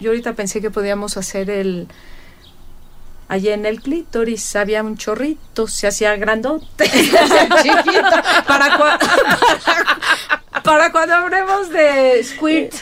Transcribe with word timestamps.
Yo 0.00 0.10
ahorita 0.10 0.34
pensé 0.34 0.60
que 0.60 0.70
podíamos 0.70 1.16
hacer 1.16 1.50
el... 1.50 1.88
Allí 3.28 3.48
en 3.48 3.66
el 3.66 3.80
clítoris 3.80 4.54
había 4.54 4.84
un 4.84 4.96
chorrito, 4.96 5.66
se 5.66 5.88
hacía 5.88 6.14
grandote, 6.16 6.86
se 6.88 7.18
hacía 7.18 7.48
chiquito. 7.82 8.02
Para, 8.46 8.78
cua- 8.78 8.98
para 10.62 10.92
cuando 10.92 11.14
hablemos 11.16 11.68
de 11.70 12.22
squirt. 12.22 12.72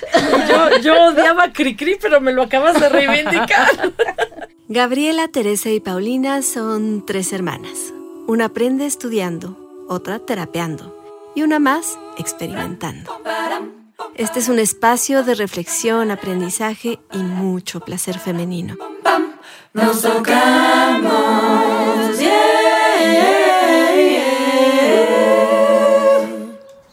Yo, 0.49 0.79
yo 0.81 1.05
odiaba 1.07 1.51
Cricri, 1.53 1.97
pero 2.01 2.21
me 2.21 2.33
lo 2.33 2.43
acabas 2.43 2.79
de 2.79 2.89
reivindicar. 2.91 3.93
Gabriela, 4.69 5.29
Teresa 5.29 5.71
y 5.71 5.81
Paulina 5.81 6.43
son 6.43 7.07
tres 7.07 7.33
hermanas. 7.33 7.93
Una 8.27 8.47
aprende 8.47 8.85
estudiando, 8.85 9.57
otra 9.89 10.19
terapeando 10.19 11.33
y 11.35 11.43
una 11.43 11.59
más 11.59 11.99
experimentando. 12.19 13.19
Este 14.15 14.39
es 14.39 14.49
un 14.49 14.59
espacio 14.59 15.25
de 15.25 15.35
reflexión, 15.35 16.11
aprendizaje 16.11 17.01
y 17.13 17.19
mucho 17.19 17.81
placer 17.81 18.19
femenino. 18.19 18.77
Nos 19.73 20.03
tocamos, 20.03 21.13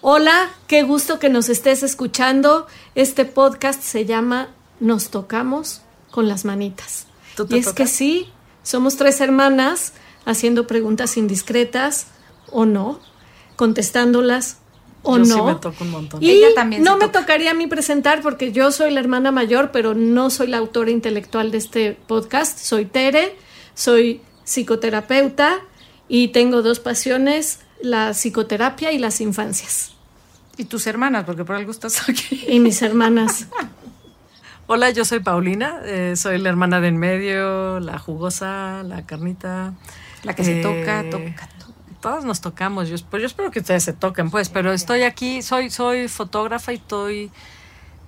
Hola, 0.02 0.50
qué 0.68 0.82
gusto 0.84 1.20
que 1.20 1.30
nos 1.30 1.50
estés 1.50 1.84
escuchando. 1.84 2.66
Este 2.96 3.26
podcast 3.26 3.82
se 3.82 4.06
llama 4.06 4.50
Nos 4.80 5.10
tocamos 5.10 5.82
con 6.10 6.28
las 6.28 6.44
manitas. 6.44 7.06
¿Tú 7.36 7.46
te 7.46 7.56
Y 7.56 7.60
es 7.60 7.72
que 7.72 7.86
sí, 7.86 8.32
somos 8.64 8.98
tres 8.98 9.22
hermanas 9.22 9.94
haciendo 10.26 10.66
preguntas 10.66 11.18
indiscretas 11.18 12.08
o 12.52 12.66
no, 12.66 13.00
contestándolas 13.56 14.61
o 15.04 15.18
Yo 15.18 15.26
no. 15.26 15.36
sí 15.36 15.42
me 15.42 15.56
toco 15.56 15.84
un 15.84 15.92
montón. 15.92 16.24
Y 16.24 16.30
Ella 16.32 16.48
también 16.56 16.84
no 16.84 16.98
me 16.98 17.08
toca. 17.08 17.22
tocaría 17.22 17.52
a 17.52 17.54
mí 17.54 17.68
presentar 17.68 18.22
porque 18.22 18.52
yo 18.52 18.72
soy 18.72 18.92
la 18.92 19.00
hermana 19.00 19.32
mayor, 19.32 19.72
pero 19.72 19.94
no 19.94 20.30
soy 20.30 20.48
la 20.48 20.58
autora 20.58 20.92
intelectual 20.92 21.52
de 21.52 21.58
este 21.58 21.98
podcast. 22.08 22.60
Soy 22.60 22.86
Tere, 22.86 23.36
soy 23.74 24.22
psicoterapeuta 24.44 25.56
y 26.08 26.30
tengo 26.30 26.62
dos 26.62 26.80
pasiones, 26.80 27.60
la 27.82 28.14
psicoterapia 28.14 28.92
y 28.92 29.00
las 29.00 29.22
infancias. 29.22 29.94
Y 30.58 30.66
tus 30.66 30.86
hermanas, 30.88 31.24
porque 31.26 31.46
por 31.46 31.56
algo 31.56 31.72
estás 31.72 32.08
aquí. 32.10 32.44
Y 32.48 32.60
mis 32.60 32.82
hermanas. 32.82 33.48
Hola, 34.68 34.90
yo 34.92 35.04
soy 35.04 35.20
Paulina, 35.20 35.82
eh, 35.84 36.14
soy 36.16 36.38
la 36.38 36.50
hermana 36.50 36.80
de 36.80 36.88
en 36.90 36.98
medio, 36.98 37.80
la 37.80 37.98
jugosa, 38.00 38.84
la 38.84 39.06
carnita. 39.06 39.74
La 40.24 40.34
que 40.36 40.44
se 40.46 40.60
Eh, 40.60 40.62
toca, 40.62 41.04
toca, 41.10 41.50
toca. 41.60 41.71
Todas 42.02 42.26
nos 42.26 42.42
tocamos, 42.42 42.90
yo, 42.90 42.98
pues 43.10 43.22
yo 43.22 43.28
espero 43.28 43.52
que 43.52 43.60
ustedes 43.60 43.84
se 43.84 43.94
toquen, 43.94 44.32
pues, 44.32 44.50
pero 44.50 44.74
estoy 44.74 45.04
aquí, 45.04 45.44
soy, 45.44 45.70
soy 45.70 46.08
fotógrafa 46.08 46.74
y 46.74 46.78
estoy 46.78 47.32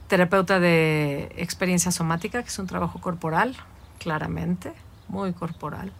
terapeuta 0.08 0.60
de 0.60 1.32
experiencia 1.38 1.92
somática, 1.92 2.42
que 2.42 2.50
es 2.50 2.58
un 2.58 2.66
trabajo 2.66 3.00
corporal, 3.00 3.56
claramente, 4.00 4.74
muy 5.08 5.32
corporal. 5.34 5.92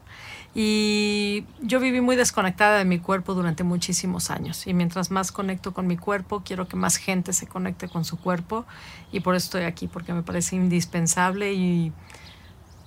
Y 0.56 1.46
yo 1.62 1.80
viví 1.80 2.02
muy 2.02 2.16
desconectada 2.16 2.78
de 2.78 2.86
mi 2.86 3.00
cuerpo 3.00 3.34
durante 3.34 3.64
muchísimos 3.64 4.30
años. 4.30 4.68
Y 4.68 4.74
mientras 4.74 5.10
más 5.10 5.32
conecto 5.32 5.74
con 5.74 5.88
mi 5.88 5.98
cuerpo, 5.98 6.44
quiero 6.46 6.68
que 6.68 6.76
más 6.76 6.98
gente 6.98 7.34
se 7.34 7.48
conecte 7.48 7.90
con 7.90 8.06
su 8.06 8.18
cuerpo. 8.18 8.66
Y 9.12 9.22
por 9.22 9.36
eso 9.36 9.46
estoy 9.46 9.64
aquí, 9.64 9.88
porque 9.88 10.14
me 10.14 10.22
parece 10.22 10.56
indispensable 10.56 11.54
y 11.54 11.92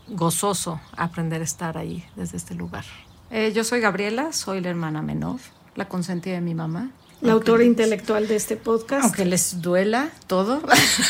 gozoso 0.09 0.81
aprender 0.97 1.41
a 1.41 1.45
estar 1.45 1.77
ahí 1.77 2.05
desde 2.15 2.37
este 2.37 2.55
lugar. 2.55 2.85
Eh, 3.31 3.53
yo 3.55 3.65
soy 3.65 3.81
Gabriela, 3.81 4.33
soy 4.33 4.61
la 4.61 4.71
hermana 4.71 5.03
menor, 5.03 5.39
la 5.75 5.89
consentida 5.89 6.35
de 6.37 6.41
mi 6.41 6.55
mamá. 6.55 6.91
La 7.23 7.33
autora 7.33 7.61
les- 7.61 7.69
intelectual 7.69 8.29
de 8.29 8.37
este 8.37 8.57
podcast. 8.57 9.05
Aunque 9.05 9.25
les 9.25 9.63
duela 9.63 10.11
todo, 10.27 10.61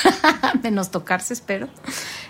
menos 0.63 0.91
tocarse, 0.93 1.35
espero. 1.35 1.69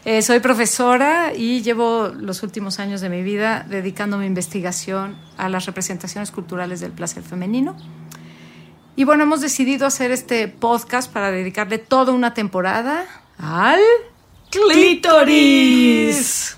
Eh, 0.06 0.22
soy 0.22 0.40
profesora 0.40 1.32
y 1.36 1.60
llevo 1.62 2.08
los 2.08 2.42
últimos 2.42 2.80
años 2.80 3.02
de 3.02 3.10
mi 3.10 3.22
vida 3.22 3.66
dedicando 3.68 4.16
mi 4.16 4.24
investigación 4.26 5.14
a 5.36 5.50
las 5.50 5.66
representaciones 5.66 6.30
culturales 6.30 6.80
del 6.80 6.92
placer 6.92 7.22
femenino. 7.22 7.76
Y 8.96 9.04
bueno, 9.04 9.24
hemos 9.24 9.42
decidido 9.42 9.86
hacer 9.86 10.10
este 10.10 10.48
podcast 10.48 11.12
para 11.12 11.30
dedicarle 11.30 11.76
toda 11.76 12.12
una 12.14 12.32
temporada 12.32 13.04
al 13.38 13.80
clítoris. 14.50 16.55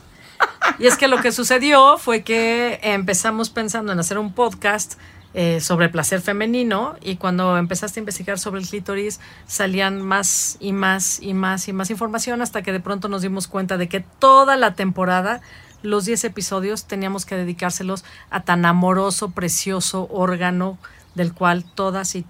Y 0.79 0.87
es 0.87 0.97
que 0.97 1.09
lo 1.09 1.21
que 1.21 1.33
sucedió 1.33 1.99
fue 1.99 2.23
que 2.23 2.79
empezamos 2.83 3.51
pensando 3.51 3.93
en 3.93 3.99
hacer 3.99 4.19
un 4.19 4.33
podcast 4.33 4.95
eh, 5.35 5.61
sobre 5.61 5.91
placer 5.91 6.23
femenino 6.23 6.97
y 7.03 7.17
cuando 7.17 7.59
empezaste 7.59 8.01
a 8.01 8.03
investigar 8.03 8.39
sobre 8.39 8.61
el 8.63 8.67
clítoris 8.67 9.21
salían 9.47 10.01
más 10.01 10.57
y 10.59 10.73
más 10.73 11.21
y 11.21 11.35
más 11.35 11.69
y 11.69 11.75
más 11.75 11.91
información 11.91 12.41
hasta 12.41 12.63
que 12.63 12.73
de 12.73 12.81
pronto 12.81 13.09
nos 13.09 13.23
dimos 13.23 13.47
cuenta 13.47 13.77
de 13.77 13.89
que 13.89 14.01
toda 14.01 14.57
la 14.57 14.75
temporada, 14.75 15.43
los 15.83 16.07
10 16.07 16.25
episodios, 16.25 16.87
teníamos 16.87 17.27
que 17.27 17.37
dedicárselos 17.37 18.05
a 18.31 18.45
tan 18.45 18.65
amoroso, 18.65 19.33
precioso 19.33 20.09
órgano 20.11 20.79
del 21.15 21.35
cual 21.35 21.65
todas 21.75 22.15
y 22.15 22.25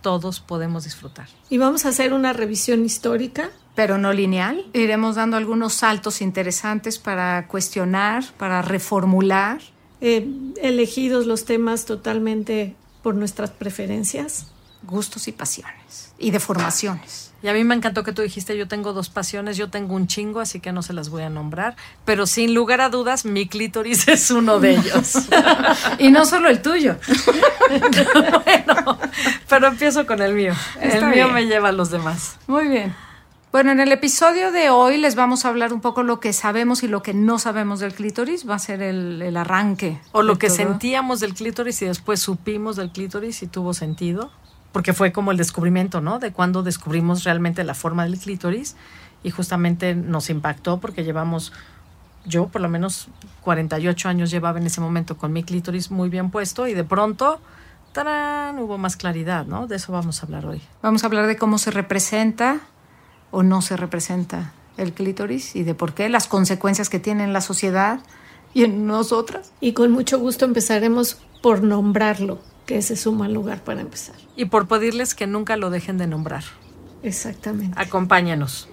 todos 0.00 0.38
podemos 0.40 0.84
disfrutar. 0.84 1.26
Y 1.50 1.58
vamos 1.58 1.86
a 1.86 1.88
hacer 1.88 2.12
una 2.12 2.32
revisión 2.32 2.84
histórica. 2.84 3.50
Pero 3.74 3.98
no 3.98 4.12
lineal. 4.12 4.64
Iremos 4.72 5.16
dando 5.16 5.36
algunos 5.36 5.74
saltos 5.74 6.20
interesantes 6.20 6.98
para 6.98 7.46
cuestionar, 7.48 8.24
para 8.38 8.62
reformular. 8.62 9.60
eh, 10.00 10.28
elegidos 10.62 11.26
los 11.26 11.44
temas 11.46 11.84
totalmente 11.86 12.74
por 13.02 13.14
nuestras 13.14 13.50
preferencias. 13.50 14.48
gustos 14.82 15.28
y 15.28 15.32
pasiones 15.32 16.12
y 16.18 16.30
deformaciones. 16.30 17.32
Y 17.42 17.48
a 17.48 17.52
mí 17.54 17.64
me 17.64 17.74
encantó 17.74 18.04
que 18.04 18.12
tú 18.12 18.22
dijiste, 18.22 18.56
yo 18.56 18.68
tengo 18.68 18.92
dos 18.92 19.08
pasiones, 19.10 19.56
yo 19.56 19.68
tengo 19.70 19.94
un 19.94 20.06
chingo, 20.06 20.40
así 20.40 20.60
que 20.60 20.72
no 20.72 20.82
se 20.82 20.92
las 20.94 21.08
voy 21.10 21.22
a 21.22 21.30
nombrar, 21.30 21.74
pero 22.04 22.26
sin 22.26 22.54
lugar 22.54 22.80
a 22.80 22.88
dudas, 22.90 23.24
mi 23.24 23.46
clítoris 23.48 24.08
es 24.08 24.30
uno 24.30 24.60
de 24.60 24.72
ellos. 24.76 25.14
Y 25.98 26.10
no 26.10 26.24
solo 26.26 26.48
el 26.48 26.60
tuyo. 26.62 26.96
bueno, 28.44 28.98
pero 29.48 29.68
empiezo 29.68 30.06
con 30.06 30.20
el 30.22 30.34
mío. 30.34 30.54
Está 30.80 30.98
el 30.98 31.04
mío 31.06 31.24
bien. 31.26 31.34
me 31.34 31.46
lleva 31.46 31.68
a 31.70 31.72
los 31.72 31.90
demás. 31.90 32.36
Muy 32.46 32.68
bien. 32.68 32.94
Bueno, 33.54 33.70
en 33.70 33.78
el 33.78 33.92
episodio 33.92 34.50
de 34.50 34.70
hoy 34.70 34.96
les 34.96 35.14
vamos 35.14 35.44
a 35.44 35.48
hablar 35.48 35.72
un 35.72 35.80
poco 35.80 36.02
lo 36.02 36.18
que 36.18 36.32
sabemos 36.32 36.82
y 36.82 36.88
lo 36.88 37.04
que 37.04 37.14
no 37.14 37.38
sabemos 37.38 37.78
del 37.78 37.94
clítoris. 37.94 38.50
Va 38.50 38.56
a 38.56 38.58
ser 38.58 38.82
el, 38.82 39.22
el 39.22 39.36
arranque. 39.36 40.00
O 40.10 40.22
lo 40.22 40.38
que 40.38 40.48
todo. 40.48 40.56
sentíamos 40.56 41.20
del 41.20 41.34
clítoris 41.34 41.80
y 41.82 41.84
después 41.84 42.18
supimos 42.18 42.74
del 42.74 42.90
clítoris 42.90 43.44
y 43.44 43.46
tuvo 43.46 43.72
sentido, 43.72 44.32
porque 44.72 44.92
fue 44.92 45.12
como 45.12 45.30
el 45.30 45.36
descubrimiento, 45.36 46.00
¿no? 46.00 46.18
De 46.18 46.32
cuando 46.32 46.64
descubrimos 46.64 47.22
realmente 47.22 47.62
la 47.62 47.74
forma 47.74 48.02
del 48.02 48.18
clítoris 48.18 48.74
y 49.22 49.30
justamente 49.30 49.94
nos 49.94 50.30
impactó 50.30 50.80
porque 50.80 51.04
llevamos, 51.04 51.52
yo 52.26 52.48
por 52.48 52.60
lo 52.60 52.68
menos 52.68 53.06
48 53.42 54.08
años 54.08 54.32
llevaba 54.32 54.58
en 54.58 54.66
ese 54.66 54.80
momento 54.80 55.16
con 55.16 55.32
mi 55.32 55.44
clítoris 55.44 55.92
muy 55.92 56.08
bien 56.08 56.32
puesto 56.32 56.66
y 56.66 56.74
de 56.74 56.82
pronto, 56.82 57.40
¡tarán! 57.92 58.58
hubo 58.58 58.78
más 58.78 58.96
claridad, 58.96 59.46
¿no? 59.46 59.68
De 59.68 59.76
eso 59.76 59.92
vamos 59.92 60.20
a 60.20 60.26
hablar 60.26 60.44
hoy. 60.44 60.60
Vamos 60.82 61.04
a 61.04 61.06
hablar 61.06 61.28
de 61.28 61.36
cómo 61.36 61.58
se 61.58 61.70
representa 61.70 62.62
o 63.34 63.42
no 63.42 63.62
se 63.62 63.76
representa 63.76 64.52
el 64.76 64.92
clítoris 64.92 65.56
y 65.56 65.64
de 65.64 65.74
por 65.74 65.92
qué, 65.92 66.08
las 66.08 66.28
consecuencias 66.28 66.88
que 66.88 67.00
tiene 67.00 67.24
en 67.24 67.32
la 67.32 67.40
sociedad 67.40 67.98
y 68.54 68.62
en 68.62 68.86
nosotras. 68.86 69.52
Y 69.60 69.72
con 69.72 69.90
mucho 69.90 70.20
gusto 70.20 70.44
empezaremos 70.44 71.18
por 71.42 71.62
nombrarlo, 71.62 72.38
que 72.64 72.78
ese 72.78 72.94
es 72.94 73.06
un 73.06 73.18
mal 73.18 73.32
lugar 73.32 73.64
para 73.64 73.80
empezar. 73.80 74.14
Y 74.36 74.44
por 74.44 74.68
pedirles 74.68 75.16
que 75.16 75.26
nunca 75.26 75.56
lo 75.56 75.70
dejen 75.70 75.98
de 75.98 76.06
nombrar. 76.06 76.44
Exactamente. 77.02 77.74
Acompáñanos. 77.76 78.68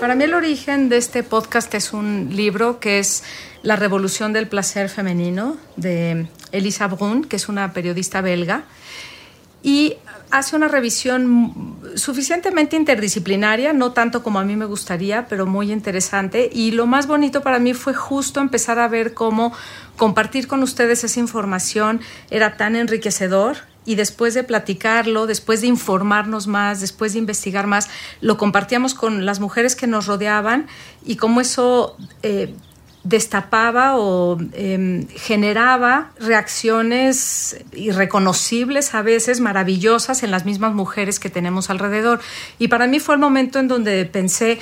Para 0.00 0.14
mí 0.14 0.24
el 0.24 0.34
origen 0.34 0.88
de 0.88 0.96
este 0.96 1.22
podcast 1.22 1.72
es 1.74 1.92
un 1.92 2.30
libro 2.32 2.80
que 2.80 2.98
es 2.98 3.24
La 3.62 3.76
Revolución 3.76 4.32
del 4.32 4.48
Placer 4.48 4.88
Femenino 4.88 5.58
de 5.76 6.28
Elisa 6.50 6.88
Brun, 6.88 7.24
que 7.24 7.36
es 7.36 7.48
una 7.48 7.72
periodista 7.74 8.22
belga, 8.22 8.64
y 9.62 9.96
hace 10.34 10.56
una 10.56 10.66
revisión 10.66 11.76
suficientemente 11.94 12.74
interdisciplinaria, 12.74 13.72
no 13.72 13.92
tanto 13.92 14.24
como 14.24 14.40
a 14.40 14.44
mí 14.44 14.56
me 14.56 14.64
gustaría, 14.64 15.28
pero 15.28 15.46
muy 15.46 15.70
interesante. 15.70 16.50
Y 16.52 16.72
lo 16.72 16.86
más 16.86 17.06
bonito 17.06 17.40
para 17.42 17.60
mí 17.60 17.72
fue 17.72 17.94
justo 17.94 18.40
empezar 18.40 18.80
a 18.80 18.88
ver 18.88 19.14
cómo 19.14 19.52
compartir 19.96 20.48
con 20.48 20.64
ustedes 20.64 21.04
esa 21.04 21.20
información 21.20 22.00
era 22.30 22.56
tan 22.56 22.74
enriquecedor 22.74 23.58
y 23.84 23.94
después 23.94 24.34
de 24.34 24.42
platicarlo, 24.42 25.28
después 25.28 25.60
de 25.60 25.68
informarnos 25.68 26.48
más, 26.48 26.80
después 26.80 27.12
de 27.12 27.20
investigar 27.20 27.68
más, 27.68 27.88
lo 28.20 28.36
compartíamos 28.36 28.94
con 28.94 29.24
las 29.24 29.38
mujeres 29.38 29.76
que 29.76 29.86
nos 29.86 30.06
rodeaban 30.06 30.66
y 31.04 31.14
cómo 31.14 31.42
eso 31.42 31.96
eh, 32.24 32.52
destapaba 33.04 33.96
o 33.96 34.38
eh, 34.54 35.06
generaba 35.14 36.10
reacciones 36.18 37.56
irreconocibles 37.74 38.94
a 38.94 39.02
veces, 39.02 39.40
maravillosas 39.40 40.22
en 40.22 40.30
las 40.30 40.46
mismas 40.46 40.74
mujeres 40.74 41.20
que 41.20 41.30
tenemos 41.30 41.70
alrededor. 41.70 42.20
Y 42.58 42.68
para 42.68 42.86
mí 42.86 42.98
fue 43.00 43.14
el 43.14 43.20
momento 43.20 43.58
en 43.58 43.68
donde 43.68 44.06
pensé, 44.06 44.58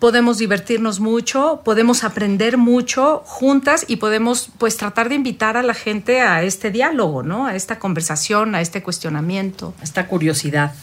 podemos 0.00 0.38
divertirnos 0.38 1.00
mucho, 1.00 1.62
podemos 1.64 2.04
aprender 2.04 2.58
mucho 2.58 3.22
juntas 3.24 3.84
y 3.88 3.96
podemos 3.96 4.50
pues 4.58 4.76
tratar 4.76 5.08
de 5.08 5.14
invitar 5.14 5.56
a 5.56 5.62
la 5.62 5.74
gente 5.74 6.20
a 6.20 6.42
este 6.42 6.70
diálogo, 6.70 7.22
¿no? 7.22 7.46
A 7.46 7.54
esta 7.54 7.78
conversación, 7.78 8.54
a 8.54 8.60
este 8.60 8.82
cuestionamiento. 8.82 9.74
Esta 9.82 10.06
curiosidad. 10.06 10.74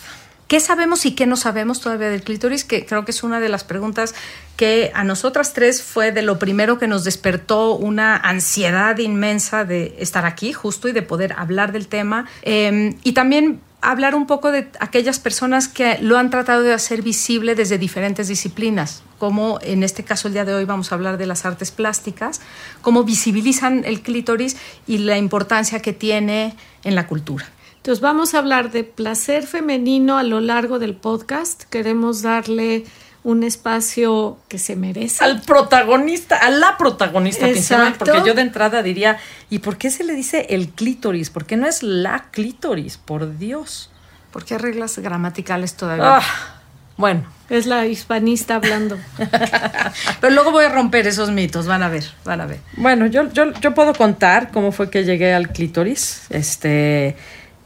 ¿Qué 0.47 0.59
sabemos 0.59 1.05
y 1.05 1.15
qué 1.15 1.25
no 1.25 1.35
sabemos 1.35 1.79
todavía 1.79 2.09
del 2.09 2.23
clítoris? 2.23 2.63
Que 2.63 2.85
creo 2.85 3.05
que 3.05 3.11
es 3.11 3.23
una 3.23 3.39
de 3.39 3.49
las 3.49 3.63
preguntas 3.63 4.13
que 4.55 4.91
a 4.93 5.03
nosotras 5.03 5.53
tres 5.53 5.81
fue 5.81 6.11
de 6.11 6.21
lo 6.21 6.37
primero 6.37 6.77
que 6.77 6.87
nos 6.87 7.03
despertó 7.03 7.75
una 7.75 8.17
ansiedad 8.17 8.97
inmensa 8.97 9.65
de 9.65 9.95
estar 9.99 10.25
aquí 10.25 10.53
justo 10.53 10.87
y 10.87 10.91
de 10.91 11.01
poder 11.01 11.33
hablar 11.37 11.71
del 11.71 11.87
tema. 11.87 12.27
Em, 12.43 12.95
y 13.03 13.13
también 13.13 13.61
hablar 13.83 14.15
un 14.15 14.27
poco 14.27 14.51
de 14.51 14.69
aquellas 14.79 15.19
personas 15.19 15.67
que 15.67 15.97
lo 16.01 16.17
han 16.17 16.29
tratado 16.29 16.61
de 16.63 16.73
hacer 16.73 17.01
visible 17.01 17.53
desde 17.53 17.77
diferentes 17.77 18.27
disciplinas, 18.27 19.03
como 19.19 19.59
en 19.61 19.83
este 19.83 20.03
caso 20.03 20.27
el 20.27 20.33
día 20.33 20.45
de 20.45 20.53
hoy 20.53 20.65
vamos 20.65 20.91
a 20.91 20.95
hablar 20.95 21.17
de 21.17 21.25
las 21.25 21.45
artes 21.45 21.71
plásticas, 21.71 22.41
cómo 22.81 23.03
visibilizan 23.03 23.83
el 23.85 24.01
clítoris 24.01 24.55
y 24.87 24.99
la 24.99 25.17
importancia 25.17 25.81
que 25.81 25.93
tiene 25.93 26.55
en 26.83 26.95
la 26.95 27.07
cultura. 27.07 27.45
Entonces 27.83 28.01
vamos 28.01 28.33
a 28.33 28.38
hablar 28.38 28.71
de 28.71 28.85
placer 28.85 29.45
femenino 29.45 30.18
a 30.18 30.24
lo 30.24 30.39
largo 30.39 30.80
del 30.80 30.95
podcast. 30.95 31.63
Queremos 31.63 32.21
darle 32.21 32.85
un 33.25 33.44
espacio 33.44 34.38
que 34.47 34.57
se 34.57 34.77
merece. 34.77 35.21
Al 35.21 35.41
protagonista, 35.41 36.38
a 36.38 36.50
la 36.50 36.77
protagonista 36.77 37.45
principal, 37.45 37.95
porque 38.00 38.21
yo 38.25 38.35
de 38.35 38.41
entrada 38.41 38.83
diría, 38.83 39.18
¿y 39.50 39.59
por 39.59 39.77
qué 39.77 39.89
se 39.89 40.06
le 40.06 40.13
dice 40.13 40.47
el 40.51 40.69
clítoris? 40.69 41.30
¿Por 41.30 41.45
qué 41.45 41.57
no 41.57 41.68
es 41.68 41.83
la 41.83 42.27
clítoris? 42.31 42.95
Por 42.95 43.38
Dios. 43.38 43.91
¿Por 44.31 44.45
qué 44.45 44.57
reglas 44.57 44.97
gramaticales 45.00 45.75
todavía? 45.75 46.19
Ah, 46.19 46.62
bueno. 46.95 47.25
Es 47.50 47.65
la 47.65 47.86
hispanista 47.86 48.56
hablando. 48.56 48.97
Pero 50.21 50.33
luego 50.33 50.51
voy 50.51 50.63
a 50.63 50.69
romper 50.69 51.06
esos 51.06 51.31
mitos, 51.31 51.68
van 51.68 51.83
a 51.83 51.89
ver, 51.89 52.06
van 52.24 52.39
a 52.39 52.45
ver. 52.45 52.62
Bueno, 52.77 53.07
yo, 53.07 53.29
yo, 53.33 53.51
yo 53.51 53.74
puedo 53.74 53.94
contar 53.94 54.51
cómo 54.53 54.71
fue 54.71 54.89
que 54.89 55.03
llegué 55.03 55.33
al 55.33 55.50
clítoris. 55.50 56.27
Este 56.29 57.18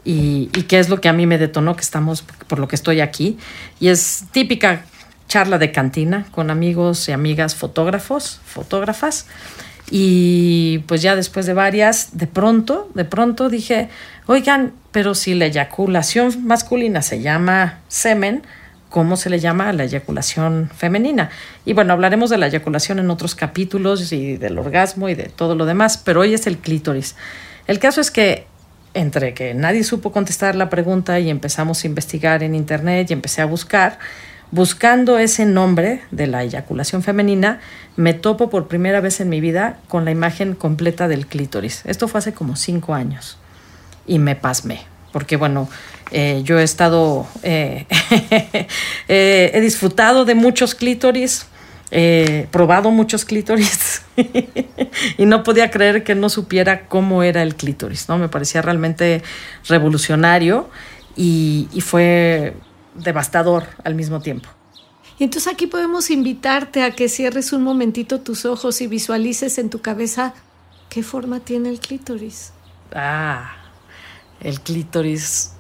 y, 0.10 0.48
qué 0.70 0.80
es 0.80 0.88
lo 0.88 1.02
que 1.02 1.10
a 1.10 1.14
mí 1.14 1.26
me 1.26 1.38
detonó 1.38 1.76
que 1.76 1.82
estamos, 1.82 2.22
por 2.22 2.60
lo 2.60 2.70
que 2.70 2.78
estoy 2.78 3.02
aquí. 3.02 3.38
Y 3.82 3.90
es 3.90 4.24
típica 4.32 4.86
charla 5.28 5.58
de 5.58 5.74
cantina 5.74 6.28
con 6.32 6.50
amigos 6.50 7.10
y 7.10 7.12
amigas 7.12 7.56
fotógrafos, 7.56 8.40
fotógrafas. 8.46 9.28
Y 9.92 10.80
pues 10.88 11.02
ya 11.02 11.18
después 11.18 11.46
de 11.46 11.54
varias, 11.54 12.18
de 12.18 12.26
pronto, 12.26 12.90
de 12.94 13.04
pronto 13.04 13.50
dije, 13.50 13.90
oigan, 14.28 14.72
pero 14.94 15.14
si 15.14 15.34
la 15.34 15.48
eyaculación 15.48 16.46
masculina 16.48 17.02
se 17.02 17.22
llama 17.22 17.80
semen, 17.90 18.44
¿cómo 18.88 19.18
se 19.18 19.30
le 19.30 19.42
llama 19.42 19.68
a 19.68 19.74
la 19.74 19.84
eyaculación 19.84 20.72
femenina? 20.74 21.32
Y 21.66 21.74
bueno, 21.74 21.92
hablaremos 21.92 22.30
de 22.30 22.38
la 22.38 22.48
eyaculación 22.48 23.00
en 23.00 23.10
otros 23.10 23.36
capítulos 23.36 24.14
y 24.14 24.38
del 24.38 24.58
orgasmo 24.58 25.10
y 25.10 25.16
de 25.16 25.26
todo 25.26 25.56
lo 25.56 25.66
demás, 25.66 25.98
pero 25.98 26.22
hoy 26.22 26.34
es 26.34 26.48
el 26.48 26.60
clítoris. 26.60 27.18
El 27.68 27.80
caso 27.80 28.00
es 28.00 28.10
que 28.10 28.48
entre 28.98 29.34
que 29.34 29.54
nadie 29.54 29.84
supo 29.84 30.12
contestar 30.12 30.56
la 30.56 30.70
pregunta 30.70 31.20
y 31.20 31.30
empezamos 31.30 31.84
a 31.84 31.88
investigar 31.88 32.44
en 32.44 32.56
internet 32.56 33.10
y 33.10 33.14
empecé 33.14 33.42
a 33.42 33.46
buscar, 33.46 34.00
buscando 34.52 35.20
ese 35.20 35.46
nombre 35.46 36.02
de 36.12 36.28
la 36.28 36.44
eyaculación 36.44 37.04
femenina, 37.04 37.60
me 37.96 38.14
topo 38.14 38.50
por 38.50 38.68
primera 38.68 39.00
vez 39.00 39.20
en 39.20 39.30
mi 39.30 39.40
vida 39.40 39.78
con 39.88 40.04
la 40.06 40.12
imagen 40.12 40.56
completa 40.56 41.08
del 41.08 41.28
clítoris. 41.28 41.84
Esto 41.86 42.08
fue 42.08 42.20
hace 42.20 42.34
como 42.34 42.56
cinco 42.56 42.94
años 42.94 43.38
y 44.08 44.20
me 44.20 44.36
pasmé, 44.36 44.82
porque 45.12 45.38
bueno, 45.38 45.70
eh, 46.12 46.42
yo 46.44 46.60
he 46.60 46.64
estado, 46.64 47.28
eh, 47.44 47.86
eh, 49.08 49.52
he 49.54 49.62
disfrutado 49.62 50.26
de 50.26 50.34
muchos 50.34 50.74
clítoris, 50.74 51.46
he 51.92 52.48
probado 52.52 52.92
muchos 52.92 53.26
clítoris 53.26 54.02
y 55.18 55.26
no 55.26 55.44
podía 55.44 55.72
creer 55.72 56.04
que 56.04 56.16
no 56.16 56.30
supiera 56.30 56.88
cómo 56.88 57.24
era 57.24 57.42
el 57.44 57.56
clítoris, 57.56 58.10
¿no? 58.10 58.18
Me 58.18 58.30
parecía 58.30 58.62
realmente 58.62 59.24
revolucionario 59.68 60.70
y, 61.16 61.70
y 61.74 61.82
fue 61.82 62.56
devastador 62.96 63.66
al 63.84 63.96
mismo 63.96 64.22
tiempo. 64.22 64.50
Y 65.20 65.24
entonces 65.24 65.52
aquí 65.52 65.66
podemos 65.66 66.12
invitarte 66.12 66.84
a 66.84 66.92
que 66.92 67.10
cierres 67.10 67.52
un 67.52 67.64
momentito 67.64 68.22
tus 68.22 68.46
ojos 68.46 68.82
y 68.82 68.88
visualices 68.88 69.58
en 69.58 69.70
tu 69.70 69.82
cabeza 69.82 70.34
qué 70.90 71.02
forma 71.02 71.40
tiene 71.40 71.70
el 71.70 71.80
clítoris. 71.80 72.52
Ah, 72.94 73.56
el 74.40 74.62
clítoris. 74.62 75.54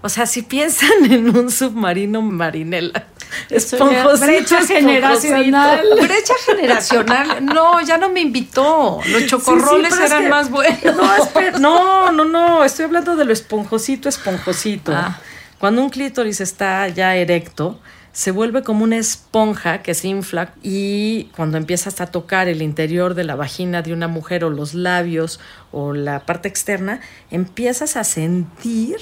O 0.00 0.08
sea, 0.08 0.26
si 0.26 0.42
piensan 0.42 0.90
en 1.10 1.36
un 1.36 1.50
submarino 1.50 2.22
marinela, 2.22 3.08
Esponjosito, 3.50 4.26
brecha 4.26 4.66
generacional. 4.66 5.82
Brecha 6.00 6.34
generacional. 6.46 7.44
No, 7.44 7.80
ya 7.80 7.98
no 7.98 8.08
me 8.08 8.20
invitó. 8.20 9.00
Los 9.08 9.26
chocorroles 9.26 9.98
eran 9.98 10.28
más 10.28 10.50
buenos. 10.50 10.78
No, 11.60 12.12
no, 12.12 12.24
no, 12.24 12.64
Estoy 12.64 12.84
hablando 12.86 13.16
de 13.16 13.24
lo 13.24 13.32
esponjosito, 13.32 14.08
esponjosito. 14.08 14.92
Ah. 14.94 15.18
Cuando 15.58 15.82
un 15.82 15.90
clítoris 15.90 16.40
está 16.40 16.88
ya 16.88 17.16
erecto, 17.16 17.80
se 18.12 18.30
vuelve 18.30 18.62
como 18.62 18.84
una 18.84 18.96
esponja 18.96 19.82
que 19.82 19.94
se 19.94 20.08
infla 20.08 20.52
y 20.62 21.30
cuando 21.36 21.56
empiezas 21.56 22.00
a 22.00 22.06
tocar 22.06 22.48
el 22.48 22.62
interior 22.62 23.14
de 23.14 23.24
la 23.24 23.36
vagina 23.36 23.82
de 23.82 23.92
una 23.92 24.08
mujer 24.08 24.44
o 24.44 24.50
los 24.50 24.74
labios 24.74 25.40
o 25.72 25.92
la 25.92 26.20
parte 26.26 26.48
externa, 26.48 27.00
empiezas 27.30 27.96
a 27.96 28.04
sentir 28.04 28.96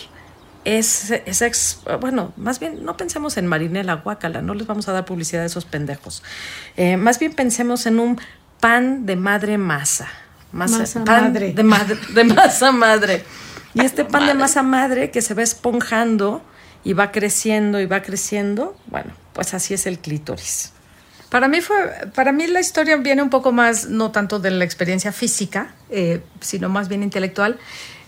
es, 0.67 1.13
es, 1.13 1.81
bueno, 2.01 2.33
más 2.37 2.59
bien 2.59 2.85
no 2.85 2.97
pensemos 2.97 3.37
en 3.37 3.47
Marinela 3.47 3.95
Guacala, 3.95 4.43
no 4.43 4.53
les 4.53 4.67
vamos 4.67 4.89
a 4.89 4.93
dar 4.93 5.05
publicidad 5.05 5.45
a 5.45 5.47
esos 5.47 5.65
pendejos. 5.65 6.25
Eh, 6.77 6.97
más 6.97 7.21
bien 7.21 7.35
pensemos 7.35 7.87
en 7.87 8.01
un 8.01 8.21
pan 8.59 9.07
de 9.07 9.15
madre 9.15 9.59
masa. 9.59 10.09
Masa, 10.51 11.01
madre. 11.05 11.53
De, 11.53 11.63
madre. 11.63 11.97
de 12.13 12.25
masa 12.25 12.73
madre. 12.73 13.25
Y 13.75 13.83
este 13.83 14.05
pan 14.05 14.27
de 14.27 14.35
masa 14.35 14.65
madre 14.65 15.13
que 15.13 15.23
se 15.23 15.35
va 15.35 15.43
esponjando 15.45 16.43
y 16.83 16.95
va 16.95 17.13
creciendo 17.13 17.81
y 17.81 17.87
va 17.87 18.03
creciendo, 18.03 18.77
bueno, 18.87 19.13
pues 19.35 19.55
así 19.55 19.73
es 19.73 19.87
el 19.87 20.01
clítoris. 20.01 20.73
Para 21.31 21.47
mí 21.47 21.61
fue, 21.61 21.77
para 22.13 22.33
mí 22.33 22.49
la 22.49 22.59
historia 22.59 22.97
viene 22.97 23.23
un 23.23 23.31
poco 23.31 23.53
más, 23.53 23.89
no 23.89 24.11
tanto 24.11 24.41
de 24.41 24.51
la 24.51 24.65
experiencia 24.65 25.13
física, 25.13 25.75
eh, 25.91 26.23
sino 26.41 26.69
más 26.69 26.89
bien 26.89 27.05
intelectual. 27.05 27.57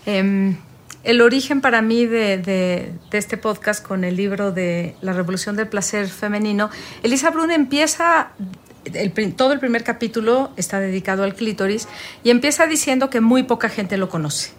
Em, 0.05 0.57
el 1.03 1.21
origen 1.21 1.61
para 1.61 1.81
mí 1.81 2.05
de, 2.05 2.91
este 3.11 3.37
podcast 3.37 3.85
con 3.85 4.03
el 4.03 4.15
libro 4.15 4.51
de 4.51 4.95
La 5.01 5.13
Revolución 5.13 5.55
del 5.55 5.67
Placer 5.67 6.07
Femenino, 6.07 6.69
Elisa 7.03 7.29
Brun 7.29 7.51
empieza, 7.51 8.31
todo 9.35 9.53
el 9.53 9.59
primer 9.59 9.83
capítulo 9.83 10.51
está 10.57 10.79
dedicado 10.79 11.23
al 11.23 11.35
clítoris 11.35 11.87
y 12.23 12.31
empieza 12.31 12.67
diciendo 12.67 13.09
que 13.09 13.21
muy 13.21 13.43
poca 13.43 13.69
gente 13.69 13.97
lo 13.97 14.09
conoce. 14.09 14.51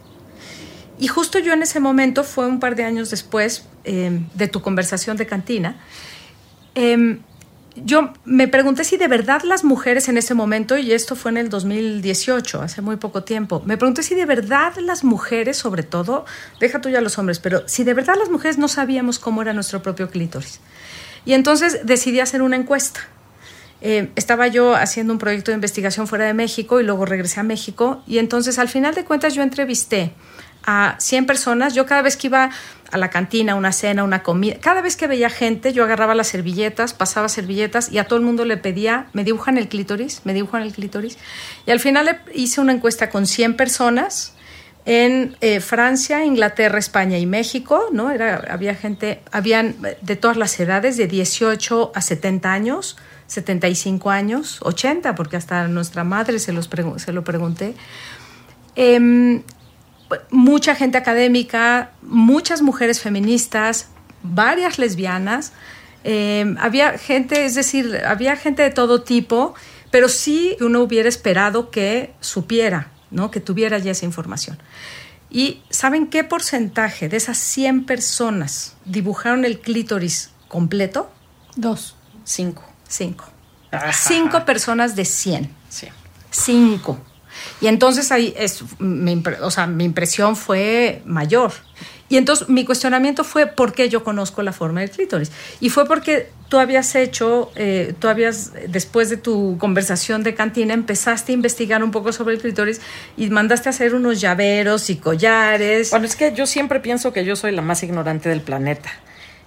Y 0.99 1.09
justo 1.09 1.39
yo 1.39 1.55
en 1.55 1.63
ese 1.63 1.81
momento, 1.81 2.25
fue 2.25 2.47
un 2.47 2.61
par 2.61 2.77
de 2.77 2.85
años 2.85 3.11
después 3.11 3.67
eh, 3.85 4.21
de 4.35 4.49
tu 4.49 4.61
conversación 4.61 5.17
de 5.17 5.27
cantina, 5.27 5.81
eh, 6.75 7.19
yo 7.76 8.12
me 8.24 8.48
pregunté 8.48 8.84
si 8.84 8.96
de 8.96 9.08
verdad 9.08 9.43
las 9.43 9.65
mujeres 9.65 10.08
en 10.08 10.17
ese 10.17 10.34
momento, 10.34 10.77
y 10.77 10.93
esto 10.93 11.17
fue 11.17 11.31
en 11.31 11.36
el 11.36 11.48
2018, 11.48 12.62
hace 12.62 12.82
muy 12.82 12.96
poco 12.96 13.22
tiempo, 13.22 13.62
me 13.65 13.77
pregunté 13.77 14.03
si 14.03 14.15
de 14.15 14.27
verdad 14.27 14.74
las 14.79 15.05
mujeres, 15.05 15.56
sobre 15.56 15.82
todo, 15.82 16.24
deja 16.58 16.81
tú 16.81 16.89
ya 16.89 17.00
los 17.00 17.19
hombres, 17.19 17.39
pero 17.39 17.67
si 17.67 17.84
de 17.84 17.94
verdad 17.94 18.15
las 18.19 18.31
mujeres 18.31 18.58
no 18.58 18.69
sabíamos 18.69 19.19
cómo 19.19 19.43
era 19.43 19.53
nuestro 19.53 19.82
propio 19.82 20.10
clítoris. 20.10 20.60
Y 21.24 21.34
entonces 21.34 21.81
decidí 21.84 22.20
hacer 22.20 22.43
una 22.43 22.56
encuesta. 22.56 23.00
Eh, 23.82 24.10
estaba 24.15 24.46
yo 24.48 24.74
haciendo 24.74 25.12
un 25.12 25.19
proyecto 25.19 25.50
de 25.50 25.55
investigación 25.55 26.06
fuera 26.06 26.27
de 26.27 26.34
México 26.34 26.81
y 26.81 26.84
luego 26.84 27.06
regresé 27.06 27.41
a 27.41 27.43
México 27.43 28.03
y 28.06 28.19
entonces 28.19 28.58
al 28.58 28.69
final 28.69 28.94
de 28.94 29.05
cuentas 29.05 29.34
yo 29.34 29.43
entrevisté 29.43 30.12
a 30.70 30.94
100 31.00 31.27
personas. 31.27 31.74
Yo 31.74 31.84
cada 31.84 32.03
vez 32.03 32.17
que 32.17 32.29
iba 32.29 32.50
a 32.93 32.96
la 32.96 33.10
cantina, 33.10 33.56
una 33.56 33.72
cena, 33.72 34.05
una 34.05 34.22
comida, 34.22 34.56
cada 34.60 34.82
vez 34.82 34.96
que 34.96 35.08
veía 35.08 35.29
gente, 35.29 35.72
yo 35.72 35.82
agarraba 35.82 36.15
las 36.15 36.29
servilletas, 36.29 36.94
pasaba 36.94 37.29
servilletas 37.29 37.91
y 37.91 37.98
a 37.98 38.05
todo 38.05 38.19
el 38.19 38.24
mundo 38.24 38.44
le 38.44 38.56
pedía, 38.56 39.06
me 39.12 39.24
dibujan 39.24 39.58
el 39.58 39.69
clítoris, 39.69 40.22
me 40.24 40.32
dibujan 40.32 40.62
el 40.62 40.72
clítoris. 40.72 41.19
Y 41.67 41.72
al 41.72 41.81
final 41.81 42.22
hice 42.34 42.60
una 42.60 42.72
encuesta 42.72 43.10
con 43.10 43.27
100 43.27 43.56
personas 43.56 44.34
en 44.86 45.36
eh, 45.41 45.58
Francia, 45.60 46.24
Inglaterra, 46.24 46.79
España 46.79 47.19
y 47.19 47.27
México, 47.27 47.89
¿no? 47.93 48.10
Era, 48.12 48.46
había 48.48 48.77
gente, 48.77 49.22
habían 49.32 49.77
de 50.00 50.17
todas 50.17 50.36
las 50.36 50.58
edades, 50.60 50.96
de 50.96 51.08
18 51.08 51.93
a 51.94 52.00
70 52.00 52.53
años, 52.53 52.96
75 53.27 54.10
años, 54.10 54.60
80, 54.62 55.17
porque 55.17 55.36
hasta 55.36 55.67
nuestra 55.67 56.05
madre 56.05 56.39
se, 56.39 56.53
los 56.53 56.70
se 56.96 57.12
lo 57.12 57.24
pregunté. 57.24 57.74
Eh, 58.77 59.43
mucha 60.31 60.74
gente 60.74 60.98
académica, 60.98 61.93
muchas 62.02 62.62
mujeres 62.62 63.00
feministas, 63.00 63.88
varias 64.22 64.79
lesbianas. 64.79 65.52
Eh, 66.05 66.55
había 66.58 66.98
gente, 66.98 67.44
es 67.44 67.55
decir, 67.55 68.02
había 68.06 68.36
gente 68.36 68.62
de 68.62 68.70
todo 68.70 69.02
tipo, 69.02 69.55
pero 69.90 70.08
sí 70.08 70.56
uno 70.60 70.81
hubiera 70.81 71.08
esperado 71.08 71.70
que 71.70 72.14
supiera, 72.20 72.90
¿no? 73.10 73.31
que 73.31 73.40
tuviera 73.40 73.79
ya 73.79 73.93
esa 73.93 74.06
información. 74.06 74.58
¿Y 75.31 75.62
saben 75.70 76.08
qué 76.08 76.24
porcentaje 76.24 77.08
de 77.08 77.17
esas 77.17 77.38
100 77.38 77.84
personas 77.84 78.74
dibujaron 78.84 79.44
el 79.44 79.60
clítoris 79.60 80.31
completo? 80.48 81.10
Dos. 81.55 81.94
Cinco. 82.24 82.64
Cinco. 82.88 83.24
Cinco 83.93 84.44
personas 84.44 84.96
de 84.96 85.05
100. 85.05 85.55
Sí. 85.69 85.88
Cinco. 86.31 86.98
Y 87.61 87.67
entonces 87.67 88.13
ahí 88.13 88.35
es, 88.37 88.65
mi, 88.79 89.23
o 89.43 89.51
sea, 89.51 89.67
mi 89.67 89.85
impresión 89.85 90.37
fue 90.37 91.03
mayor. 91.05 91.53
Y 92.11 92.17
entonces 92.17 92.49
mi 92.49 92.65
cuestionamiento 92.65 93.23
fue 93.23 93.47
por 93.47 93.73
qué 93.73 93.89
yo 93.89 94.03
conozco 94.03 94.43
la 94.43 94.53
forma 94.53 94.81
del 94.81 94.91
clítoris. 94.91 95.31
Y 95.61 95.70
fue 95.70 95.87
porque 95.87 96.29
tú 96.49 96.59
habías 96.59 96.97
hecho, 96.97 97.53
eh, 97.55 97.94
tú 98.01 98.09
habías, 98.09 98.53
después 98.69 99.11
de 99.11 99.17
tu 99.17 99.56
conversación 99.59 100.25
de 100.25 100.35
cantina, 100.35 100.75
empezaste 100.75 101.31
a 101.31 101.35
investigar 101.37 101.85
un 101.85 101.93
poco 101.93 102.13
sobre 102.13 102.35
el 102.35 102.41
clítoris 102.41 102.81
y 103.17 103.31
mandaste 103.31 103.69
a 103.69 103.70
hacer 103.70 103.94
unos 103.94 104.20
llaveros 104.20 104.91
y 104.91 104.97
collares. 104.97 105.91
Bueno, 105.91 106.06
es 106.06 106.17
que 106.17 106.35
yo 106.35 106.47
siempre 106.47 106.81
pienso 106.81 107.13
que 107.13 107.25
yo 107.25 107.37
soy 107.37 107.53
la 107.53 107.63
más 107.63 107.85
ignorante 107.85 108.29
del 108.29 108.41
planeta. 108.41 108.91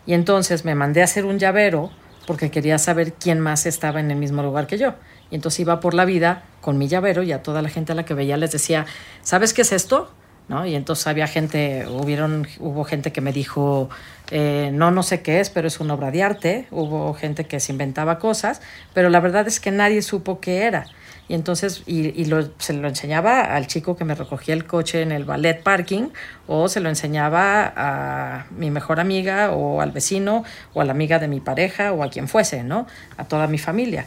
Y 0.05 0.13
entonces 0.13 0.63
me 0.63 0.73
mandé 0.73 1.01
a 1.01 1.03
hacer 1.03 1.25
un 1.25 1.39
llavero 1.39 1.91
porque 2.25 2.49
quería 2.49 2.77
saber 2.77 3.11
quién 3.11 3.41
más 3.41 3.65
estaba 3.65 3.99
en 3.99 4.09
el 4.09 4.17
mismo 4.17 4.41
lugar 4.41 4.67
que 4.67 4.77
yo. 4.77 4.93
Y 5.31 5.35
entonces 5.35 5.61
iba 5.61 5.79
por 5.79 5.93
la 5.93 6.05
vida 6.05 6.43
con 6.61 6.77
mi 6.77 6.87
llavero 6.87 7.23
y 7.23 7.31
a 7.31 7.43
toda 7.43 7.61
la 7.61 7.69
gente 7.69 7.91
a 7.91 7.95
la 7.95 8.05
que 8.05 8.13
veía 8.13 8.37
les 8.37 8.51
decía, 8.51 8.85
¿sabes 9.21 9.53
qué 9.53 9.63
es 9.63 9.71
esto? 9.71 10.11
¿no? 10.47 10.65
Y 10.65 10.75
entonces 10.75 11.07
había 11.07 11.27
gente, 11.27 11.87
hubieron, 11.87 12.47
hubo 12.59 12.83
gente 12.83 13.11
que 13.11 13.21
me 13.21 13.31
dijo, 13.31 13.89
eh, 14.31 14.71
no, 14.73 14.91
no 14.91 15.03
sé 15.03 15.21
qué 15.21 15.39
es, 15.39 15.49
pero 15.49 15.67
es 15.67 15.79
una 15.79 15.93
obra 15.93 16.11
de 16.11 16.23
arte, 16.23 16.67
hubo 16.71 17.13
gente 17.13 17.45
que 17.45 17.59
se 17.59 17.71
inventaba 17.71 18.19
cosas, 18.19 18.61
pero 18.93 19.09
la 19.09 19.19
verdad 19.19 19.47
es 19.47 19.59
que 19.59 19.71
nadie 19.71 20.01
supo 20.01 20.39
qué 20.39 20.63
era. 20.63 20.85
Y 21.29 21.35
entonces, 21.35 21.83
y, 21.85 22.25
se 22.57 22.73
lo 22.73 22.87
enseñaba 22.87 23.55
al 23.55 23.67
chico 23.67 23.95
que 23.95 24.03
me 24.03 24.13
recogía 24.13 24.53
el 24.53 24.65
coche 24.65 25.01
en 25.01 25.13
el 25.13 25.23
ballet 25.23 25.63
parking, 25.63 26.09
o 26.47 26.67
se 26.67 26.81
lo 26.81 26.89
enseñaba 26.89 27.73
a 27.77 28.45
mi 28.51 28.69
mejor 28.71 28.99
amiga, 28.99 29.51
o 29.51 29.79
al 29.79 29.91
vecino, 29.91 30.43
o 30.73 30.81
a 30.81 30.85
la 30.85 30.91
amiga 30.91 31.19
de 31.19 31.29
mi 31.29 31.39
pareja, 31.39 31.93
o 31.93 32.03
a 32.03 32.09
quien 32.09 32.27
fuese, 32.27 32.63
¿no? 32.63 32.87
A 33.17 33.23
toda 33.23 33.47
mi 33.47 33.57
familia 33.57 34.05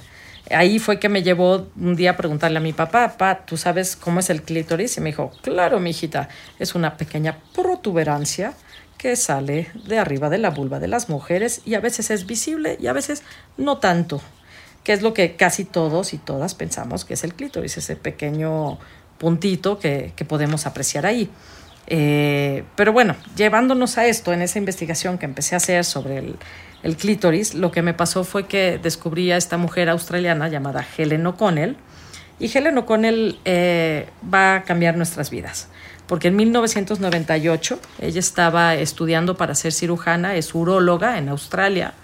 ahí 0.50 0.78
fue 0.78 0.98
que 0.98 1.08
me 1.08 1.22
llevó 1.22 1.68
un 1.76 1.96
día 1.96 2.12
a 2.12 2.16
preguntarle 2.16 2.58
a 2.58 2.60
mi 2.60 2.72
papá, 2.72 3.08
papá, 3.08 3.46
¿tú 3.46 3.56
sabes 3.56 3.96
cómo 3.96 4.20
es 4.20 4.30
el 4.30 4.42
clítoris? 4.42 4.96
Y 4.96 5.00
me 5.00 5.10
dijo, 5.10 5.32
claro, 5.42 5.80
mi 5.80 5.90
hijita, 5.90 6.28
es 6.58 6.74
una 6.74 6.96
pequeña 6.96 7.38
protuberancia 7.54 8.54
que 8.98 9.16
sale 9.16 9.68
de 9.86 9.98
arriba 9.98 10.30
de 10.30 10.38
la 10.38 10.50
vulva 10.50 10.80
de 10.80 10.88
las 10.88 11.08
mujeres 11.08 11.62
y 11.64 11.74
a 11.74 11.80
veces 11.80 12.10
es 12.10 12.26
visible 12.26 12.76
y 12.80 12.86
a 12.86 12.92
veces 12.92 13.22
no 13.56 13.78
tanto, 13.78 14.20
que 14.84 14.92
es 14.92 15.02
lo 15.02 15.14
que 15.14 15.36
casi 15.36 15.64
todos 15.64 16.14
y 16.14 16.18
todas 16.18 16.54
pensamos 16.54 17.04
que 17.04 17.14
es 17.14 17.24
el 17.24 17.34
clítoris, 17.34 17.76
ese 17.76 17.96
pequeño 17.96 18.78
puntito 19.18 19.78
que, 19.78 20.12
podemos 20.28 20.66
apreciar 20.66 21.06
ahí. 21.06 21.30
Eh, 21.88 22.64
pero 22.74 22.92
bueno, 22.92 23.14
llevándonos 23.36 23.96
a 23.98 24.06
esto, 24.06 24.32
en 24.32 24.42
esa 24.42 24.58
investigación 24.58 25.18
que 25.18 25.26
empecé 25.26 25.54
a 25.54 25.58
hacer 25.58 25.84
sobre 25.84 26.18
el, 26.18 26.36
el 26.86 26.96
clítoris, 26.96 27.54
lo 27.54 27.72
que 27.72 27.82
me 27.82 27.94
pasó 27.94 28.22
fue 28.22 28.46
que 28.46 28.78
descubrí 28.80 29.32
a 29.32 29.36
esta 29.36 29.56
mujer 29.58 29.88
australiana 29.88 30.48
llamada 30.48 30.86
Helen 30.96 31.26
O'Connell. 31.26 31.76
Y 32.38 32.56
Helen 32.56 32.78
O'Connell 32.78 33.40
eh, 33.44 34.08
va 34.32 34.54
a 34.54 34.62
cambiar 34.62 34.96
nuestras 34.96 35.30
vidas, 35.30 35.66
porque 36.06 36.28
en 36.28 36.36
1998 36.36 37.80
ella 38.00 38.20
estaba 38.20 38.76
estudiando 38.76 39.36
para 39.36 39.56
ser 39.56 39.72
cirujana, 39.72 40.36
es 40.36 40.54
uróloga 40.54 41.18
en 41.18 41.28
Australia, 41.28 41.94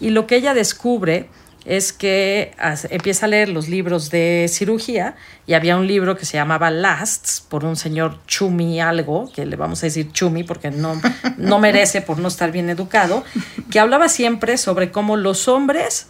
y 0.00 0.10
lo 0.10 0.26
que 0.26 0.36
ella 0.36 0.54
descubre 0.54 1.28
es 1.64 1.92
que 1.92 2.54
empieza 2.90 3.26
a 3.26 3.28
leer 3.28 3.48
los 3.48 3.68
libros 3.68 4.10
de 4.10 4.46
cirugía 4.48 5.14
y 5.46 5.54
había 5.54 5.76
un 5.76 5.86
libro 5.86 6.16
que 6.16 6.26
se 6.26 6.36
llamaba 6.36 6.70
Lasts 6.70 7.44
por 7.48 7.64
un 7.64 7.76
señor 7.76 8.18
Chumi 8.26 8.80
algo, 8.80 9.30
que 9.32 9.46
le 9.46 9.56
vamos 9.56 9.82
a 9.82 9.86
decir 9.86 10.10
Chumi 10.12 10.42
porque 10.42 10.70
no, 10.70 11.00
no 11.36 11.58
merece 11.58 12.02
por 12.02 12.18
no 12.18 12.28
estar 12.28 12.50
bien 12.50 12.68
educado, 12.68 13.24
que 13.70 13.78
hablaba 13.78 14.08
siempre 14.08 14.56
sobre 14.58 14.90
cómo 14.90 15.16
los 15.16 15.46
hombres 15.48 16.08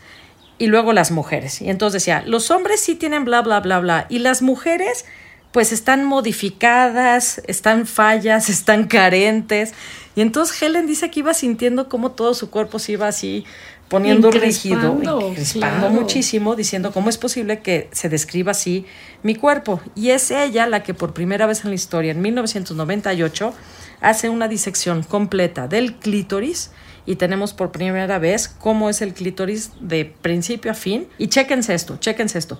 y 0.59 0.69
luego 0.69 0.93
las 0.93 1.11
mujeres. 1.11 1.61
Y 1.61 1.69
entonces 1.69 2.03
decía, 2.03 2.23
los 2.27 2.51
hombres 2.51 2.81
sí 2.81 2.95
tienen 2.95 3.25
bla, 3.25 3.43
bla, 3.43 3.61
bla, 3.61 3.81
bla, 3.81 4.07
y 4.09 4.21
las 4.21 4.43
mujeres 4.43 5.05
pues 5.53 5.71
están 5.71 6.05
modificadas, 6.05 7.43
están 7.47 7.87
fallas, 7.87 8.49
están 8.49 8.87
carentes. 8.87 9.75
Y 10.15 10.23
entonces 10.23 10.61
Helen 10.63 10.87
dice 10.87 11.11
que 11.11 11.21
iba 11.21 11.35
sintiendo 11.35 11.89
cómo 11.89 12.13
todo 12.13 12.33
su 12.35 12.51
cuerpo 12.51 12.79
se 12.79 12.93
iba 12.93 13.07
así 13.07 13.45
poniendo 13.93 14.31
rígido, 14.31 14.99
crispando 15.35 15.91
muchísimo, 15.91 16.57
diciendo 16.57 16.93
cómo 16.93 17.11
es 17.11 17.19
posible 17.19 17.61
que 17.61 17.91
se 17.93 18.09
describa 18.09 18.53
así 18.53 18.87
mi 19.23 19.35
cuerpo. 19.35 19.83
Y 19.95 20.11
es 20.11 20.31
ella 20.31 20.67
la 20.67 20.83
que 20.83 20.95
por 20.95 21.13
primera 21.13 21.45
vez 21.45 21.65
en 21.65 21.71
la 21.73 21.75
historia, 21.75 22.13
en 22.13 22.23
1998, 22.23 23.53
hace 24.01 24.31
una 24.31 24.49
disección 24.49 25.03
completa 25.03 25.69
del 25.69 25.97
clítoris 25.97 26.71
y 27.05 27.17
tenemos 27.17 27.53
por 27.53 27.71
primera 27.71 28.19
vez 28.19 28.49
cómo 28.49 28.89
es 28.89 29.03
el 29.03 29.13
clítoris 29.13 29.73
de 29.81 30.07
principio 30.07 30.71
a 30.71 30.75
fin. 30.75 31.07
Y 31.19 31.27
chéquense 31.27 31.75
esto, 31.75 31.99
chéquense 31.99 32.39
esto. 32.39 32.59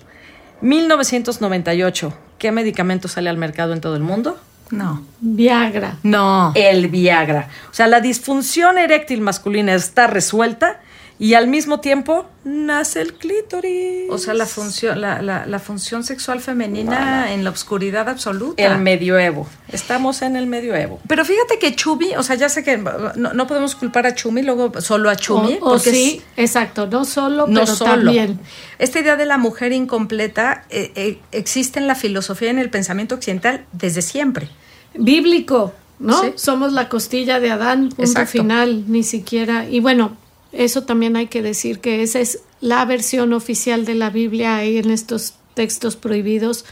1998, 0.61 2.13
¿qué 2.37 2.51
medicamento 2.51 3.07
sale 3.07 3.31
al 3.31 3.37
mercado 3.37 3.73
en 3.73 3.81
todo 3.81 3.95
el 3.95 4.03
mundo? 4.03 4.37
No. 4.69 5.03
Viagra. 5.19 5.97
No. 6.03 6.51
El 6.53 6.89
Viagra. 6.89 7.49
O 7.71 7.73
sea, 7.73 7.87
la 7.87 8.01
disfunción 8.01 8.77
eréctil 8.77 9.21
masculina 9.21 9.73
está 9.73 10.05
resuelta 10.05 10.79
y 11.19 11.35
al 11.35 11.47
mismo 11.47 11.79
tiempo 11.79 12.25
nace 12.43 13.01
el 13.01 13.13
clítoris. 13.13 14.09
O 14.09 14.17
sea, 14.17 14.33
la 14.33 14.45
función, 14.45 14.99
la, 14.99 15.21
la, 15.21 15.59
función 15.59 16.03
sexual 16.03 16.41
femenina 16.41 17.31
en 17.31 17.43
la 17.43 17.51
oscuridad 17.51 18.09
absoluta. 18.09 18.61
El 18.61 18.79
medioevo. 18.79 19.47
Estamos 19.69 20.21
en 20.21 20.35
el 20.35 20.47
medioevo. 20.47 20.99
Pero 21.07 21.23
fíjate 21.23 21.59
que 21.59 21.75
Chumi, 21.75 22.15
o 22.15 22.23
sea, 22.23 22.35
ya 22.35 22.49
sé 22.49 22.63
que 22.63 22.77
no, 22.77 23.47
podemos 23.47 23.75
culpar 23.75 24.07
a 24.07 24.15
Chumi, 24.15 24.41
luego 24.41 24.81
solo 24.81 25.09
a 25.09 25.15
Chumi. 25.15 25.59
O, 25.61 25.77
sí, 25.77 26.21
exacto, 26.35 26.87
no 26.87 27.05
solo, 27.05 27.47
no 27.47 27.61
pero 27.61 27.77
también. 27.77 28.39
Esta 28.79 28.99
idea 28.99 29.15
de 29.15 29.25
la 29.25 29.37
mujer 29.37 29.71
incompleta 29.71 30.65
eh, 30.69 30.91
eh, 30.95 31.19
existe 31.31 31.79
en 31.79 31.87
la 31.87 31.95
filosofía 31.95 32.49
y 32.49 32.51
en 32.51 32.59
el 32.59 32.69
pensamiento 32.69 33.15
occidental 33.15 33.65
desde 33.71 34.01
siempre. 34.01 34.49
Bíblico, 34.95 35.73
¿no? 35.99 36.21
Somos 36.35 36.73
la 36.73 36.89
costilla 36.89 37.39
de 37.39 37.51
Adán, 37.51 37.89
punto 37.89 38.25
final, 38.25 38.83
ni 38.87 39.03
siquiera. 39.03 39.67
Y 39.69 39.79
bueno, 39.79 40.17
eso 40.53 40.83
también 40.83 41.15
hay 41.15 41.27
que 41.27 41.41
decir 41.41 41.79
que 41.79 42.03
esa 42.03 42.19
es 42.19 42.39
la 42.61 42.85
versión 42.85 43.33
oficial 43.33 43.85
de 43.85 43.95
la 43.95 44.09
Biblia. 44.09 44.57
Hay 44.57 44.77
en 44.77 44.91
estos 44.91 45.33
textos 45.55 45.95
prohibidos 45.95 46.65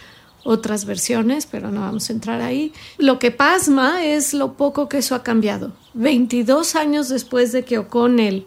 otras 0.43 0.85
versiones, 0.85 1.45
pero 1.45 1.71
no 1.71 1.81
vamos 1.81 2.09
a 2.09 2.13
entrar 2.13 2.41
ahí. 2.41 2.73
Lo 2.97 3.19
que 3.19 3.31
pasma 3.31 4.05
es 4.05 4.33
lo 4.33 4.53
poco 4.53 4.87
que 4.87 4.99
eso 4.99 5.15
ha 5.15 5.23
cambiado. 5.23 5.73
22 5.95 6.75
años 6.75 7.09
después 7.09 7.51
de 7.51 7.65
que 7.65 7.79
O'Connell 7.79 8.45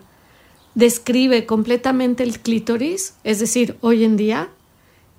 describe 0.74 1.46
completamente 1.46 2.22
el 2.22 2.40
clítoris, 2.40 3.14
es 3.24 3.38
decir, 3.38 3.76
hoy 3.80 4.04
en 4.04 4.16
día, 4.16 4.48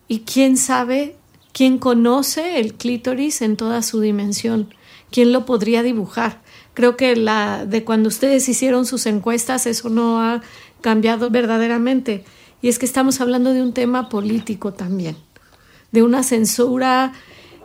y 0.08 0.20
quién 0.22 0.58
sabe, 0.58 1.16
quién 1.54 1.78
conoce 1.78 2.60
el 2.60 2.74
clítoris 2.74 3.42
en 3.42 3.56
toda 3.56 3.82
su 3.82 4.02
dimensión, 4.02 4.74
quién 5.12 5.32
lo 5.32 5.46
podría 5.46 5.84
dibujar. 5.84 6.42
Creo 6.76 6.96
que 6.98 7.16
la 7.16 7.66
de 7.66 7.84
cuando 7.84 8.10
ustedes 8.10 8.48
hicieron 8.48 8.86
sus 8.86 9.08
encuestas, 9.08 9.66
eso 9.66 9.90
no 9.90 10.22
ha 10.22 10.42
cambiado 10.82 11.32
verdaderamente. 11.32 12.24
Y 12.62 12.68
es 12.68 12.78
que 12.78 12.86
estamos 12.86 13.22
hablando 13.22 13.54
de 13.54 13.64
un 13.64 13.74
tema 13.74 14.10
político 14.10 14.74
también, 14.74 15.16
de 15.92 16.04
una 16.04 16.22
censura 16.22 17.14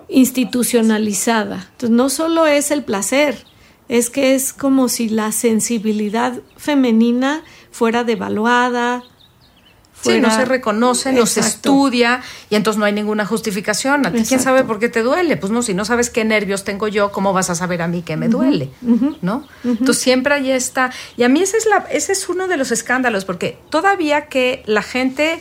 institucionalizada. 0.09 1.69
Entonces, 1.73 1.91
no 1.91 2.09
solo 2.09 2.47
es 2.47 2.71
el 2.71 2.85
placer, 2.85 3.45
es 3.89 4.11
que 4.11 4.35
es 4.35 4.53
como 4.53 4.89
si 4.89 5.09
la 5.09 5.33
sensibilidad 5.33 6.41
femenina 6.57 7.43
fuera 7.73 8.05
devaluada, 8.05 9.03
Sí, 10.03 10.21
no 10.21 10.35
se 10.35 10.45
reconoce, 10.47 11.13
no 11.13 11.27
se 11.27 11.41
estudia 11.41 12.23
y 12.49 12.55
entonces 12.55 12.79
no 12.79 12.87
hay 12.87 12.93
ninguna 12.93 13.27
justificación. 13.27 14.07
¿A 14.07 14.13
ti 14.13 14.23
quién 14.27 14.41
sabe 14.41 14.65
por 14.65 14.79
qué 14.79 14.89
te 14.89 15.03
duele? 15.03 15.37
Pues 15.37 15.53
no, 15.53 15.63
si 15.63 15.75
no 15.75 15.85
sabes 15.85 16.09
qué 16.09 16.25
nervios 16.25 16.65
tengo 16.65 16.89
yo, 16.89 17.13
¿cómo 17.13 17.33
vas 17.33 17.51
a 17.51 17.55
saber 17.55 17.83
a 17.83 17.89
mí 17.89 18.03
qué 18.03 18.17
me 18.17 18.29
duele? 18.29 18.71
¿No? 19.21 19.47
Entonces 19.63 19.99
siempre 20.03 20.35
ahí 20.35 20.51
está. 20.51 20.91
Y 21.17 21.25
a 21.25 21.29
mí 21.29 21.43
ese 21.43 21.59
es, 21.59 21.67
la, 21.67 21.87
ese 21.91 22.13
es 22.13 22.29
uno 22.29 22.49
de 22.49 22.57
los 22.57 22.71
escándalos, 22.73 23.25
porque 23.25 23.59
todavía 23.69 24.27
que 24.27 24.63
la 24.67 24.83
gente 24.83 25.41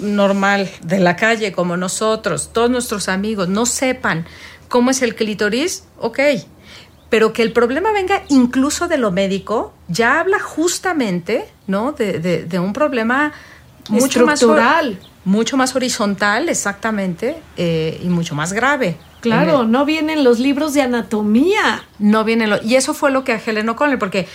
normal 0.00 0.68
de 0.82 0.98
la 0.98 1.16
calle 1.16 1.52
como 1.52 1.76
nosotros, 1.76 2.50
todos 2.52 2.70
nuestros 2.70 3.08
amigos, 3.08 3.48
no 3.48 3.66
sepan 3.66 4.26
cómo 4.68 4.90
es 4.90 5.02
el 5.02 5.14
clítoris, 5.14 5.84
ok. 5.98 6.18
Pero 7.10 7.32
que 7.32 7.42
el 7.42 7.52
problema 7.52 7.92
venga 7.92 8.22
incluso 8.28 8.86
de 8.86 8.96
lo 8.96 9.10
médico, 9.10 9.72
ya 9.88 10.20
habla 10.20 10.38
justamente, 10.38 11.44
¿no? 11.66 11.92
De, 11.92 12.20
de, 12.20 12.44
de 12.44 12.58
un 12.58 12.72
problema 12.72 13.32
mucho 13.90 14.24
más 14.24 14.42
mucho 15.24 15.56
más 15.58 15.76
horizontal, 15.76 16.48
exactamente, 16.48 17.36
eh, 17.56 18.00
y 18.02 18.08
mucho 18.08 18.34
más 18.34 18.52
grave. 18.52 18.96
Claro, 19.20 19.64
no 19.64 19.84
vienen 19.84 20.24
los 20.24 20.38
libros 20.38 20.72
de 20.72 20.80
anatomía. 20.80 21.84
No 21.98 22.24
vienen 22.24 22.48
los, 22.48 22.64
y 22.64 22.76
eso 22.76 22.94
fue 22.94 23.10
lo 23.10 23.22
que 23.22 23.32
a 23.32 23.40
Helen 23.44 23.68
O'Connell, 23.68 23.98
porque 23.98 24.26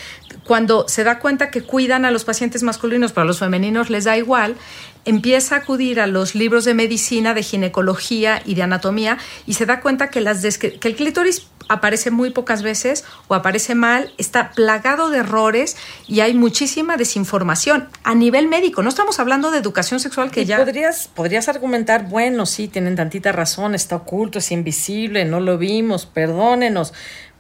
cuando 0.44 0.88
se 0.88 1.04
da 1.04 1.18
cuenta 1.18 1.50
que 1.50 1.64
cuidan 1.64 2.06
a 2.06 2.12
los 2.12 2.24
pacientes 2.24 2.62
masculinos, 2.62 3.12
pero 3.12 3.24
a 3.24 3.26
los 3.26 3.40
femeninos 3.40 3.90
les 3.90 4.04
da 4.04 4.16
igual, 4.16 4.56
empieza 5.06 5.56
a 5.56 5.60
acudir 5.60 6.00
a 6.00 6.06
los 6.06 6.36
libros 6.36 6.66
de 6.66 6.76
medicina, 6.76 7.34
de 7.34 7.42
ginecología 7.42 8.44
y 8.46 8.54
de 8.54 8.62
anatomía, 8.62 9.18
y 9.48 9.54
se 9.54 9.66
da 9.66 9.82
cuenta 9.82 10.12
que, 10.12 10.22
las 10.22 10.42
que 10.58 10.80
el 10.84 10.96
clítoris 10.96 11.48
aparece 11.70 12.12
muy 12.12 12.30
pocas 12.30 12.62
veces 12.64 13.04
o 13.28 13.36
aparece 13.36 13.76
mal, 13.76 14.14
está 14.18 14.52
plagado 14.52 15.10
de 15.10 15.20
errores 15.20 15.78
y 16.08 16.20
hay 16.20 16.34
muchísima 16.34 16.98
desinformación 16.98 17.90
a 18.04 18.16
nivel 18.16 18.48
médico. 18.48 18.84
No 18.84 18.90
estamos 18.90 19.20
hablando 19.20 19.52
de 19.52 19.60
educación 19.60 20.00
sexual 20.00 20.32
que 20.32 20.46
ya... 20.46 20.58
Podrías, 20.58 21.08
podrías 21.08 21.50
argumentar, 21.50 22.08
bueno, 22.08 22.46
sí, 22.46 22.68
tienen 22.68 22.96
tantita 22.96 23.32
razón, 23.32 23.76
está 23.76 23.96
oculto, 23.96 24.40
es 24.40 24.52
invisible, 24.52 25.26
no 25.26 25.40
lo 25.40 25.58
vimos, 25.58 26.06
perdónenos. 26.06 26.94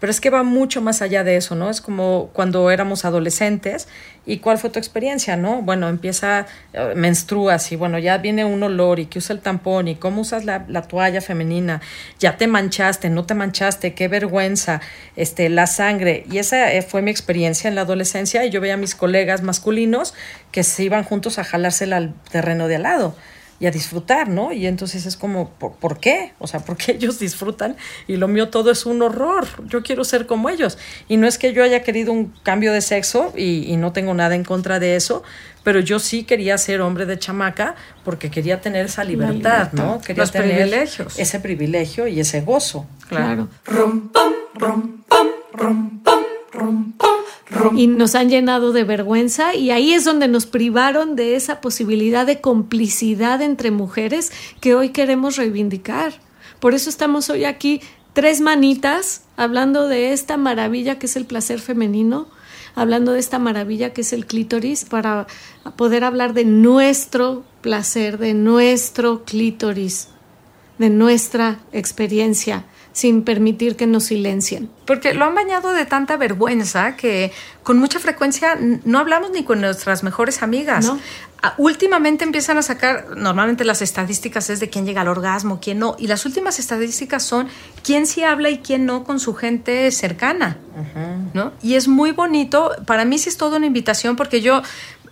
Pero 0.05 0.11
es 0.11 0.21
que 0.21 0.29
va 0.29 0.43
mucho 0.43 0.83
más 0.83 1.01
allá 1.01 1.23
de 1.23 1.35
eso, 1.35 1.55
¿no? 1.55 1.67
Es 1.67 1.81
como 1.81 2.29
cuando 2.31 2.69
éramos 2.69 3.05
adolescentes 3.05 3.87
y 4.23 4.37
cuál 4.37 4.59
fue 4.59 4.69
tu 4.69 4.77
experiencia, 4.77 5.35
¿no? 5.35 5.63
Bueno, 5.63 5.89
empieza, 5.89 6.45
eh, 6.73 6.93
menstruas 6.95 7.71
y 7.71 7.75
bueno, 7.75 7.97
ya 7.97 8.19
viene 8.19 8.45
un 8.45 8.61
olor 8.61 8.99
y 8.99 9.07
que 9.07 9.17
usa 9.17 9.33
el 9.33 9.41
tampón 9.41 9.87
y 9.87 9.95
cómo 9.95 10.21
usas 10.21 10.45
la, 10.45 10.63
la, 10.67 10.83
toalla 10.83 11.21
femenina, 11.21 11.81
ya 12.19 12.37
te 12.37 12.45
manchaste, 12.45 13.09
no 13.09 13.25
te 13.25 13.33
manchaste, 13.33 13.95
qué 13.95 14.07
vergüenza, 14.07 14.79
este, 15.15 15.49
la 15.49 15.65
sangre. 15.65 16.23
Y 16.29 16.37
esa 16.37 16.71
eh, 16.71 16.83
fue 16.83 17.01
mi 17.01 17.09
experiencia 17.09 17.67
en 17.67 17.73
la 17.73 17.81
adolescencia 17.81 18.45
y 18.45 18.51
yo 18.51 18.61
veía 18.61 18.75
a 18.75 18.77
mis 18.77 18.93
colegas 18.93 19.41
masculinos 19.41 20.13
que 20.51 20.61
se 20.61 20.83
iban 20.83 21.03
juntos 21.03 21.39
a 21.39 21.43
jalársela 21.43 21.97
al 21.97 22.13
terreno 22.29 22.67
de 22.67 22.75
al 22.75 22.83
lado 22.83 23.15
y 23.59 23.67
a 23.67 23.71
disfrutar, 23.71 24.27
¿no? 24.29 24.51
Y 24.51 24.67
entonces 24.67 25.05
es 25.05 25.15
como, 25.15 25.49
¿por, 25.51 25.99
qué? 25.99 26.33
O 26.39 26.47
sea, 26.47 26.59
¿por 26.59 26.77
qué 26.77 26.91
ellos 26.99 27.19
disfrutan 27.19 27.75
y 28.07 28.17
lo 28.17 28.27
mío 28.27 28.49
todo 28.49 28.71
es 28.71 28.85
un 28.85 29.01
horror? 29.01 29.47
Yo 29.67 29.83
quiero 29.83 30.03
ser 30.03 30.25
como 30.25 30.49
ellos. 30.49 30.77
Y 31.07 31.17
no 31.17 31.27
es 31.27 31.37
que 31.37 31.53
yo 31.53 31.63
haya 31.63 31.83
querido 31.83 32.11
un 32.11 32.33
cambio 32.43 32.73
de 32.73 32.81
sexo 32.81 33.33
y, 33.35 33.65
y 33.71 33.77
no 33.77 33.93
tengo 33.93 34.13
nada 34.13 34.35
en 34.35 34.43
contra 34.43 34.79
de 34.79 34.95
eso, 34.95 35.23
pero 35.63 35.79
yo 35.79 35.99
sí 35.99 36.23
quería 36.23 36.57
ser 36.57 36.81
hombre 36.81 37.05
de 37.05 37.17
chamaca 37.17 37.75
porque 38.03 38.29
quería 38.29 38.61
tener 38.61 38.85
esa 38.85 39.03
libertad, 39.03 39.71
¿no? 39.73 39.99
Quería 39.99 40.23
Los 40.23 40.31
tener 40.31 40.57
privilegios. 40.57 41.17
ese 41.17 41.39
privilegio 41.39 42.07
y 42.07 42.19
ese 42.19 42.41
gozo. 42.41 42.85
Claro. 43.09 43.49
Y 47.75 47.87
nos 47.87 48.15
han 48.15 48.29
llenado 48.29 48.73
de 48.73 48.83
vergüenza 48.83 49.55
y 49.55 49.71
ahí 49.71 49.93
es 49.93 50.03
donde 50.03 50.27
nos 50.27 50.45
privaron 50.45 51.15
de 51.15 51.35
esa 51.35 51.61
posibilidad 51.61 52.25
de 52.25 52.41
complicidad 52.41 53.41
entre 53.41 53.71
mujeres 53.71 54.31
que 54.61 54.75
hoy 54.75 54.89
queremos 54.89 55.37
reivindicar. 55.37 56.13
Por 56.59 56.73
eso 56.73 56.89
estamos 56.89 57.29
hoy 57.29 57.45
aquí 57.45 57.81
tres 58.13 58.41
manitas 58.41 59.23
hablando 59.37 59.87
de 59.87 60.13
esta 60.13 60.37
maravilla 60.37 60.97
que 60.97 61.05
es 61.05 61.15
el 61.15 61.25
placer 61.25 61.59
femenino, 61.59 62.27
hablando 62.73 63.11
de 63.11 63.19
esta 63.19 63.39
maravilla 63.39 63.93
que 63.93 64.01
es 64.01 64.13
el 64.13 64.25
clítoris, 64.25 64.85
para 64.85 65.27
poder 65.75 66.03
hablar 66.03 66.33
de 66.33 66.45
nuestro 66.45 67.43
placer, 67.61 68.17
de 68.17 68.33
nuestro 68.33 69.23
clítoris, 69.23 70.09
de 70.77 70.89
nuestra 70.89 71.59
experiencia 71.71 72.65
sin 72.95 73.23
permitir 73.23 73.75
que 73.75 73.87
nos 73.87 74.05
silencien. 74.05 74.69
Porque 74.85 75.13
lo 75.13 75.25
han 75.25 75.35
bañado 75.35 75.73
de 75.73 75.85
tanta 75.85 76.15
vergüenza 76.15 76.95
que 76.95 77.33
con 77.61 77.77
mucha 77.77 77.99
frecuencia 77.99 78.57
no 78.85 78.99
hablamos 78.99 79.31
ni 79.31 79.43
con 79.43 79.59
nuestras 79.59 80.01
mejores 80.01 80.41
amigas. 80.41 80.85
¿No? 80.85 80.97
Últimamente 81.57 82.23
empiezan 82.23 82.57
a 82.57 82.61
sacar, 82.61 83.17
normalmente 83.17 83.65
las 83.65 83.81
estadísticas 83.81 84.49
es 84.49 84.61
de 84.61 84.69
quién 84.69 84.85
llega 84.85 85.01
al 85.01 85.09
orgasmo, 85.09 85.59
quién 85.61 85.79
no, 85.79 85.97
y 85.99 86.07
las 86.07 86.25
últimas 86.25 86.57
estadísticas 86.57 87.21
son 87.23 87.49
quién 87.83 88.07
sí 88.07 88.23
habla 88.23 88.49
y 88.49 88.59
quién 88.59 88.85
no 88.85 89.03
con 89.03 89.19
su 89.19 89.35
gente 89.35 89.91
cercana. 89.91 90.57
¿no? 91.33 91.51
Y 91.61 91.75
es 91.75 91.89
muy 91.89 92.11
bonito, 92.11 92.71
para 92.85 93.03
mí 93.03 93.17
sí 93.17 93.27
es 93.29 93.37
toda 93.37 93.57
una 93.57 93.65
invitación 93.65 94.15
porque 94.15 94.41
yo 94.41 94.61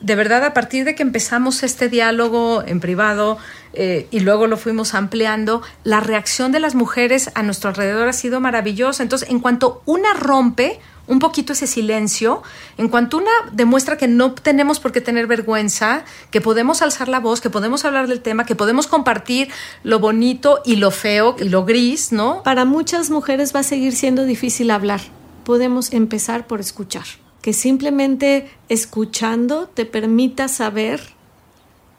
de 0.03 0.15
verdad, 0.15 0.43
a 0.43 0.53
partir 0.53 0.83
de 0.83 0.95
que 0.95 1.01
empezamos 1.01 1.63
este 1.63 1.87
diálogo 1.87 2.61
en 2.67 2.81
privado 2.81 3.37
eh, 3.73 4.07
y 4.11 4.19
luego 4.19 4.47
lo 4.47 4.57
fuimos 4.57 4.95
ampliando, 4.95 5.61
la 5.85 6.01
reacción 6.01 6.51
de 6.51 6.59
las 6.59 6.75
mujeres 6.75 7.31
a 7.35 7.41
nuestro 7.41 7.69
alrededor 7.69 8.09
ha 8.09 8.13
sido 8.13 8.41
maravillosa. 8.41 9.01
Entonces, 9.01 9.29
en 9.29 9.39
cuanto 9.39 9.81
una 9.85 10.13
rompe 10.13 10.81
un 11.07 11.19
poquito 11.19 11.53
ese 11.53 11.67
silencio, 11.67 12.43
en 12.77 12.89
cuanto 12.89 13.17
una 13.17 13.31
demuestra 13.53 13.95
que 13.95 14.09
no 14.09 14.33
tenemos 14.33 14.81
por 14.81 14.91
qué 14.91 14.99
tener 14.99 15.25
vergüenza, 15.25 16.03
que 16.31 16.41
podemos 16.41 16.81
alzar 16.81 17.07
la 17.07 17.21
voz, 17.21 17.39
que 17.39 17.49
podemos 17.49 17.85
hablar 17.85 18.07
del 18.07 18.19
tema, 18.19 18.45
que 18.45 18.55
podemos 18.55 18.87
compartir 18.87 19.49
lo 19.83 19.99
bonito 19.99 20.61
y 20.65 20.75
lo 20.75 20.91
feo 20.91 21.37
y 21.39 21.45
lo 21.47 21.63
gris, 21.63 22.11
¿no? 22.11 22.43
Para 22.43 22.65
muchas 22.65 23.09
mujeres 23.09 23.55
va 23.55 23.61
a 23.61 23.63
seguir 23.63 23.95
siendo 23.95 24.25
difícil 24.25 24.69
hablar. 24.69 24.99
Podemos 25.45 25.93
empezar 25.93 26.45
por 26.45 26.59
escuchar 26.59 27.05
que 27.43 27.51
simplemente 27.51 28.49
escuchando 28.69 29.67
te 29.67 29.85
permita 29.85 30.47
saber 30.47 31.01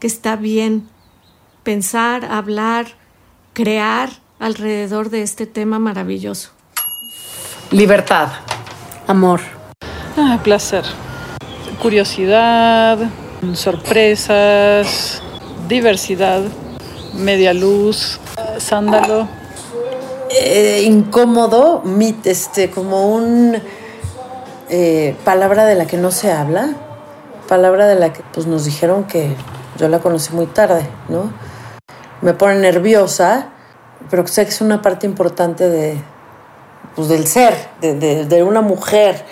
que 0.00 0.06
está 0.06 0.36
bien 0.36 0.88
pensar, 1.62 2.24
hablar, 2.24 2.86
crear 3.52 4.08
alrededor 4.38 5.10
de 5.10 5.20
este 5.20 5.44
tema 5.46 5.78
maravilloso. 5.78 6.50
Libertad. 7.70 8.28
Amor. 9.06 9.42
Ah, 10.16 10.40
placer. 10.42 10.84
Curiosidad, 11.82 12.98
sorpresas, 13.52 15.22
diversidad, 15.68 16.40
media 17.12 17.52
luz, 17.52 18.18
sándalo. 18.56 19.28
Eh, 20.30 20.84
incómodo, 20.86 21.82
mit, 21.84 22.26
este, 22.26 22.70
como 22.70 23.14
un 23.14 23.60
eh, 24.76 25.16
palabra 25.24 25.64
de 25.66 25.76
la 25.76 25.86
que 25.86 25.96
no 25.96 26.10
se 26.10 26.32
habla, 26.32 26.74
palabra 27.48 27.86
de 27.86 27.94
la 27.94 28.12
que 28.12 28.22
pues, 28.32 28.48
nos 28.48 28.64
dijeron 28.64 29.04
que 29.04 29.36
yo 29.78 29.88
la 29.88 30.00
conocí 30.00 30.34
muy 30.34 30.46
tarde, 30.46 30.84
¿no? 31.08 31.32
Me 32.22 32.34
pone 32.34 32.56
nerviosa, 32.56 33.50
pero 34.10 34.26
sé 34.26 34.44
que 34.44 34.50
es 34.50 34.60
una 34.60 34.82
parte 34.82 35.06
importante 35.06 35.68
de, 35.68 35.96
pues, 36.96 37.08
del 37.08 37.28
ser, 37.28 37.54
de, 37.80 37.94
de, 37.94 38.24
de 38.24 38.42
una 38.42 38.62
mujer, 38.62 39.24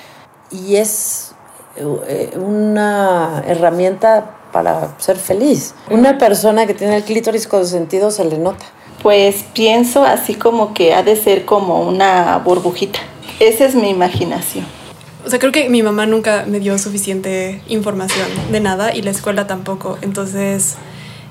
y 0.52 0.76
es 0.76 1.34
eh, 1.76 2.36
una 2.36 3.42
herramienta 3.44 4.36
para 4.52 4.94
ser 4.98 5.16
feliz. 5.16 5.74
Una 5.90 6.18
persona 6.18 6.66
que 6.66 6.74
tiene 6.74 6.98
el 6.98 7.02
clítoris 7.02 7.48
consentido 7.48 8.12
se 8.12 8.24
le 8.24 8.38
nota. 8.38 8.64
Pues 9.02 9.44
pienso 9.54 10.04
así 10.04 10.36
como 10.36 10.72
que 10.72 10.94
ha 10.94 11.02
de 11.02 11.16
ser 11.16 11.44
como 11.44 11.80
una 11.80 12.38
burbujita. 12.38 13.00
Esa 13.40 13.64
es 13.64 13.74
mi 13.74 13.88
imaginación. 13.90 14.81
O 15.24 15.30
sea, 15.30 15.38
creo 15.38 15.52
que 15.52 15.68
mi 15.68 15.82
mamá 15.82 16.06
nunca 16.06 16.44
me 16.48 16.58
dio 16.58 16.76
suficiente 16.78 17.60
información 17.68 18.28
de 18.50 18.60
nada 18.60 18.94
y 18.94 19.02
la 19.02 19.10
escuela 19.10 19.46
tampoco. 19.46 19.98
Entonces, 20.02 20.76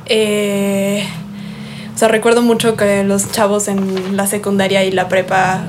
eh, 0.06 1.06
o 1.94 1.98
sea, 1.98 2.08
recuerdo 2.08 2.42
mucho 2.42 2.76
que 2.76 3.04
los 3.04 3.32
chavos 3.32 3.68
en 3.68 4.16
la 4.16 4.28
secundaria 4.28 4.84
y 4.86 4.92
la 4.92 5.10
prepa, 5.10 5.66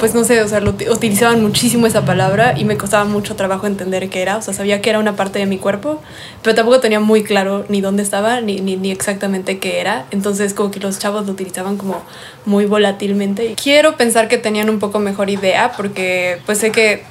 pues 0.00 0.14
no 0.14 0.24
sé, 0.24 0.42
o 0.42 0.48
sea, 0.48 0.60
lo, 0.60 0.70
utilizaban 0.70 1.40
muchísimo 1.42 1.86
esa 1.86 2.04
palabra 2.04 2.58
y 2.58 2.64
me 2.64 2.76
costaba 2.76 3.04
mucho 3.04 3.36
trabajo 3.36 3.68
entender 3.68 4.08
qué 4.10 4.20
era. 4.20 4.36
O 4.36 4.42
sea, 4.42 4.52
sabía 4.52 4.82
que 4.82 4.90
era 4.90 4.98
una 4.98 5.14
parte 5.14 5.38
de 5.38 5.46
mi 5.46 5.58
cuerpo, 5.58 6.02
pero 6.42 6.56
tampoco 6.56 6.80
tenía 6.80 6.98
muy 6.98 7.22
claro 7.22 7.64
ni 7.68 7.80
dónde 7.80 8.02
estaba 8.02 8.40
ni, 8.40 8.60
ni, 8.60 8.76
ni 8.76 8.90
exactamente 8.90 9.60
qué 9.60 9.80
era. 9.80 10.06
Entonces, 10.10 10.54
como 10.54 10.72
que 10.72 10.80
los 10.80 10.98
chavos 10.98 11.26
lo 11.26 11.32
utilizaban 11.32 11.76
como 11.76 12.02
muy 12.46 12.66
volatilmente. 12.66 13.54
Quiero 13.62 13.96
pensar 13.96 14.26
que 14.26 14.38
tenían 14.38 14.70
un 14.70 14.80
poco 14.80 14.98
mejor 14.98 15.30
idea 15.30 15.70
porque, 15.76 16.40
pues 16.46 16.58
sé 16.58 16.72
que 16.72 17.04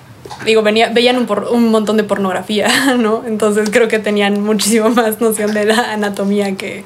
digo, 0.46 0.62
venía, 0.62 0.90
veían 0.90 1.18
un, 1.18 1.26
por, 1.26 1.46
un, 1.52 1.70
montón 1.72 1.98
de 1.98 2.04
pornografía, 2.04 2.68
¿no? 2.98 3.24
Entonces 3.26 3.70
creo 3.72 3.88
que 3.88 4.00
tenían 4.00 4.42
muchísimo 4.42 4.90
más 4.96 5.22
noción 5.22 5.54
de 5.54 5.66
la 5.66 5.94
anatomía 5.94 6.56
que 6.56 6.86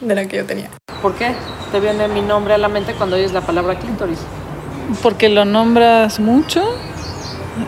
de 0.00 0.14
la 0.14 0.26
que 0.26 0.36
yo 0.36 0.44
tenía. 0.44 0.70
¿Por 1.02 1.14
qué 1.14 1.34
te 1.72 1.80
viene 1.80 2.08
mi 2.08 2.20
nombre 2.20 2.54
a 2.54 2.58
la 2.58 2.68
mente 2.68 2.92
cuando 2.94 3.16
oyes 3.16 3.32
la 3.32 3.40
palabra 3.40 3.78
clítoris? 3.78 4.18
Porque 5.02 5.28
lo 5.28 5.44
nombras 5.44 6.20
mucho, 6.20 6.64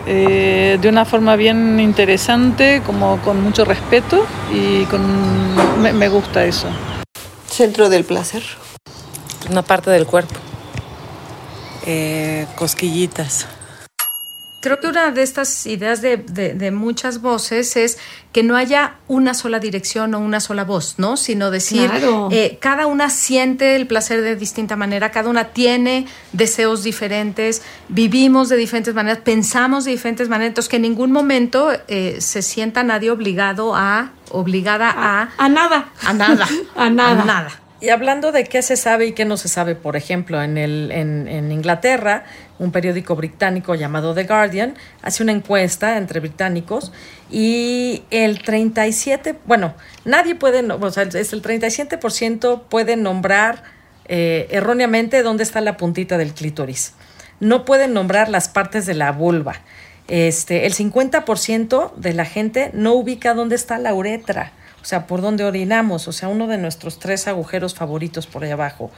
eh, 0.07 0.77
de 0.81 0.89
una 0.89 1.05
forma 1.05 1.35
bien 1.35 1.79
interesante, 1.79 2.81
como 2.85 3.17
con 3.17 3.43
mucho 3.43 3.65
respeto 3.65 4.25
y 4.53 4.85
con 4.85 5.01
me, 5.81 5.93
me 5.93 6.09
gusta 6.09 6.45
eso. 6.45 6.67
Centro 7.47 7.89
del 7.89 8.05
placer. 8.05 8.43
Una 9.49 9.61
parte 9.61 9.89
del 9.91 10.05
cuerpo. 10.05 10.35
Eh, 11.85 12.47
cosquillitas. 12.55 13.47
Creo 14.61 14.79
que 14.79 14.87
una 14.87 15.09
de 15.09 15.23
estas 15.23 15.65
ideas 15.65 16.03
de, 16.03 16.17
de, 16.17 16.53
de, 16.53 16.69
muchas 16.69 17.19
voces 17.19 17.75
es 17.75 17.97
que 18.31 18.43
no 18.43 18.55
haya 18.55 18.97
una 19.07 19.33
sola 19.33 19.59
dirección 19.59 20.13
o 20.13 20.19
una 20.19 20.39
sola 20.39 20.63
voz, 20.63 20.95
¿no? 20.99 21.17
Sino 21.17 21.49
decir, 21.49 21.89
claro. 21.89 22.29
eh, 22.31 22.59
cada 22.61 22.85
una 22.85 23.09
siente 23.09 23.75
el 23.75 23.87
placer 23.87 24.21
de 24.21 24.35
distinta 24.35 24.75
manera, 24.75 25.09
cada 25.09 25.31
una 25.31 25.45
tiene 25.45 26.05
deseos 26.31 26.83
diferentes, 26.83 27.63
vivimos 27.89 28.49
de 28.49 28.57
diferentes 28.57 28.93
maneras, 28.93 29.19
pensamos 29.23 29.85
de 29.85 29.91
diferentes 29.91 30.29
maneras, 30.29 30.49
entonces 30.49 30.69
que 30.69 30.75
en 30.75 30.83
ningún 30.83 31.11
momento 31.11 31.71
eh, 31.87 32.17
se 32.19 32.43
sienta 32.43 32.83
nadie 32.83 33.09
obligado 33.09 33.75
a, 33.75 34.11
obligada 34.29 34.91
a... 34.91 35.23
A, 35.23 35.45
a 35.45 35.49
nada. 35.49 35.89
A 36.05 36.13
nada. 36.13 36.47
a 36.75 36.89
nada. 36.91 37.21
A 37.23 37.25
nada. 37.25 37.61
Y 37.81 37.89
hablando 37.89 38.31
de 38.31 38.43
qué 38.43 38.61
se 38.61 38.77
sabe 38.77 39.07
y 39.07 39.11
qué 39.13 39.25
no 39.25 39.37
se 39.37 39.47
sabe, 39.47 39.73
por 39.73 39.95
ejemplo, 39.95 40.39
en, 40.43 40.59
el, 40.59 40.91
en, 40.91 41.27
en, 41.27 41.51
Inglaterra, 41.51 42.25
un 42.59 42.71
periódico 42.71 43.15
británico 43.15 43.73
llamado 43.73 44.13
The 44.13 44.25
Guardian 44.25 44.75
hace 45.01 45.23
una 45.23 45.31
encuesta 45.31 45.97
entre 45.97 46.19
británicos 46.19 46.91
y 47.31 48.03
el 48.11 48.43
37, 48.43 49.35
bueno, 49.45 49.73
nadie 50.05 50.35
puede, 50.35 50.63
o 50.71 50.91
sea, 50.91 51.03
es 51.03 51.33
el 51.33 51.41
37% 51.41 52.61
puede 52.69 52.97
nombrar 52.97 53.63
eh, 54.05 54.47
erróneamente 54.51 55.23
dónde 55.23 55.41
está 55.41 55.59
la 55.59 55.77
puntita 55.77 56.19
del 56.19 56.35
clítoris. 56.35 56.93
No 57.39 57.65
pueden 57.65 57.93
nombrar 57.93 58.29
las 58.29 58.47
partes 58.47 58.85
de 58.85 58.93
la 58.93 59.11
vulva. 59.11 59.55
Este, 60.07 60.67
el 60.67 60.75
50% 60.75 61.95
de 61.95 62.13
la 62.13 62.25
gente 62.25 62.69
no 62.73 62.93
ubica 62.93 63.33
dónde 63.33 63.55
está 63.55 63.79
la 63.79 63.95
uretra 63.95 64.51
o 64.81 64.85
sea, 64.85 65.07
por 65.07 65.21
dónde 65.21 65.43
orinamos, 65.43 66.07
o 66.07 66.11
sea, 66.11 66.29
uno 66.29 66.47
de 66.47 66.57
nuestros 66.57 66.99
tres 66.99 67.27
agujeros 67.27 67.75
favoritos 67.75 68.27
por 68.27 68.43
ahí 68.43 68.51
abajo. 68.51 68.91